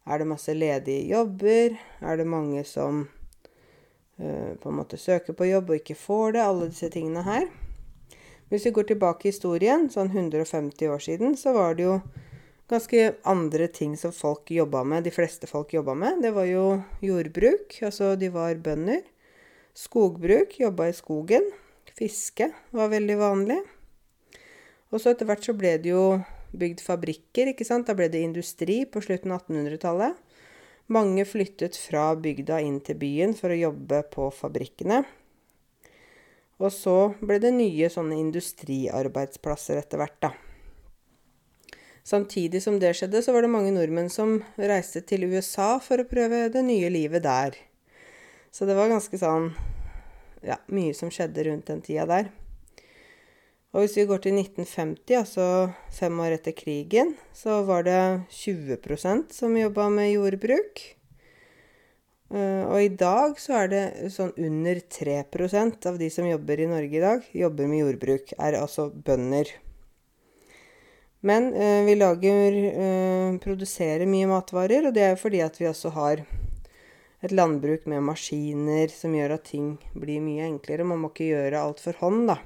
Er 0.03 0.19
det 0.19 0.31
masse 0.31 0.55
ledige 0.55 1.11
jobber? 1.11 1.77
Er 2.01 2.19
det 2.19 2.27
mange 2.27 2.63
som 2.67 3.05
på 4.61 4.71
en 4.71 4.78
måte 4.80 4.99
søker 4.99 5.36
på 5.38 5.47
jobb 5.49 5.71
og 5.71 5.80
ikke 5.82 5.97
får 5.99 6.36
det? 6.36 6.43
Alle 6.43 6.69
disse 6.71 6.89
tingene 6.93 7.24
her. 7.26 7.47
Hvis 8.51 8.67
vi 8.67 8.74
går 8.76 8.91
tilbake 8.91 9.28
i 9.28 9.32
historien, 9.32 9.88
sånn 9.89 10.11
150 10.13 10.91
år 10.93 11.01
siden, 11.01 11.38
så 11.39 11.55
var 11.55 11.78
det 11.78 11.88
jo 11.88 11.97
ganske 12.69 13.15
andre 13.30 13.67
ting 13.74 13.95
som 13.99 14.13
folk 14.15 14.51
jobba 14.53 14.84
med, 14.88 15.05
de 15.05 15.13
fleste 15.13 15.49
folk 15.49 15.74
jobba 15.74 15.95
med. 15.97 16.21
Det 16.24 16.34
var 16.36 16.47
jo 16.49 16.67
jordbruk, 17.01 17.80
altså 17.82 18.13
de 18.19 18.30
var 18.34 18.55
bønder. 18.63 19.01
Skogbruk, 19.74 20.59
jobba 20.61 20.91
i 20.91 20.95
skogen. 20.97 21.49
Fiske 21.97 22.49
var 22.74 22.91
veldig 22.93 23.17
vanlig. 23.19 23.59
Og 24.93 25.01
så 25.01 25.13
etter 25.13 25.26
hvert 25.30 25.45
så 25.45 25.55
ble 25.57 25.76
det 25.82 25.89
jo 25.89 26.05
bygd 26.53 26.82
fabrikker, 26.86 27.49
ikke 27.49 27.65
sant. 27.65 27.88
Da 27.89 27.97
ble 27.97 28.09
det 28.13 28.21
industri 28.21 28.84
på 28.86 29.01
slutten 29.01 29.34
av 29.34 29.47
1800-tallet. 29.47 30.17
Mange 30.91 31.23
flyttet 31.25 31.77
fra 31.79 32.09
bygda 32.19 32.59
inn 32.59 32.81
til 32.84 32.97
byen 32.99 33.36
for 33.38 33.53
å 33.53 33.59
jobbe 33.59 34.01
på 34.11 34.27
fabrikkene. 34.36 35.03
Og 36.59 36.71
så 36.75 37.13
ble 37.23 37.39
det 37.43 37.53
nye 37.55 37.88
sånne 37.91 38.17
industriarbeidsplasser 38.19 39.79
etter 39.79 40.01
hvert, 40.01 40.19
da. 40.23 40.34
Samtidig 42.03 42.59
som 42.63 42.81
det 42.84 42.91
skjedde, 42.99 43.21
så 43.23 43.31
var 43.31 43.45
det 43.45 43.53
mange 43.53 43.71
nordmenn 43.71 44.11
som 44.11 44.41
reiste 44.59 45.05
til 45.07 45.23
USA 45.31 45.77
for 45.79 46.03
å 46.03 46.07
prøve 46.07 46.49
det 46.51 46.65
nye 46.67 46.91
livet 46.91 47.23
der. 47.23 47.55
Så 48.51 48.67
det 48.67 48.75
var 48.77 48.91
ganske 48.91 49.17
sånn 49.17 49.53
Ja, 50.43 50.57
mye 50.67 50.91
som 50.91 51.07
skjedde 51.07 51.45
rundt 51.47 51.69
den 51.71 51.79
tida 51.79 52.03
der. 52.03 52.25
Og 53.74 53.82
hvis 53.82 53.95
vi 53.97 54.05
går 54.05 54.21
til 54.21 54.36
1950, 54.38 55.15
altså 55.17 55.45
fem 55.97 56.19
år 56.21 56.36
etter 56.36 56.53
krigen, 56.53 57.15
så 57.34 57.63
var 57.65 57.88
det 57.88 58.01
20% 58.30 59.34
som 59.34 59.55
jobba 59.57 59.88
med 59.89 60.11
jordbruk. 60.11 60.84
Eh, 62.34 62.63
og 62.69 62.78
i 62.82 62.91
dag 62.93 63.34
så 63.41 63.63
er 63.63 63.71
det 63.71 63.84
sånn 64.13 64.30
under 64.38 64.78
3% 64.78 65.89
av 65.89 65.97
de 65.97 66.11
som 66.13 66.30
jobber 66.30 66.61
i 66.61 66.69
Norge 66.69 66.99
i 66.99 67.01
dag, 67.01 67.26
jobber 67.34 67.69
med 67.71 67.82
jordbruk. 67.82 68.36
Er 68.38 68.59
altså 68.61 68.91
bønder. 68.93 69.49
Men 71.26 71.49
eh, 71.57 71.82
vi 71.89 71.97
lager 71.97 72.61
eh, 72.69 73.41
produserer 73.41 74.05
mye 74.05 74.30
matvarer, 74.30 74.86
og 74.86 74.93
det 74.93 75.01
er 75.01 75.13
jo 75.15 75.21
fordi 75.26 75.41
at 75.41 75.57
vi 75.57 75.71
også 75.71 75.95
har 75.97 76.26
et 77.24 77.34
landbruk 77.34 77.86
med 77.89 78.05
maskiner 78.05 78.91
som 78.93 79.17
gjør 79.17 79.39
at 79.39 79.49
ting 79.49 79.78
blir 79.97 80.21
mye 80.21 80.45
enklere. 80.45 80.86
Man 80.86 81.01
må 81.01 81.09
ikke 81.09 81.32
gjøre 81.34 81.65
alt 81.65 81.82
for 81.82 81.97
hånd, 82.03 82.28
da. 82.36 82.41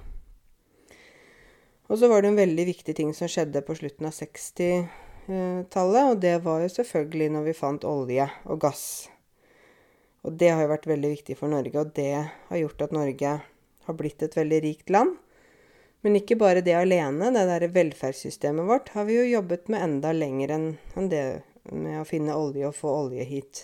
Og 1.87 1.99
så 1.99 2.09
var 2.11 2.21
det 2.21 2.31
en 2.31 2.39
veldig 2.39 2.65
viktig 2.67 2.95
ting 2.95 3.13
som 3.15 3.29
skjedde 3.31 3.63
på 3.63 3.75
slutten 3.79 4.09
av 4.09 4.15
60-tallet, 4.15 6.09
og 6.11 6.17
det 6.23 6.35
var 6.43 6.63
jo 6.63 6.73
selvfølgelig 6.73 7.29
når 7.35 7.43
vi 7.47 7.53
fant 7.55 7.87
olje 7.87 8.27
og 8.45 8.59
gass. 8.65 8.87
Og 10.27 10.35
det 10.35 10.49
har 10.51 10.65
jo 10.65 10.73
vært 10.73 10.89
veldig 10.89 11.13
viktig 11.13 11.37
for 11.39 11.47
Norge, 11.51 11.79
og 11.79 11.93
det 11.95 12.11
har 12.49 12.59
gjort 12.59 12.83
at 12.83 12.95
Norge 12.95 13.37
har 13.87 13.95
blitt 13.95 14.23
et 14.25 14.35
veldig 14.35 14.59
rikt 14.65 14.91
land. 14.91 15.15
Men 16.05 16.19
ikke 16.19 16.37
bare 16.39 16.61
det 16.61 16.75
alene. 16.77 17.31
Det 17.33 17.45
der 17.49 17.67
velferdssystemet 17.73 18.67
vårt 18.67 18.91
har 18.93 19.07
vi 19.07 19.17
jo 19.17 19.31
jobbet 19.39 19.71
med 19.71 19.83
enda 19.83 20.11
lenger 20.13 20.53
enn 20.55 21.09
det 21.11 21.23
med 21.71 22.01
å 22.01 22.05
finne 22.07 22.35
olje 22.37 22.67
og 22.67 22.75
få 22.75 22.91
olje 23.05 23.25
hit. 23.27 23.63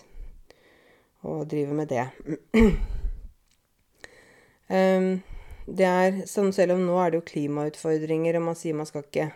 Og 1.24 1.46
drive 1.52 1.76
med 1.76 1.92
det. 1.92 2.08
um, 4.68 5.22
det 5.66 5.88
er 5.88 6.20
sånn 6.28 6.52
selv 6.56 6.76
om 6.76 6.84
nå 6.84 6.98
er 7.00 7.14
det 7.14 7.22
jo 7.22 7.30
klimautfordringer, 7.32 8.38
og 8.38 8.48
man 8.50 8.58
sier 8.60 8.76
man 8.76 8.90
skal 8.90 9.06
ikke 9.06 9.30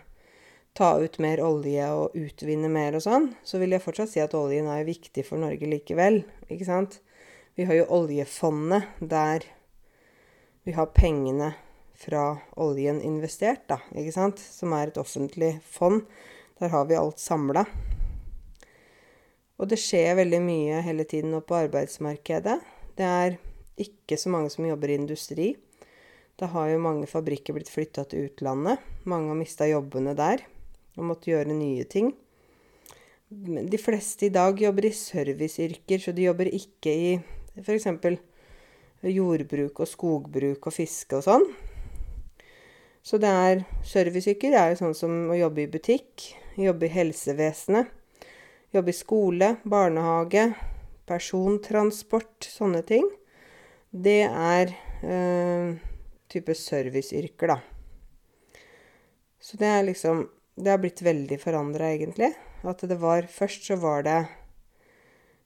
ta 0.78 0.92
ut 1.00 1.16
mer 1.22 1.40
olje 1.42 1.86
og 1.90 2.16
utvinne 2.18 2.68
mer 2.70 2.98
og 2.98 3.02
sånn, 3.02 3.30
så 3.42 3.58
vil 3.58 3.74
jeg 3.74 3.82
fortsatt 3.82 4.12
si 4.12 4.22
at 4.22 4.36
oljen 4.38 4.68
er 4.70 4.86
viktig 4.86 5.24
for 5.26 5.40
Norge 5.40 5.66
likevel. 5.66 6.20
Ikke 6.46 6.68
sant? 6.68 7.00
Vi 7.58 7.66
har 7.66 7.80
jo 7.80 7.88
oljefondet 7.96 9.00
der 9.00 9.46
vi 10.68 10.76
har 10.76 10.92
pengene 10.94 11.54
fra 11.98 12.36
oljen 12.60 13.00
investert, 13.02 13.64
da, 13.66 13.80
ikke 13.96 14.14
sant? 14.14 14.38
som 14.38 14.74
er 14.76 14.92
et 14.92 15.00
offentlig 15.00 15.56
fond. 15.66 16.04
Der 16.60 16.70
har 16.70 16.86
vi 16.86 16.98
alt 16.98 17.18
samla. 17.22 17.64
Og 19.58 19.70
det 19.70 19.80
skjer 19.82 20.18
veldig 20.20 20.38
mye 20.44 20.82
hele 20.86 21.06
tiden 21.08 21.32
nå 21.34 21.40
på 21.46 21.56
arbeidsmarkedet. 21.64 22.58
Det 22.98 23.06
er 23.06 23.38
ikke 23.78 24.18
så 24.18 24.30
mange 24.30 24.52
som 24.54 24.66
jobber 24.66 24.92
i 24.92 24.98
industri. 25.00 25.48
Da 26.38 26.46
har 26.52 26.68
jo 26.70 26.78
mange 26.78 27.08
fabrikker 27.10 27.56
blitt 27.56 27.70
flytta 27.72 28.04
til 28.06 28.28
utlandet. 28.28 28.78
Mange 29.10 29.32
har 29.32 29.38
mista 29.40 29.66
jobbene 29.66 30.14
der 30.18 30.44
og 30.98 31.08
måtte 31.10 31.32
gjøre 31.32 31.54
nye 31.54 31.86
ting. 31.90 32.12
De 33.28 33.78
fleste 33.80 34.28
i 34.28 34.32
dag 34.34 34.58
jobber 34.58 34.86
i 34.88 34.94
serviceyrker, 34.94 36.00
så 36.00 36.14
de 36.14 36.28
jobber 36.28 36.48
ikke 36.48 36.94
i 36.94 37.10
f.eks. 37.58 37.88
jordbruk 39.02 39.82
og 39.82 39.90
skogbruk 39.90 40.70
og 40.70 40.74
fiske 40.74 41.18
og 41.18 41.26
sånn. 41.26 41.44
Så 43.02 43.18
det 43.18 43.28
er 43.30 43.66
serviceyrker 43.86 44.54
er 44.54 44.72
jo 44.72 44.80
sånn 44.82 44.96
som 44.96 45.18
å 45.32 45.36
jobbe 45.38 45.64
i 45.64 45.70
butikk, 45.70 46.30
jobbe 46.58 46.86
i 46.88 46.94
helsevesenet, 46.94 47.90
jobbe 48.74 48.94
i 48.94 48.96
skole, 48.96 49.52
barnehage, 49.66 50.48
persontransport, 51.08 52.46
sånne 52.46 52.82
ting. 52.86 53.06
Det 53.90 54.22
er 54.28 54.74
øh, 55.02 55.78
type 56.30 56.54
serviceyrker, 56.56 57.54
da. 57.54 57.58
Så 59.38 59.56
det 59.60 59.70
er 59.70 59.86
liksom 59.86 60.26
det 60.58 60.72
har 60.72 60.80
blitt 60.82 61.02
veldig 61.02 61.38
forandra, 61.40 61.92
egentlig. 61.94 62.32
At 62.66 62.82
det 62.90 62.98
var 62.98 63.28
Først 63.30 63.68
så 63.68 63.76
var 63.78 64.02
det 64.02 64.18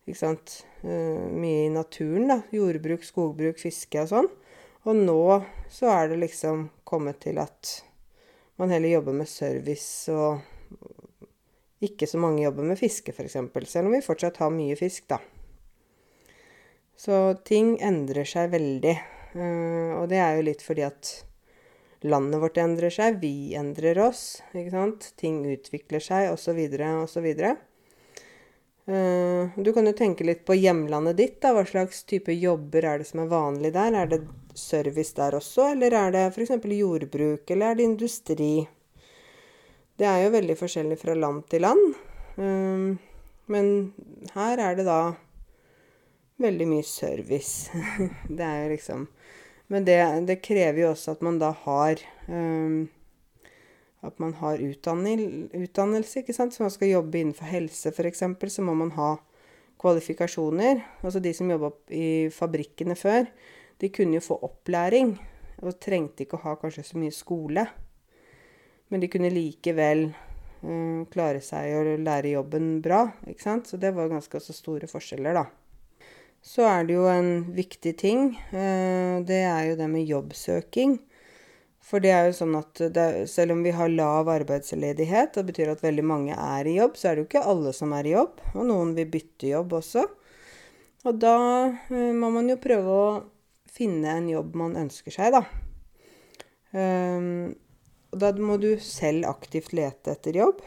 ikke 0.07 0.19
sant, 0.19 0.55
uh, 0.83 1.29
mye 1.31 1.67
i 1.67 1.73
naturen, 1.73 2.31
da. 2.31 2.39
Jordbruk, 2.55 3.05
skogbruk, 3.05 3.61
fiske 3.61 4.01
og 4.03 4.09
sånn. 4.11 4.31
Og 4.89 4.99
nå 4.99 5.23
så 5.71 5.93
er 5.93 6.11
det 6.11 6.23
liksom 6.25 6.67
kommet 6.89 7.21
til 7.23 7.39
at 7.39 7.83
man 8.59 8.73
heller 8.73 8.97
jobber 8.97 9.15
med 9.21 9.31
service 9.31 10.11
og 10.11 10.41
ikke 11.83 12.07
så 12.07 12.19
mange 12.23 12.43
jobber 12.43 12.67
med 12.67 12.79
fiske, 12.79 13.13
f.eks. 13.15 13.37
Selv 13.71 13.89
om 13.89 13.95
vi 13.95 14.03
fortsatt 14.03 14.41
har 14.43 14.51
mye 14.55 14.75
fisk, 14.79 15.07
da. 15.13 15.21
Så 16.99 17.35
ting 17.47 17.77
endrer 17.83 18.27
seg 18.29 18.53
veldig. 18.53 18.97
Uh, 19.33 20.01
og 20.01 20.09
det 20.13 20.19
er 20.21 20.37
jo 20.37 20.49
litt 20.51 20.63
fordi 20.65 20.85
at 20.85 21.13
landet 22.03 22.43
vårt 22.43 22.59
endrer 22.61 22.93
seg, 22.93 23.21
vi 23.23 23.55
endrer 23.59 24.01
oss, 24.03 24.43
ikke 24.53 24.75
sant. 24.75 25.13
Ting 25.21 25.43
utvikler 25.49 26.03
seg, 26.03 26.33
osv., 26.33 26.59
osv. 27.05 27.29
Uh, 28.83 29.55
du 29.55 29.71
kan 29.73 29.87
jo 29.87 29.95
tenke 29.97 30.27
litt 30.27 30.45
på 30.49 30.57
hjemlandet 30.59 31.19
ditt. 31.21 31.41
da, 31.45 31.55
Hva 31.55 31.65
slags 31.69 32.03
type 32.09 32.35
jobber 32.35 32.85
er 32.85 33.03
det 33.03 33.09
som 33.09 33.23
er 33.25 33.33
vanlig 33.33 33.73
der? 33.77 33.97
Er 34.03 34.11
det 34.11 34.23
service 34.59 35.15
der 35.17 35.39
også, 35.39 35.71
eller 35.73 35.95
er 35.97 36.15
det 36.15 36.27
f.eks. 36.33 36.57
jordbruk, 36.77 37.51
eller 37.51 37.71
er 37.71 37.79
det 37.79 37.89
industri? 37.89 38.55
Det 39.97 40.09
er 40.09 40.25
jo 40.25 40.35
veldig 40.35 40.59
forskjellig 40.59 40.99
fra 40.99 41.15
land 41.15 41.47
til 41.53 41.65
land. 41.65 41.95
Uh, 42.37 42.99
men 43.53 43.93
her 44.35 44.61
er 44.61 44.77
det 44.79 44.89
da 44.89 45.01
veldig 46.43 46.69
mye 46.69 46.87
service. 46.87 47.71
det 48.37 48.47
er 48.47 48.65
jo 48.65 48.73
liksom 48.75 49.07
men 49.73 49.87
det, 49.89 49.99
det, 50.29 50.43
krever 50.45 50.83
jo 50.83 50.91
også 50.93 51.15
at 51.15 51.23
man 51.25 51.39
da 51.41 51.49
har 51.65 52.01
um, 52.29 52.85
At 54.05 54.19
man 54.21 54.35
har 54.35 54.59
utdannelse, 54.59 56.21
ikke 56.21 56.35
sant. 56.35 56.53
Så 56.53 56.65
man 56.65 56.73
skal 56.75 56.91
jobbe 56.91 57.21
innenfor 57.21 57.47
helse, 57.47 57.93
f.eks., 57.95 58.25
så 58.51 58.65
må 58.67 58.75
man 58.75 58.91
ha 58.97 59.13
kvalifikasjoner. 59.79 60.83
Altså 61.07 61.23
de 61.23 61.31
som 61.35 61.51
jobba 61.51 61.71
i 61.95 62.27
fabrikkene 62.35 62.97
før, 62.99 63.31
de 63.79 63.93
kunne 63.95 64.19
jo 64.19 64.25
få 64.27 64.41
opplæring. 64.43 65.15
Og 65.63 65.79
trengte 65.79 66.27
ikke 66.27 66.41
å 66.41 66.45
ha 66.49 66.57
kanskje 66.59 66.83
så 66.91 66.99
mye 66.99 67.15
skole. 67.15 67.65
Men 68.91 69.01
de 69.01 69.09
kunne 69.09 69.31
likevel 69.31 70.09
uh, 70.11 71.07
klare 71.15 71.41
seg 71.41 71.79
og 71.79 71.95
lære 72.03 72.35
jobben 72.35 72.75
bra, 72.83 73.07
ikke 73.31 73.47
sant. 73.47 73.71
Så 73.71 73.79
det 73.79 73.95
var 73.95 74.11
ganske 74.11 74.43
også 74.43 74.59
store 74.59 74.91
forskjeller, 74.91 75.39
da 75.39 75.47
så 76.43 76.67
er 76.67 76.87
det 76.89 76.97
jo 76.97 77.07
en 77.07 77.33
viktig 77.55 77.95
ting. 78.01 78.33
Eh, 78.51 79.23
det 79.27 79.43
er 79.47 79.71
jo 79.71 79.79
det 79.79 79.89
med 79.91 80.09
jobbsøking. 80.11 80.99
For 81.83 82.03
det 82.03 82.13
er 82.15 82.29
jo 82.29 82.35
sånn 82.37 82.57
at 82.59 82.83
det, 82.95 83.07
selv 83.31 83.55
om 83.57 83.63
vi 83.65 83.75
har 83.75 83.91
lav 83.91 84.31
arbeidsledighet, 84.31 85.35
det 85.35 85.45
betyr 85.49 85.73
at 85.73 85.83
veldig 85.83 86.05
mange 86.07 86.35
er 86.35 86.69
i 86.71 86.77
jobb, 86.77 86.99
så 86.99 87.09
er 87.09 87.15
det 87.15 87.25
jo 87.25 87.29
ikke 87.31 87.47
alle 87.53 87.73
som 87.77 87.95
er 87.95 88.09
i 88.09 88.15
jobb. 88.17 88.43
Og 88.55 88.67
noen 88.71 88.95
vil 88.99 89.11
bytte 89.13 89.51
jobb 89.51 89.77
også. 89.79 90.07
Og 91.07 91.23
da 91.23 91.37
eh, 91.71 92.11
må 92.15 92.31
man 92.35 92.51
jo 92.51 92.59
prøve 92.63 92.99
å 92.99 93.07
finne 93.73 94.19
en 94.19 94.29
jobb 94.31 94.59
man 94.59 94.77
ønsker 94.83 95.15
seg, 95.15 95.39
da. 95.39 95.47
Um, 96.73 97.53
og 98.13 98.21
da 98.21 98.31
må 98.37 98.59
du 98.61 98.75
selv 98.81 99.27
aktivt 99.29 99.73
lete 99.77 100.13
etter 100.13 100.37
jobb. 100.37 100.61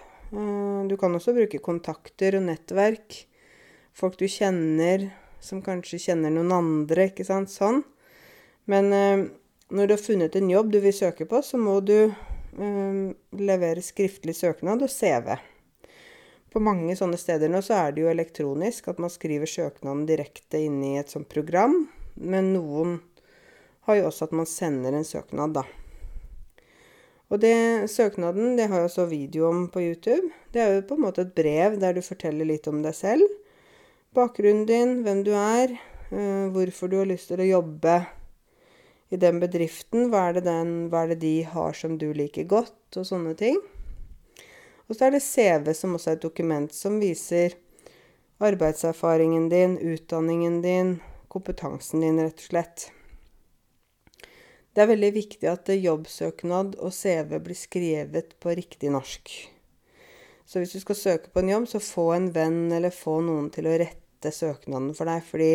Du 0.90 0.96
kan 1.00 1.14
også 1.14 1.34
bruke 1.38 1.62
kontakter 1.64 2.40
og 2.40 2.48
nettverk. 2.48 3.20
Folk 3.96 4.18
du 4.20 4.26
kjenner, 4.30 5.06
som 5.46 5.62
kanskje 5.66 6.02
kjenner 6.10 6.34
noen 6.34 6.54
andre, 6.56 7.10
ikke 7.12 7.26
sant. 7.28 7.52
Sånn. 7.54 7.84
Men 8.70 8.94
eh, 8.94 9.26
når 9.70 9.88
du 9.88 9.94
har 9.96 10.02
funnet 10.02 10.36
en 10.36 10.50
jobb 10.50 10.72
du 10.74 10.80
vil 10.84 10.96
søke 10.96 11.28
på, 11.30 11.42
så 11.46 11.60
må 11.62 11.80
du 11.86 11.98
eh, 12.06 13.02
levere 13.38 13.84
skriftlig 13.86 14.36
søknad 14.38 14.86
og 14.86 14.92
CV. 14.92 15.36
På 16.54 16.62
mange 16.64 16.96
sånne 16.96 17.20
steder 17.20 17.52
nå 17.52 17.60
så 17.66 17.78
er 17.78 17.96
det 17.96 18.06
jo 18.06 18.12
elektronisk, 18.12 18.88
at 18.88 19.02
man 19.04 19.12
skriver 19.12 19.50
søknaden 19.50 20.06
direkte 20.10 20.62
inn 20.64 20.80
i 20.88 20.96
et 21.02 21.12
sånt 21.12 21.30
program. 21.30 21.84
Men 22.16 22.54
noen 22.56 23.00
har 23.86 24.00
jo 24.00 24.06
også 24.10 24.30
at 24.30 24.38
man 24.40 24.48
sender 24.50 24.96
en 24.96 25.06
søknad, 25.08 25.58
da. 25.58 25.66
Og 27.34 27.42
det, 27.42 27.90
søknaden 27.90 28.54
det 28.58 28.70
har 28.70 28.84
jeg 28.84 28.90
også 28.90 29.08
video 29.10 29.50
om 29.50 29.66
på 29.74 29.82
YouTube. 29.82 30.30
Det 30.54 30.62
er 30.62 30.76
jo 30.76 30.86
på 30.88 30.98
en 30.98 31.06
måte 31.08 31.26
et 31.26 31.34
brev 31.36 31.80
der 31.82 31.98
du 31.98 32.06
forteller 32.06 32.48
litt 32.48 32.70
om 32.70 32.84
deg 32.86 32.96
selv 32.96 33.26
bakgrunnen 34.16 34.66
din, 34.70 35.02
hvem 35.06 35.24
du 35.28 35.34
er, 35.36 35.76
uh, 36.12 36.48
hvorfor 36.56 36.92
du 36.92 37.00
har 37.02 37.10
lyst 37.10 37.30
til 37.32 37.44
å 37.44 37.50
jobbe 37.50 38.00
i 39.14 39.20
den 39.22 39.40
bedriften, 39.42 40.10
hva 40.10 40.30
er, 40.32 40.42
den, 40.44 40.88
hva 40.90 41.04
er, 41.04 41.14
det 41.14 41.22
de 41.24 41.36
har 41.52 41.76
som 41.78 41.98
du 42.02 42.08
liker 42.16 42.48
godt, 42.50 42.98
og 42.98 43.06
sånne 43.08 43.36
ting. 43.38 43.60
Og 44.88 44.98
så 44.98 45.08
er 45.08 45.16
det 45.16 45.24
CV, 45.26 45.72
som 45.78 45.96
også 45.98 46.14
er 46.14 46.20
et 46.20 46.26
dokument 46.26 46.74
som 46.74 47.00
viser 47.02 47.58
arbeidserfaringen 48.44 49.48
din, 49.50 49.78
utdanningen 49.80 50.62
din, 50.64 51.00
kompetansen 51.32 52.04
din, 52.04 52.22
rett 52.22 52.42
og 52.42 52.50
slett. 52.50 52.90
Det 54.76 54.84
er 54.84 54.92
veldig 54.92 55.12
viktig 55.16 55.48
at 55.48 55.72
jobbsøknad 55.72 56.76
og 56.84 56.92
CV 56.94 57.38
blir 57.40 57.58
skrevet 57.58 58.36
på 58.44 58.56
riktig 58.60 58.92
norsk. 58.92 59.32
Så 60.46 60.60
hvis 60.62 60.76
du 60.76 60.82
skal 60.84 61.00
søke 61.00 61.32
på 61.34 61.42
en 61.42 61.54
jobb, 61.54 61.70
så 61.72 61.82
få 61.82 62.10
en 62.14 62.28
venn 62.36 62.68
eller 62.76 62.94
få 62.94 63.22
noen 63.24 63.48
til 63.56 63.70
å 63.70 63.78
rette 63.80 64.05
rette 64.26 64.36
søknaden 64.36 64.94
for 64.98 65.10
deg. 65.10 65.24
Fordi 65.26 65.52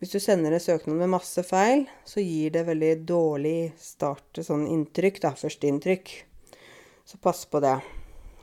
hvis 0.00 0.12
du 0.12 0.20
sender 0.20 0.52
en 0.52 0.60
søknad 0.60 0.98
med 1.00 1.12
masse 1.14 1.42
feil, 1.46 1.86
så 2.04 2.20
gir 2.20 2.52
det 2.52 2.66
veldig 2.68 2.92
dårlig 3.08 3.72
start, 3.80 4.42
sånn 4.44 4.66
inntrykk, 4.68 5.22
da, 5.24 5.32
førsteinntrykk. 5.36 6.12
Så 7.06 7.20
pass 7.22 7.44
på 7.48 7.62
det. 7.64 7.78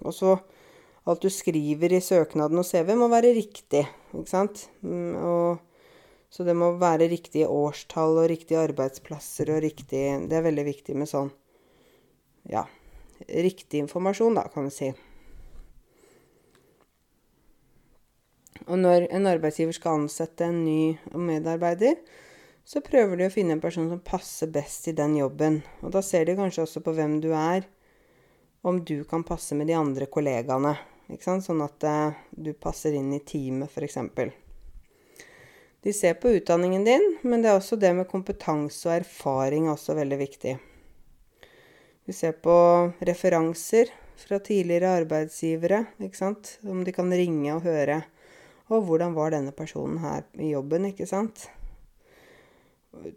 Og 0.04 0.16
så 0.16 0.38
alt 1.04 1.22
du 1.22 1.30
skriver 1.34 1.94
i 1.94 2.02
søknaden 2.02 2.62
og 2.62 2.66
CV, 2.66 2.96
må 2.96 3.10
være 3.12 3.36
riktig, 3.36 3.84
ikke 4.16 4.30
sant? 4.32 4.68
Mm, 4.82 5.16
og, 5.20 5.90
så 6.34 6.46
det 6.48 6.56
må 6.58 6.72
være 6.82 7.12
riktige 7.12 7.50
årstall 7.52 8.24
og 8.24 8.30
riktige 8.32 8.64
arbeidsplasser 8.64 9.52
og 9.54 9.60
riktig 9.62 10.00
Det 10.26 10.38
er 10.40 10.46
veldig 10.48 10.64
viktig 10.66 10.96
med 10.98 11.12
sånn 11.12 11.30
ja, 12.50 12.64
riktig 13.28 13.84
informasjon, 13.84 14.40
da, 14.40 14.48
kan 14.52 14.66
vi 14.68 14.74
si. 14.74 14.90
Og 18.68 18.78
når 18.80 19.08
en 19.12 19.28
arbeidsgiver 19.28 19.76
skal 19.76 20.04
ansette 20.04 20.46
en 20.48 20.64
ny 20.66 20.96
medarbeider, 21.18 21.98
så 22.64 22.80
prøver 22.84 23.20
de 23.20 23.28
å 23.28 23.34
finne 23.34 23.58
en 23.58 23.64
person 23.64 23.90
som 23.92 24.00
passer 24.04 24.52
best 24.54 24.88
i 24.88 24.96
den 24.96 25.18
jobben. 25.20 25.60
Og 25.84 25.92
da 25.96 26.04
ser 26.06 26.28
de 26.28 26.38
kanskje 26.38 26.64
også 26.64 26.84
på 26.86 26.94
hvem 26.96 27.20
du 27.24 27.34
er, 27.36 27.68
om 28.64 28.80
du 28.80 29.04
kan 29.04 29.26
passe 29.28 29.56
med 29.60 29.68
de 29.68 29.76
andre 29.76 30.08
kollegaene. 30.08 30.78
Sånn 31.20 31.62
at 31.66 31.84
eh, 31.84 32.22
du 32.32 32.54
passer 32.56 32.96
inn 32.96 33.12
i 33.14 33.20
teamet, 33.20 33.68
f.eks. 33.68 34.00
De 35.84 35.92
ser 35.92 36.16
på 36.16 36.32
utdanningen 36.38 36.86
din, 36.88 37.10
men 37.28 37.44
det 37.44 37.52
er 37.52 37.60
også 37.60 37.76
det 37.76 37.92
med 37.98 38.08
kompetanse 38.08 38.88
og 38.88 39.02
erfaring 39.02 39.68
også 39.68 39.98
veldig 39.98 40.20
viktig. 40.22 40.54
Vi 42.08 42.16
ser 42.16 42.38
på 42.40 42.56
referanser 43.04 43.92
fra 44.24 44.40
tidligere 44.40 44.96
arbeidsgivere, 45.02 45.84
om 46.72 46.86
de 46.88 46.96
kan 46.96 47.12
ringe 47.12 47.52
og 47.58 47.68
høre 47.68 48.00
og 48.74 48.88
hvordan 48.88 49.14
var 49.16 49.34
denne 49.34 49.54
personen 49.56 50.00
her 50.04 50.26
i 50.40 50.52
jobben, 50.54 50.90
ikke 50.90 51.08
sant? 51.10 51.48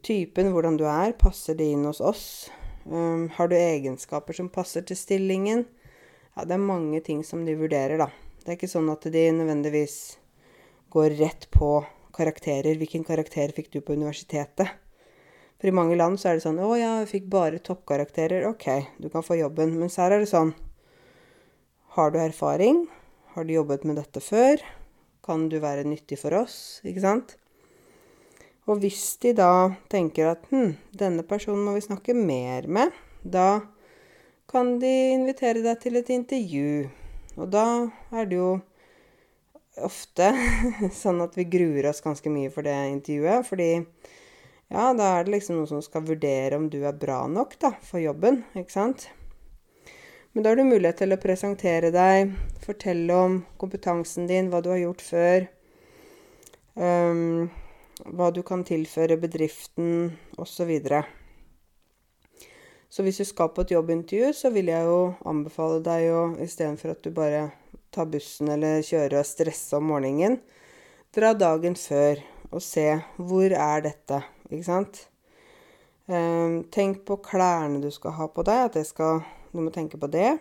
Typen, 0.06 0.52
hvordan 0.54 0.78
du 0.80 0.86
er, 0.88 1.16
passer 1.18 1.56
det 1.58 1.66
inn 1.72 1.84
hos 1.88 2.00
oss? 2.00 2.26
Um, 2.86 3.28
har 3.34 3.50
du 3.50 3.56
egenskaper 3.58 4.36
som 4.36 4.48
passer 4.52 4.84
til 4.86 4.96
stillingen? 4.96 5.66
Ja, 6.36 6.44
det 6.44 6.56
er 6.56 6.62
mange 6.62 7.00
ting 7.04 7.24
som 7.26 7.44
de 7.44 7.56
vurderer, 7.58 7.98
da. 8.00 8.08
Det 8.40 8.52
er 8.52 8.58
ikke 8.60 8.70
sånn 8.70 8.88
at 8.92 9.04
de 9.10 9.24
nødvendigvis 9.34 9.96
går 10.94 11.16
rett 11.18 11.48
på 11.50 11.70
karakterer. 12.16 12.78
Hvilken 12.78 13.04
karakter 13.04 13.52
fikk 13.56 13.72
du 13.74 13.80
på 13.80 13.96
universitetet? 13.98 14.70
For 15.56 15.70
i 15.70 15.74
mange 15.74 15.96
land 15.96 16.20
så 16.20 16.30
er 16.30 16.38
det 16.38 16.44
sånn 16.44 16.60
'Å 16.60 16.72
ja, 16.78 16.92
jeg 17.00 17.12
fikk 17.12 17.28
bare 17.32 17.58
toppkarakterer.' 17.58 18.46
OK, 18.48 18.66
du 19.00 19.08
kan 19.08 19.24
få 19.24 19.40
jobben. 19.40 19.78
Mens 19.80 19.96
her 19.96 20.12
er 20.12 20.20
det 20.20 20.28
sånn 20.28 20.54
Har 21.96 22.10
du 22.10 22.18
erfaring? 22.18 22.86
Har 23.34 23.44
du 23.44 23.54
jobbet 23.54 23.84
med 23.84 23.96
dette 23.96 24.20
før? 24.20 24.60
Kan 25.26 25.48
du 25.50 25.58
være 25.62 25.86
nyttig 25.88 26.20
for 26.20 26.36
oss? 26.38 26.80
Ikke 26.86 27.02
sant? 27.02 27.36
Og 28.66 28.80
hvis 28.82 29.16
de 29.22 29.32
da 29.38 29.76
tenker 29.90 30.32
at 30.32 30.46
hm, 30.50 30.74
denne 30.98 31.22
personen 31.26 31.64
må 31.66 31.76
vi 31.76 31.84
snakke 31.84 32.14
mer 32.18 32.66
med, 32.66 32.94
da 33.22 33.60
kan 34.50 34.76
de 34.82 34.92
invitere 35.14 35.62
deg 35.62 35.82
til 35.82 35.98
et 35.98 36.10
intervju. 36.14 36.88
Og 37.36 37.50
da 37.52 37.66
er 38.14 38.30
det 38.30 38.38
jo 38.38 38.50
ofte 39.86 40.30
sånn 41.02 41.20
at 41.22 41.36
vi 41.38 41.46
gruer 41.50 41.90
oss 41.90 42.02
ganske 42.04 42.30
mye 42.32 42.50
for 42.54 42.66
det 42.66 42.74
intervjuet. 42.90 43.46
Fordi 43.46 43.70
ja, 43.76 44.90
da 44.98 45.12
er 45.12 45.26
det 45.26 45.36
liksom 45.36 45.60
noen 45.60 45.70
som 45.70 45.84
skal 45.84 46.06
vurdere 46.06 46.58
om 46.58 46.70
du 46.72 46.80
er 46.82 46.96
bra 46.96 47.24
nok 47.30 47.58
da, 47.62 47.74
for 47.86 48.02
jobben. 48.02 48.42
Ikke 48.58 48.74
sant? 48.74 49.10
Men 50.36 50.42
da 50.42 50.50
har 50.50 50.56
du 50.60 50.66
mulighet 50.68 50.98
til 51.00 51.14
å 51.14 51.16
presentere 51.16 51.88
deg, 51.88 52.34
fortelle 52.60 53.14
om 53.16 53.36
kompetansen 53.56 54.26
din, 54.28 54.50
hva 54.52 54.58
du 54.60 54.66
har 54.68 54.82
gjort 54.82 55.00
før, 55.00 55.46
um, 56.76 57.46
hva 58.12 58.26
du 58.36 58.42
kan 58.44 58.60
tilføre 58.68 59.16
bedriften, 59.16 60.10
osv. 60.36 60.72
Så. 60.84 61.00
Så 62.92 63.06
hvis 63.06 63.22
du 63.22 63.24
skal 63.24 63.48
på 63.56 63.64
et 63.64 63.72
jobbintervju, 63.72 64.34
så 64.36 64.50
vil 64.52 64.68
jeg 64.74 64.84
jo 64.84 64.98
anbefale 65.24 65.80
deg 65.86 66.10
å 66.12 66.26
istedenfor 66.44 66.92
at 66.92 67.00
du 67.00 67.16
bare 67.16 67.40
tar 67.96 68.12
bussen 68.12 68.52
eller 68.52 68.84
kjører 68.84 69.22
og 69.22 69.30
stresser 69.30 69.80
om 69.80 69.88
morgenen, 69.88 70.36
dra 71.16 71.32
dagen 71.32 71.78
før 71.80 72.20
og 72.50 72.60
se 72.60 72.90
hvor 73.16 73.56
er 73.56 73.88
dette, 73.88 74.20
ikke 74.50 74.68
sant? 74.68 75.00
Um, 76.12 76.60
tenk 76.68 77.06
på 77.08 77.22
klærne 77.24 77.80
du 77.80 77.88
skal 77.88 78.18
ha 78.20 78.28
på 78.28 78.44
deg, 78.44 78.66
at 78.68 78.76
det 78.76 78.84
skal 78.92 79.24
Du 79.56 79.64
må 79.64 79.72
tenke 79.72 79.96
på 80.00 80.10
det. 80.12 80.36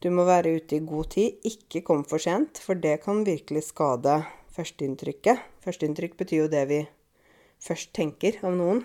Du 0.00 0.10
må 0.12 0.24
være 0.28 0.56
ute 0.58 0.78
i 0.78 0.84
god 0.84 1.12
tid. 1.12 1.38
Ikke 1.44 1.84
kom 1.84 2.04
for 2.08 2.22
sent, 2.22 2.60
for 2.60 2.76
det 2.76 2.98
kan 3.04 3.22
virkelig 3.26 3.66
skade 3.68 4.22
førsteinntrykket. 4.56 5.40
Førsteinntrykk 5.64 6.16
betyr 6.20 6.44
jo 6.44 6.52
det 6.52 6.66
vi 6.70 6.82
først 7.64 7.92
tenker 7.96 8.40
om 8.44 8.56
noen. 8.60 8.84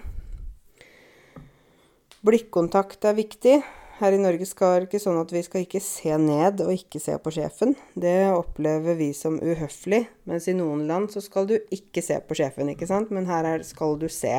Blikkontakt 2.26 3.06
er 3.08 3.16
viktig. 3.16 3.62
Her 4.00 4.16
i 4.16 4.20
Norge 4.20 4.48
skal 4.48 4.78
det 4.78 4.88
ikke 4.88 5.02
sånn 5.04 5.20
at 5.20 5.32
vi 5.36 5.42
skal 5.44 5.66
ikke 5.66 5.82
se 5.84 6.16
ned 6.20 6.62
og 6.64 6.72
ikke 6.72 7.02
se 7.04 7.18
på 7.20 7.34
sjefen. 7.36 7.76
Det 8.00 8.32
opplever 8.32 8.96
vi 9.00 9.10
som 9.16 9.36
uhøflig, 9.44 10.06
mens 10.28 10.48
i 10.48 10.56
noen 10.56 10.86
land 10.88 11.12
så 11.12 11.24
skal 11.24 11.50
du 11.50 11.58
ikke 11.76 12.04
se 12.04 12.20
på 12.24 12.38
sjefen, 12.40 12.72
ikke 12.72 12.88
sant? 12.88 13.12
Men 13.12 13.28
her 13.28 13.48
er, 13.48 13.66
skal 13.68 14.00
du 14.00 14.08
se. 14.12 14.38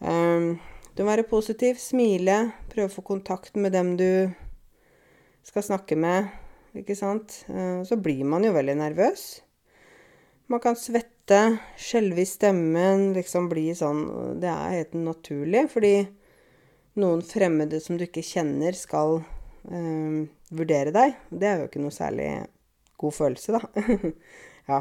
Um, 0.00 0.56
du 0.96 1.02
må 1.04 1.12
være 1.12 1.28
positiv, 1.28 1.76
smile, 1.76 2.38
prøve 2.72 2.88
å 2.88 2.94
få 2.94 3.02
kontakt 3.04 3.58
med 3.60 3.74
dem 3.76 3.94
du 4.00 4.32
skal 5.44 5.64
snakke 5.66 5.98
med, 6.00 6.30
ikke 6.76 6.96
sant. 6.96 7.42
Uh, 7.50 7.84
så 7.84 7.98
blir 8.00 8.24
man 8.24 8.46
jo 8.46 8.54
veldig 8.56 8.78
nervøs. 8.80 9.26
Man 10.48 10.62
kan 10.62 10.78
svette, 10.78 11.58
skjelve 11.76 12.22
i 12.22 12.28
stemmen, 12.28 13.10
liksom 13.16 13.48
bli 13.50 13.72
sånn 13.74 14.04
Det 14.38 14.46
er 14.46 14.76
helt 14.76 14.92
naturlig, 14.94 15.64
fordi 15.72 15.94
noen 17.02 17.24
fremmede 17.26 17.80
som 17.82 17.98
du 17.98 18.06
ikke 18.06 18.22
kjenner, 18.24 18.76
skal 18.78 19.18
øh, 19.18 20.20
vurdere 20.54 20.92
deg. 20.94 21.16
Det 21.28 21.48
er 21.50 21.58
jo 21.60 21.66
ikke 21.66 21.82
noe 21.82 21.94
særlig 21.94 22.28
god 22.96 23.16
følelse, 23.18 23.58
da. 23.58 24.12
ja. 24.70 24.78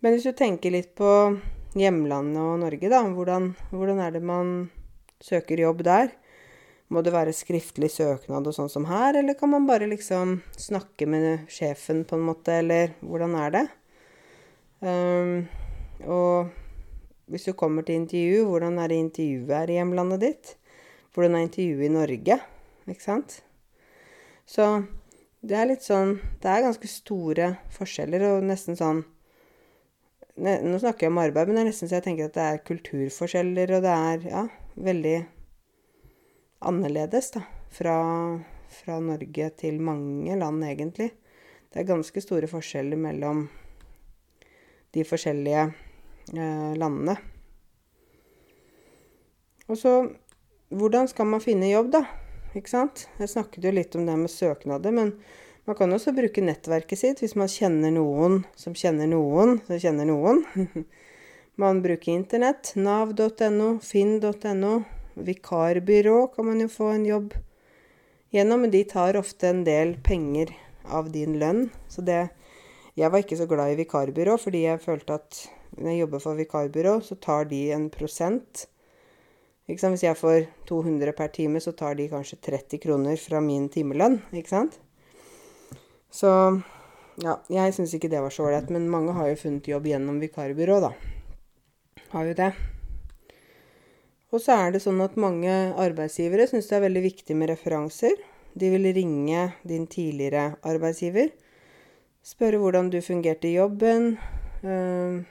Men 0.00 0.16
hvis 0.16 0.26
du 0.26 0.32
tenker 0.36 0.74
litt 0.74 0.94
på 0.98 1.12
hjemlandet 1.76 2.40
og 2.40 2.60
Norge, 2.62 2.90
da, 2.90 3.02
hvordan, 3.04 3.50
hvordan 3.70 4.00
er 4.02 4.14
det 4.14 4.22
man 4.24 4.54
søker 5.22 5.60
jobb 5.60 5.84
der? 5.86 6.10
Må 6.88 7.02
det 7.02 7.12
være 7.14 7.34
skriftlig 7.34 7.90
søknad 7.90 8.46
og 8.46 8.54
sånn 8.54 8.70
som 8.70 8.86
her, 8.86 9.18
eller 9.18 9.34
kan 9.38 9.50
man 9.50 9.66
bare 9.66 9.88
liksom 9.90 10.38
snakke 10.56 11.08
med 11.10 11.48
sjefen 11.50 12.04
på 12.06 12.18
en 12.18 12.28
måte, 12.28 12.60
eller 12.62 12.94
hvordan 13.02 13.34
er 13.42 13.56
det? 13.56 13.64
Um, 14.86 15.32
og 16.06 16.52
hvis 17.26 17.48
du 17.48 17.56
kommer 17.58 17.82
til 17.82 17.98
intervju, 17.98 18.44
hvordan 18.46 18.78
er 18.78 18.92
det 18.92 19.00
intervjuet 19.02 19.56
her 19.56 19.72
i 19.72 19.80
hjemlandet 19.80 20.22
ditt? 20.22 20.52
Hvordan 21.16 21.34
er 21.34 21.48
intervjuet 21.48 21.88
i 21.88 21.94
Norge? 21.96 22.38
Ikke 22.86 23.02
sant? 23.02 23.40
Så 24.46 24.68
det 25.42 25.56
er 25.58 25.66
litt 25.66 25.82
sånn 25.82 26.12
Det 26.38 26.50
er 26.50 26.62
ganske 26.62 26.88
store 26.90 27.48
forskjeller, 27.74 28.22
og 28.30 28.46
nesten 28.46 28.78
sånn 28.78 29.02
Nå 30.36 30.78
snakker 30.78 31.06
jeg 31.06 31.12
om 31.14 31.20
arbeid, 31.22 31.48
men 31.48 31.56
det 31.56 31.62
er 31.62 31.68
nesten 31.70 31.88
så 31.88 31.96
jeg 31.96 32.04
tenker 32.04 32.28
at 32.28 32.34
det 32.36 32.44
er 32.44 32.64
kulturforskjeller, 32.68 33.70
og 33.78 33.84
det 33.86 33.92
er 33.92 34.26
ja, 34.28 34.42
veldig 34.84 35.14
annerledes, 36.68 37.30
da. 37.38 37.46
Fra, 37.76 37.96
fra 38.72 38.98
Norge 39.04 39.48
til 39.60 39.80
mange 39.84 40.36
land, 40.36 40.64
egentlig. 40.64 41.08
Det 41.72 41.80
er 41.80 41.88
ganske 41.88 42.22
store 42.24 42.48
forskjeller 42.50 43.00
mellom 43.00 43.46
de 44.96 45.04
forskjellige 45.04 45.64
eh, 46.36 46.76
landene. 46.76 47.16
Og 49.66 49.80
så 49.80 49.96
Hvordan 50.66 51.06
skal 51.06 51.28
man 51.30 51.38
finne 51.40 51.68
jobb, 51.70 51.92
da? 51.94 52.00
Ikke 52.58 52.72
sant? 52.72 53.04
Jeg 53.20 53.30
snakket 53.30 53.68
jo 53.68 53.70
litt 53.70 53.92
om 53.94 54.02
det 54.02 54.16
med 54.18 54.32
søknader, 54.32 54.90
men 54.90 55.12
man 55.66 55.76
kan 55.78 55.92
også 55.92 56.14
bruke 56.14 56.44
nettverket 56.44 57.00
sitt 57.00 57.22
hvis 57.22 57.34
man 57.38 57.50
kjenner 57.50 57.90
noen 57.94 58.44
som 58.58 58.76
kjenner 58.78 59.10
noen 59.10 59.58
som 59.66 59.80
kjenner 59.82 60.06
noen. 60.08 60.44
man 61.62 61.82
bruker 61.82 62.12
Internett. 62.14 62.74
Nav.no, 62.78 63.76
finn.no. 63.82 64.76
Vikarbyrå 65.16 66.20
kan 66.34 66.50
man 66.50 66.62
jo 66.62 66.70
få 66.70 66.92
en 66.94 67.06
jobb 67.08 67.34
gjennom, 68.34 68.62
men 68.62 68.72
de 68.72 68.84
tar 68.84 69.16
ofte 69.18 69.48
en 69.48 69.64
del 69.66 69.96
penger 70.04 70.52
av 70.86 71.10
din 71.10 71.38
lønn. 71.40 71.66
Så 71.88 72.04
det 72.04 72.28
jeg 72.96 73.12
var 73.12 73.20
ikke 73.20 73.36
så 73.36 73.44
glad 73.48 73.74
i 73.74 73.80
vikarbyrå, 73.82 74.38
fordi 74.40 74.62
jeg 74.62 74.80
følte 74.80 75.18
at 75.18 75.42
når 75.76 75.90
jeg 75.90 76.00
jobber 76.00 76.22
for 76.22 76.38
vikarbyrå, 76.38 76.94
så 77.04 77.18
tar 77.20 77.44
de 77.50 77.58
en 77.76 77.90
prosent. 77.92 78.64
Hvis 79.68 80.04
jeg 80.04 80.16
får 80.16 80.46
200 80.70 81.12
per 81.12 81.28
time, 81.34 81.60
så 81.60 81.74
tar 81.76 81.98
de 81.98 82.06
kanskje 82.08 82.38
30 82.46 82.80
kroner 82.80 83.18
fra 83.20 83.42
min 83.44 83.68
timelønn. 83.68 84.22
Ikke 84.32 84.54
sant? 84.54 84.78
Så 86.16 86.30
ja, 87.20 87.36
jeg 87.52 87.74
syns 87.76 87.92
ikke 87.96 88.10
det 88.12 88.22
var 88.24 88.32
så 88.32 88.46
ålreit. 88.48 88.72
Men 88.72 88.88
mange 88.92 89.14
har 89.16 89.28
jo 89.30 89.40
funnet 89.42 89.68
jobb 89.68 89.88
gjennom 89.90 90.20
vikarbyrå, 90.22 90.80
da. 90.86 90.94
Har 92.14 92.30
jo 92.30 92.36
det. 92.38 92.52
Og 94.34 94.42
så 94.42 94.56
er 94.56 94.72
det 94.74 94.82
sånn 94.84 95.00
at 95.04 95.18
mange 95.20 95.52
arbeidsgivere 95.80 96.48
syns 96.50 96.68
det 96.70 96.78
er 96.78 96.86
veldig 96.88 97.02
viktig 97.04 97.36
med 97.38 97.52
referanser. 97.52 98.16
De 98.56 98.70
vil 98.72 98.88
ringe 98.96 99.50
din 99.68 99.84
tidligere 99.90 100.54
arbeidsgiver 100.64 101.28
Spørre 102.26 102.58
hvordan 102.58 102.88
du 102.90 102.96
fungerte 103.04 103.46
i 103.46 103.54
jobben. 103.54 104.16
Uh, 104.66 105.22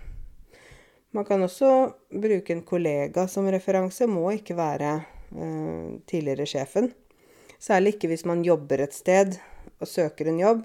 man 1.11 1.25
kan 1.27 1.43
også 1.43 1.71
bruke 2.07 2.53
en 2.55 2.61
kollega 2.63 3.25
som 3.27 3.49
referanse. 3.51 4.07
Må 4.07 4.29
ikke 4.37 4.55
være 4.55 4.93
uh, 5.35 5.97
tidligere 6.07 6.47
sjefen. 6.47 6.93
Særlig 7.59 7.97
ikke 7.97 8.13
hvis 8.13 8.23
man 8.29 8.45
jobber 8.47 8.85
et 8.85 8.95
sted 8.95 9.35
og 9.81 9.91
søker 9.91 10.31
en 10.31 10.39
jobb, 10.39 10.63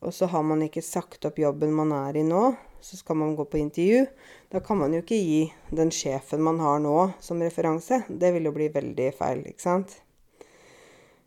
og 0.00 0.14
så 0.14 0.28
har 0.30 0.42
man 0.44 0.62
ikke 0.66 0.84
sagt 0.84 1.24
opp 1.28 1.38
jobben 1.40 1.72
man 1.74 1.92
er 1.96 2.18
i 2.20 2.24
nå, 2.26 2.50
så 2.84 2.98
skal 2.98 3.16
man 3.18 3.34
gå 3.36 3.46
på 3.48 3.58
intervju. 3.58 4.04
Da 4.52 4.60
kan 4.60 4.78
man 4.78 4.92
jo 4.94 5.00
ikke 5.02 5.18
gi 5.18 5.40
den 5.74 5.90
sjefen 5.94 6.44
man 6.44 6.60
har 6.62 6.82
nå, 6.84 6.96
som 7.20 7.40
referanse. 7.42 8.02
Det 8.08 8.30
vil 8.36 8.46
jo 8.46 8.54
bli 8.54 8.68
veldig 8.74 9.08
feil, 9.16 9.42
ikke 9.48 9.64
sant? 9.64 9.96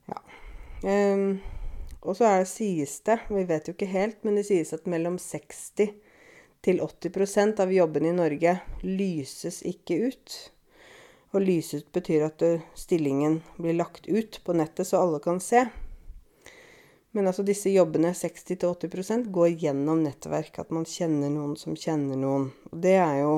Ja. 0.09 0.21
Um, 0.85 1.41
og 1.99 2.15
så 2.15 2.29
er 2.29 2.43
det, 2.43 2.51
sies 2.53 2.99
det, 3.09 3.17
vi 3.27 3.43
vet 3.49 3.67
jo 3.67 3.75
ikke 3.75 3.89
helt, 3.91 4.21
men 4.23 4.39
det 4.39 4.45
sies 4.47 4.71
at 4.75 4.87
mellom 4.87 5.17
60 5.19 5.91
til 6.63 6.79
80% 6.83 7.59
av 7.63 7.73
jobbene 7.73 8.13
i 8.13 8.15
Norge 8.15 8.55
lyses 8.85 9.59
ikke 9.67 9.99
ut. 10.07 10.39
Og 11.35 11.43
lyse 11.43 11.81
ut 11.81 11.91
betyr 11.93 12.29
at 12.29 12.43
stillingen 12.79 13.41
blir 13.59 13.75
lagt 13.77 14.07
ut 14.07 14.39
på 14.45 14.55
nettet 14.55 14.87
så 14.87 15.03
alle 15.03 15.19
kan 15.23 15.43
se. 15.43 15.67
Men 17.17 17.29
altså 17.29 17.43
disse 17.45 17.71
jobbene, 17.73 18.11
60-80% 18.13 19.31
går 19.33 19.55
gjennom 19.63 20.03
nettverk. 20.05 20.59
At 20.61 20.69
man 20.75 20.85
kjenner 20.85 21.31
noen 21.33 21.55
som 21.57 21.77
kjenner 21.77 22.19
noen. 22.19 22.51
Og 22.69 22.83
det 22.83 22.95
er 23.01 23.23
jo 23.23 23.33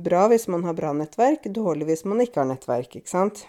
bra 0.00 0.26
hvis 0.32 0.48
man 0.50 0.64
har 0.66 0.74
bra 0.78 0.92
nettverk, 0.96 1.46
dårlig 1.54 1.90
hvis 1.90 2.06
man 2.08 2.22
ikke 2.24 2.42
har 2.42 2.50
nettverk, 2.50 2.96
ikke 2.98 3.12
sant. 3.12 3.44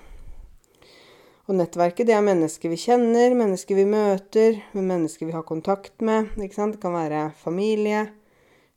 Og 1.50 1.58
nettverket, 1.58 2.06
det 2.08 2.14
er 2.16 2.24
mennesker 2.24 2.72
vi 2.72 2.78
kjenner, 2.80 3.34
mennesker 3.36 3.76
vi 3.76 3.88
møter, 3.90 4.62
mennesker 4.78 5.28
vi 5.28 5.36
har 5.36 5.48
kontakt 5.48 5.98
med. 6.06 6.30
ikke 6.38 6.60
sant? 6.60 6.78
Det 6.78 6.84
kan 6.84 6.96
være 6.96 7.26
familie, 7.42 8.06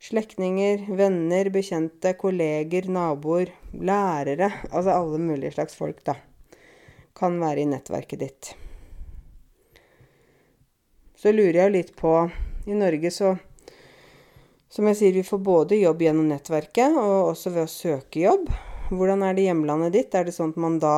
slektninger, 0.03 0.87
venner, 0.97 1.51
bekjente, 1.53 2.15
kolleger, 2.19 2.89
naboer, 2.91 3.53
lærere. 3.77 4.51
Altså 4.71 4.97
alle 4.97 5.21
mulige 5.21 5.53
slags 5.55 5.77
folk, 5.77 6.01
da. 6.09 6.17
Kan 7.15 7.39
være 7.39 7.63
i 7.63 7.69
nettverket 7.69 8.25
ditt. 8.25 8.55
Så 11.15 11.31
lurer 11.31 11.63
jeg 11.63 11.73
litt 11.73 11.91
på 11.97 12.13
I 12.67 12.77
Norge 12.77 13.11
så 13.13 13.35
Som 14.69 14.89
jeg 14.89 14.99
sier, 14.99 15.15
vi 15.15 15.23
får 15.23 15.39
både 15.39 15.79
jobb 15.79 16.01
gjennom 16.03 16.27
nettverket 16.27 16.97
og 16.99 17.31
også 17.31 17.53
ved 17.55 17.63
å 17.63 17.71
søke 17.71 18.25
jobb. 18.25 18.49
Hvordan 18.89 19.23
er 19.23 19.37
det 19.37 19.45
i 19.45 19.47
hjemlandet 19.47 19.93
ditt? 19.95 20.17
Er 20.17 20.27
det 20.27 20.33
sånn 20.35 20.51
at 20.51 20.59
man 20.59 20.75
da 20.83 20.97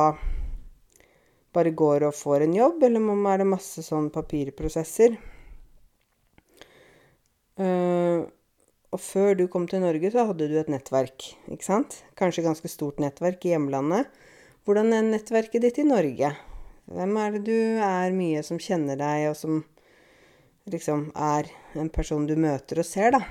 bare 1.54 1.70
går 1.76 2.08
og 2.08 2.16
får 2.16 2.44
en 2.44 2.56
jobb, 2.56 2.82
eller 2.88 3.30
er 3.30 3.40
det 3.40 3.46
masse 3.48 3.84
sånn 3.86 4.10
papirprosesser? 4.14 5.14
Uh, 7.58 8.26
og 8.94 9.00
før 9.02 9.38
du 9.38 9.46
kom 9.52 9.66
til 9.70 9.82
Norge, 9.84 10.10
så 10.10 10.26
hadde 10.28 10.50
du 10.50 10.58
et 10.58 10.70
nettverk, 10.72 11.30
ikke 11.50 11.66
sant? 11.66 12.00
Kanskje 12.18 12.46
ganske 12.46 12.70
stort 12.72 13.00
nettverk 13.02 13.46
i 13.46 13.54
hjemlandet. 13.54 14.10
Hvordan 14.66 14.94
er 14.96 15.06
nettverket 15.06 15.64
ditt 15.64 15.80
i 15.80 15.86
Norge? 15.88 16.34
Hvem 16.88 17.18
er 17.20 17.34
det 17.36 17.42
du 17.46 17.58
er 17.84 18.14
mye 18.16 18.44
som 18.46 18.60
kjenner 18.62 18.98
deg, 19.00 19.30
og 19.30 19.36
som 19.36 19.62
liksom 20.72 21.08
er 21.14 21.48
en 21.78 21.90
person 21.92 22.26
du 22.28 22.34
møter 22.38 22.80
og 22.82 22.86
ser, 22.86 23.16
da? 23.16 23.22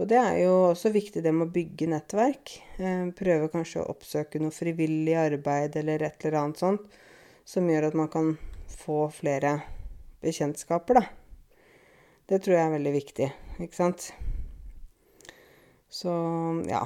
Og 0.00 0.08
det 0.08 0.16
er 0.16 0.38
jo 0.46 0.52
også 0.70 0.92
viktig 0.94 1.20
det 1.20 1.32
med 1.36 1.50
å 1.50 1.52
bygge 1.52 1.90
nettverk. 1.92 2.54
Eh, 2.80 3.10
prøve 3.16 3.50
kanskje 3.52 3.82
å 3.82 3.90
oppsøke 3.92 4.40
noe 4.40 4.54
frivillig 4.54 5.16
arbeid 5.20 5.76
eller 5.76 6.06
et 6.06 6.24
eller 6.24 6.38
annet 6.40 6.62
sånt 6.62 6.86
som 7.44 7.68
gjør 7.68 7.90
at 7.90 7.98
man 7.98 8.08
kan 8.08 8.30
få 8.80 9.10
flere 9.12 9.58
bekjentskaper, 10.24 11.00
da. 11.00 11.04
Det 12.30 12.38
tror 12.44 12.56
jeg 12.56 12.64
er 12.64 12.74
veldig 12.76 12.92
viktig, 12.94 13.28
ikke 13.64 13.76
sant. 13.76 14.10
Så 15.90 16.12
ja. 16.70 16.84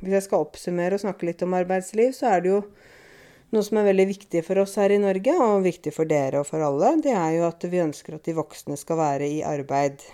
hvis 0.00 0.16
jeg 0.16 0.24
skal 0.24 0.46
oppsummere 0.46 0.96
og 0.96 1.02
snakke 1.04 1.28
litt 1.28 1.44
om 1.44 1.54
arbeidsliv, 1.58 2.14
så 2.16 2.32
er 2.32 2.42
det 2.42 2.54
jo 2.54 2.60
noe 3.50 3.66
som 3.66 3.80
er 3.80 3.88
veldig 3.90 4.06
viktig 4.12 4.42
for 4.46 4.62
oss 4.62 4.76
her 4.80 4.94
i 4.94 5.00
Norge, 5.02 5.34
og 5.34 5.64
viktig 5.66 5.92
for 5.94 6.08
dere 6.10 6.42
og 6.42 6.48
for 6.48 6.62
alle. 6.64 6.94
Det 7.02 7.14
er 7.14 7.36
jo 7.38 7.46
at 7.48 7.66
vi 7.70 7.82
ønsker 7.82 8.16
at 8.16 8.26
de 8.28 8.36
voksne 8.38 8.78
skal 8.78 9.00
være 9.00 9.30
i 9.30 9.40
arbeid. 9.46 10.04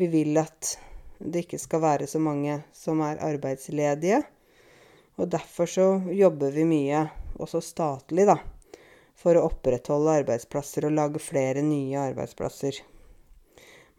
Vi 0.00 0.08
vil 0.12 0.38
at 0.40 0.76
det 1.22 1.44
ikke 1.44 1.60
skal 1.62 1.82
være 1.84 2.08
så 2.10 2.20
mange 2.22 2.62
som 2.74 3.02
er 3.04 3.20
arbeidsledige. 3.22 4.22
Og 5.20 5.28
derfor 5.30 5.68
så 5.68 5.86
jobber 6.10 6.54
vi 6.54 6.64
mye, 6.66 7.04
også 7.42 7.60
statlig, 7.64 8.24
da, 8.28 8.38
for 9.18 9.36
å 9.36 9.44
opprettholde 9.50 10.16
arbeidsplasser 10.22 10.88
og 10.88 10.96
lage 10.96 11.20
flere 11.22 11.62
nye 11.64 12.00
arbeidsplasser. 12.00 12.80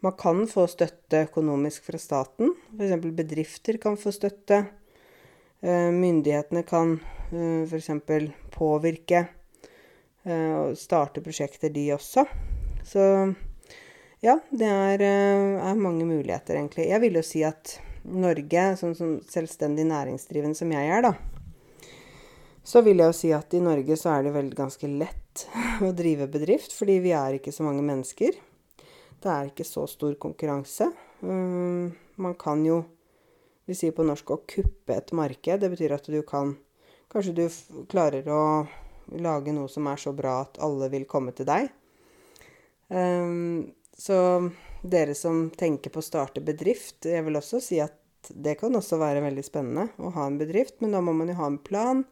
Man 0.04 0.16
kan 0.20 0.42
få 0.50 0.66
støtte 0.68 1.22
økonomisk 1.30 1.86
fra 1.86 1.98
staten. 2.02 2.50
F.eks. 2.76 3.06
bedrifter 3.16 3.78
kan 3.80 3.96
få 3.96 4.12
støtte. 4.12 4.66
Eh, 5.60 5.90
myndighetene 5.92 6.62
kan 6.66 6.98
eh, 7.32 7.62
f.eks. 7.64 7.90
påvirke 8.54 9.26
eh, 10.24 10.52
og 10.58 10.78
starte 10.78 11.22
prosjekter, 11.24 11.72
de 11.72 11.86
også. 11.94 12.26
Så 12.84 13.04
ja, 14.24 14.38
det 14.50 14.68
er, 14.68 15.04
er 15.04 15.80
mange 15.80 16.06
muligheter, 16.08 16.58
egentlig. 16.58 16.88
Jeg 16.90 17.00
vil 17.04 17.20
jo 17.20 17.24
si 17.24 17.44
at 17.46 17.78
Norge, 18.04 18.64
sånn 18.80 18.96
som 18.96 19.14
selvstendig 19.28 19.86
næringsdrivende 19.88 20.58
som 20.58 20.72
jeg 20.74 20.90
er, 20.92 21.06
da, 21.06 21.14
så 22.64 22.80
vil 22.84 23.00
jeg 23.00 23.12
jo 23.12 23.16
si 23.16 23.30
at 23.36 23.56
i 23.56 23.60
Norge 23.60 23.96
så 24.00 24.14
er 24.14 24.24
det 24.24 24.34
veldig 24.36 24.56
ganske 24.56 24.88
lett 24.88 25.46
å 25.86 25.92
drive 25.96 26.28
bedrift, 26.32 26.72
fordi 26.76 26.98
vi 27.04 27.12
er 27.16 27.38
ikke 27.38 27.52
så 27.52 27.64
mange 27.66 27.84
mennesker. 27.84 28.36
Det 29.24 29.32
er 29.32 29.48
ikke 29.48 29.64
så 29.64 29.86
stor 29.88 30.16
konkurranse. 30.20 30.90
Man 31.24 32.34
kan 32.40 32.64
jo, 32.66 32.82
vi 33.66 33.76
sier 33.76 33.94
på 33.96 34.04
norsk, 34.06 34.30
å 34.30 34.42
kuppe 34.48 34.96
et 34.96 35.12
marked. 35.16 35.60
Det 35.62 35.70
betyr 35.72 35.96
at 35.96 36.10
du 36.10 36.20
kan 36.26 36.56
Kanskje 37.14 37.32
du 37.36 37.44
klarer 37.86 38.26
å 38.32 38.66
lage 39.22 39.52
noe 39.54 39.68
som 39.70 39.86
er 39.86 40.00
så 40.00 40.10
bra 40.16 40.40
at 40.42 40.56
alle 40.64 40.88
vil 40.90 41.04
komme 41.06 41.30
til 41.36 41.46
deg. 41.46 41.68
Um, 42.88 43.70
så 43.94 44.16
dere 44.82 45.14
som 45.14 45.46
tenker 45.54 45.92
på 45.94 46.02
å 46.02 46.06
starte 46.08 46.42
bedrift, 46.42 47.04
jeg 47.06 47.22
vil 47.22 47.38
også 47.38 47.60
si 47.62 47.78
at 47.84 47.94
det 48.34 48.56
kan 48.58 48.74
også 48.74 48.98
være 48.98 49.22
veldig 49.22 49.44
spennende 49.46 49.86
å 50.00 50.10
ha 50.16 50.26
en 50.26 50.40
bedrift, 50.40 50.80
men 50.82 50.96
da 50.96 51.04
må 51.04 51.14
man 51.14 51.30
jo 51.30 51.38
ha 51.38 51.52
en 51.52 51.60
plan. 51.62 52.02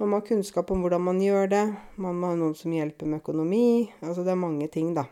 Man 0.00 0.08
må 0.08 0.20
ha 0.22 0.24
kunnskap 0.24 0.70
om 0.72 0.80
hvordan 0.80 1.02
man 1.04 1.20
gjør 1.20 1.50
det. 1.52 1.64
Man 2.00 2.16
må 2.16 2.30
ha 2.30 2.38
noen 2.38 2.54
som 2.56 2.72
hjelper 2.72 3.10
med 3.10 3.20
økonomi. 3.20 3.90
Altså 4.00 4.24
det 4.24 4.32
er 4.32 4.40
mange 4.40 4.70
ting, 4.72 4.94
da. 4.96 5.04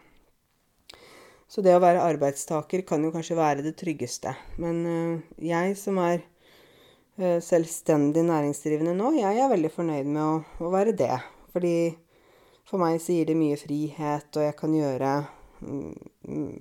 Så 1.48 1.64
det 1.64 1.72
å 1.72 1.80
være 1.80 2.04
arbeidstaker 2.04 2.82
kan 2.88 3.04
jo 3.04 3.12
kanskje 3.14 3.38
være 3.38 3.64
det 3.64 3.72
tryggeste. 3.80 4.34
Men 4.60 4.82
uh, 4.84 5.20
jeg 5.40 5.76
som 5.80 5.96
er 6.04 6.20
uh, 6.20 7.38
selvstendig 7.44 8.26
næringsdrivende 8.28 8.92
nå, 8.96 9.14
jeg 9.16 9.40
er 9.40 9.48
veldig 9.54 9.70
fornøyd 9.72 10.10
med 10.12 10.22
å, 10.24 10.34
å, 10.60 10.72
være 10.74 10.92
det. 10.98 11.14
Fordi 11.54 11.76
for 12.68 12.82
meg 12.82 13.00
så 13.00 13.16
gir 13.16 13.30
det 13.30 13.38
mye 13.38 13.56
frihet, 13.56 14.28
og 14.36 14.44
jeg 14.44 14.56
kan 14.58 14.74
gjøre 14.76 15.12
um, 15.64 15.94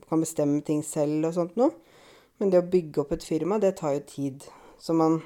Kan 0.08 0.24
bestemme 0.24 0.62
ting 0.64 0.80
selv 0.88 1.28
og 1.28 1.36
sånt 1.36 1.58
noe. 1.60 1.74
Men 2.40 2.54
det 2.54 2.62
å 2.62 2.70
bygge 2.72 3.02
opp 3.04 3.12
et 3.12 3.26
firma, 3.26 3.58
det 3.60 3.74
tar 3.82 3.98
jo 3.98 4.06
tid. 4.08 4.46
Så 4.80 4.96
man 4.96 5.20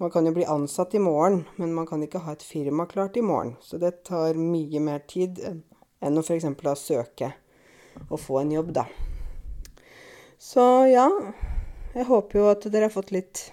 man 0.00 0.08
kan 0.10 0.24
jo 0.24 0.32
bli 0.32 0.46
ansatt 0.48 0.94
i 0.96 0.98
morgen, 0.98 1.42
men 1.60 1.74
man 1.76 1.84
kan 1.86 2.00
ikke 2.00 2.22
ha 2.24 2.32
et 2.32 2.42
firma 2.42 2.86
klart 2.88 3.18
i 3.20 3.22
morgen. 3.22 3.52
Så 3.60 3.76
det 3.76 3.98
tar 4.08 4.38
mye 4.40 4.80
mer 4.80 5.02
tid 5.04 5.38
enn 5.44 6.16
å 6.16 6.22
f.eks. 6.24 6.46
da 6.56 6.72
søke 6.72 7.28
å 8.08 8.18
få 8.18 8.40
en 8.40 8.52
jobb, 8.54 8.72
da. 8.80 8.86
Så 10.40 10.62
ja, 10.88 11.06
jeg 11.92 12.06
håper 12.08 12.38
jo 12.38 12.48
at 12.48 12.64
dere 12.72 12.88
har 12.88 12.94
fått 12.94 13.12
litt 13.12 13.50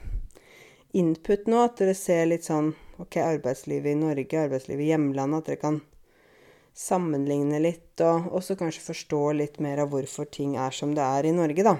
input 0.96 1.50
nå. 1.52 1.66
At 1.66 1.82
dere 1.82 1.96
ser 1.98 2.30
litt 2.30 2.48
sånn 2.48 2.72
OK, 3.02 3.20
arbeidslivet 3.20 3.92
i 3.92 4.00
Norge, 4.00 4.44
arbeidslivet 4.48 4.86
i 4.86 4.92
hjemlandet. 4.94 5.44
At 5.44 5.52
dere 5.52 5.62
kan 5.66 5.82
sammenligne 6.78 7.60
litt, 7.60 7.96
og 8.06 8.32
også 8.38 8.56
kanskje 8.60 8.86
forstå 8.86 9.22
litt 9.40 9.60
mer 9.64 9.82
av 9.84 9.92
hvorfor 9.92 10.30
ting 10.30 10.56
er 10.62 10.76
som 10.76 10.94
det 10.96 11.04
er 11.04 11.28
i 11.28 11.36
Norge, 11.36 11.66
da. 11.66 11.76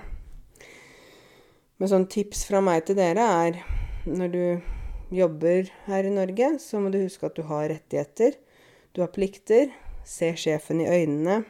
Men 1.78 1.92
sånn 1.92 2.08
tips 2.10 2.48
fra 2.50 2.62
meg 2.66 2.88
til 2.88 2.98
dere 2.98 3.26
er 3.46 3.60
når 4.10 4.34
du 4.34 4.44
jobber 5.14 5.70
her 5.86 6.08
i 6.08 6.14
Norge, 6.14 6.56
så 6.60 6.82
må 6.82 6.90
du 6.92 7.00
huske 7.04 7.30
at 7.30 7.38
du 7.38 7.46
har 7.48 7.70
rettigheter. 7.70 8.34
Du 8.92 9.04
har 9.04 9.14
plikter. 9.14 9.70
Se 10.08 10.32
sjefen 10.40 10.82
i 10.82 10.88
øynene. 10.88 11.42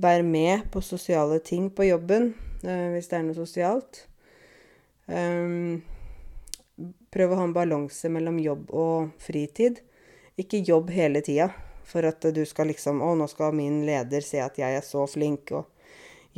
Vær 0.00 0.22
med 0.24 0.68
på 0.72 0.80
sosiale 0.80 1.40
ting 1.44 1.68
på 1.70 1.84
jobben, 1.84 2.32
eh, 2.64 2.88
hvis 2.94 3.10
det 3.10 3.18
er 3.18 3.26
noe 3.26 3.36
sosialt. 3.36 4.06
Um, 5.10 5.82
prøv 7.10 7.32
å 7.34 7.40
ha 7.40 7.48
en 7.48 7.56
balanse 7.56 8.08
mellom 8.12 8.38
jobb 8.40 8.70
og 8.70 9.10
fritid. 9.20 9.82
Ikke 10.40 10.62
jobb 10.64 10.92
hele 10.94 11.20
tida 11.26 11.50
for 11.90 12.06
at 12.06 12.22
du 12.22 12.44
skal 12.46 12.70
liksom 12.70 13.02
Å, 13.02 13.14
nå 13.18 13.26
skal 13.30 13.56
min 13.56 13.82
leder 13.88 14.24
se 14.24 14.40
at 14.42 14.58
jeg 14.60 14.78
er 14.78 14.86
så 14.86 15.04
flink, 15.10 15.50
og 15.52 15.66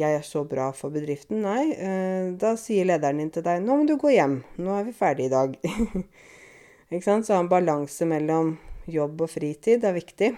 jeg 0.01 0.17
er 0.17 0.25
så 0.25 0.43
bra 0.49 0.71
for 0.73 0.95
bedriften. 0.95 1.43
Nei, 1.45 1.75
eh, 1.77 2.33
da 2.41 2.55
sier 2.57 2.89
lederen 2.89 3.21
din 3.21 3.31
til 3.31 3.45
deg 3.45 3.61
'Nå 3.61 3.77
må 3.77 3.87
du 3.87 3.99
gå 4.01 4.15
hjem. 4.15 4.43
Nå 4.59 4.79
er 4.79 4.85
vi 4.89 4.97
ferdige 4.97 5.29
i 5.29 5.35
dag'. 5.37 5.59
ikke 6.93 7.05
sant? 7.05 7.27
Så 7.29 7.37
en 7.37 7.53
balanse 7.53 8.09
mellom 8.09 8.57
jobb 8.89 9.21
og 9.21 9.31
fritid 9.31 9.85
er 9.85 9.93
viktig. 9.93 10.33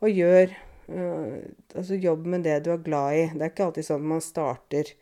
Og 0.00 0.08
gjør 0.08 0.56
altså 0.88 1.98
jobb 2.00 2.26
med 2.26 2.46
det 2.46 2.62
du 2.64 2.72
er 2.72 2.82
glad 2.84 3.16
i. 3.16 3.26
Det 3.34 3.44
er 3.44 3.52
ikke 3.52 3.68
alltid 3.68 3.86
sånn 3.88 4.02
at 4.02 4.10
man 4.14 4.24
starter 4.24 4.92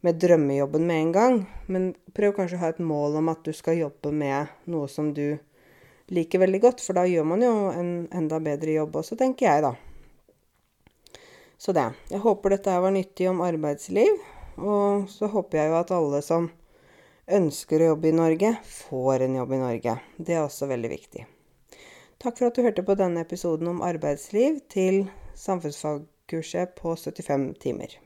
med 0.00 0.16
drømmejobben 0.22 0.86
med 0.88 1.02
en 1.04 1.12
gang. 1.12 1.38
Men 1.68 1.90
prøv 2.16 2.34
kanskje 2.38 2.58
å 2.58 2.62
ha 2.64 2.72
et 2.72 2.82
mål 2.82 3.18
om 3.20 3.30
at 3.32 3.44
du 3.44 3.52
skal 3.56 3.80
jobbe 3.80 4.12
med 4.12 4.52
noe 4.72 4.88
som 4.88 5.12
du 5.16 5.38
liker 6.10 6.42
veldig 6.42 6.62
godt. 6.64 6.84
For 6.84 6.96
da 6.96 7.06
gjør 7.08 7.28
man 7.32 7.44
jo 7.44 7.54
en 7.74 7.92
enda 8.16 8.40
bedre 8.42 8.78
jobb 8.78 9.00
også, 9.02 9.18
tenker 9.20 9.46
jeg, 9.50 9.66
da. 9.68 9.74
Så 11.60 11.74
det. 11.76 11.90
Jeg 12.08 12.24
håper 12.24 12.56
dette 12.56 12.78
var 12.80 12.94
nyttig 12.94 13.28
om 13.28 13.42
arbeidsliv. 13.44 14.16
Og 14.60 15.08
så 15.12 15.28
håper 15.32 15.60
jeg 15.60 15.70
jo 15.72 15.76
at 15.80 15.92
alle 15.96 16.22
som 16.24 16.48
ønsker 17.30 17.82
å 17.82 17.92
jobbe 17.92 18.10
i 18.10 18.16
Norge, 18.16 18.54
får 18.66 19.26
en 19.26 19.36
jobb 19.38 19.52
i 19.54 19.60
Norge. 19.60 19.98
Det 20.18 20.34
er 20.34 20.42
også 20.42 20.68
veldig 20.70 20.90
viktig. 20.90 21.26
Takk 22.20 22.36
for 22.36 22.50
at 22.50 22.56
du 22.56 22.66
hørte 22.66 22.82
på 22.84 22.94
denne 23.00 23.22
episoden 23.24 23.68
om 23.70 23.78
arbeidsliv 23.80 24.58
til 24.68 25.06
samfunnsfagkurset 25.34 26.74
på 26.76 26.92
75 26.96 27.58
timer. 27.62 27.96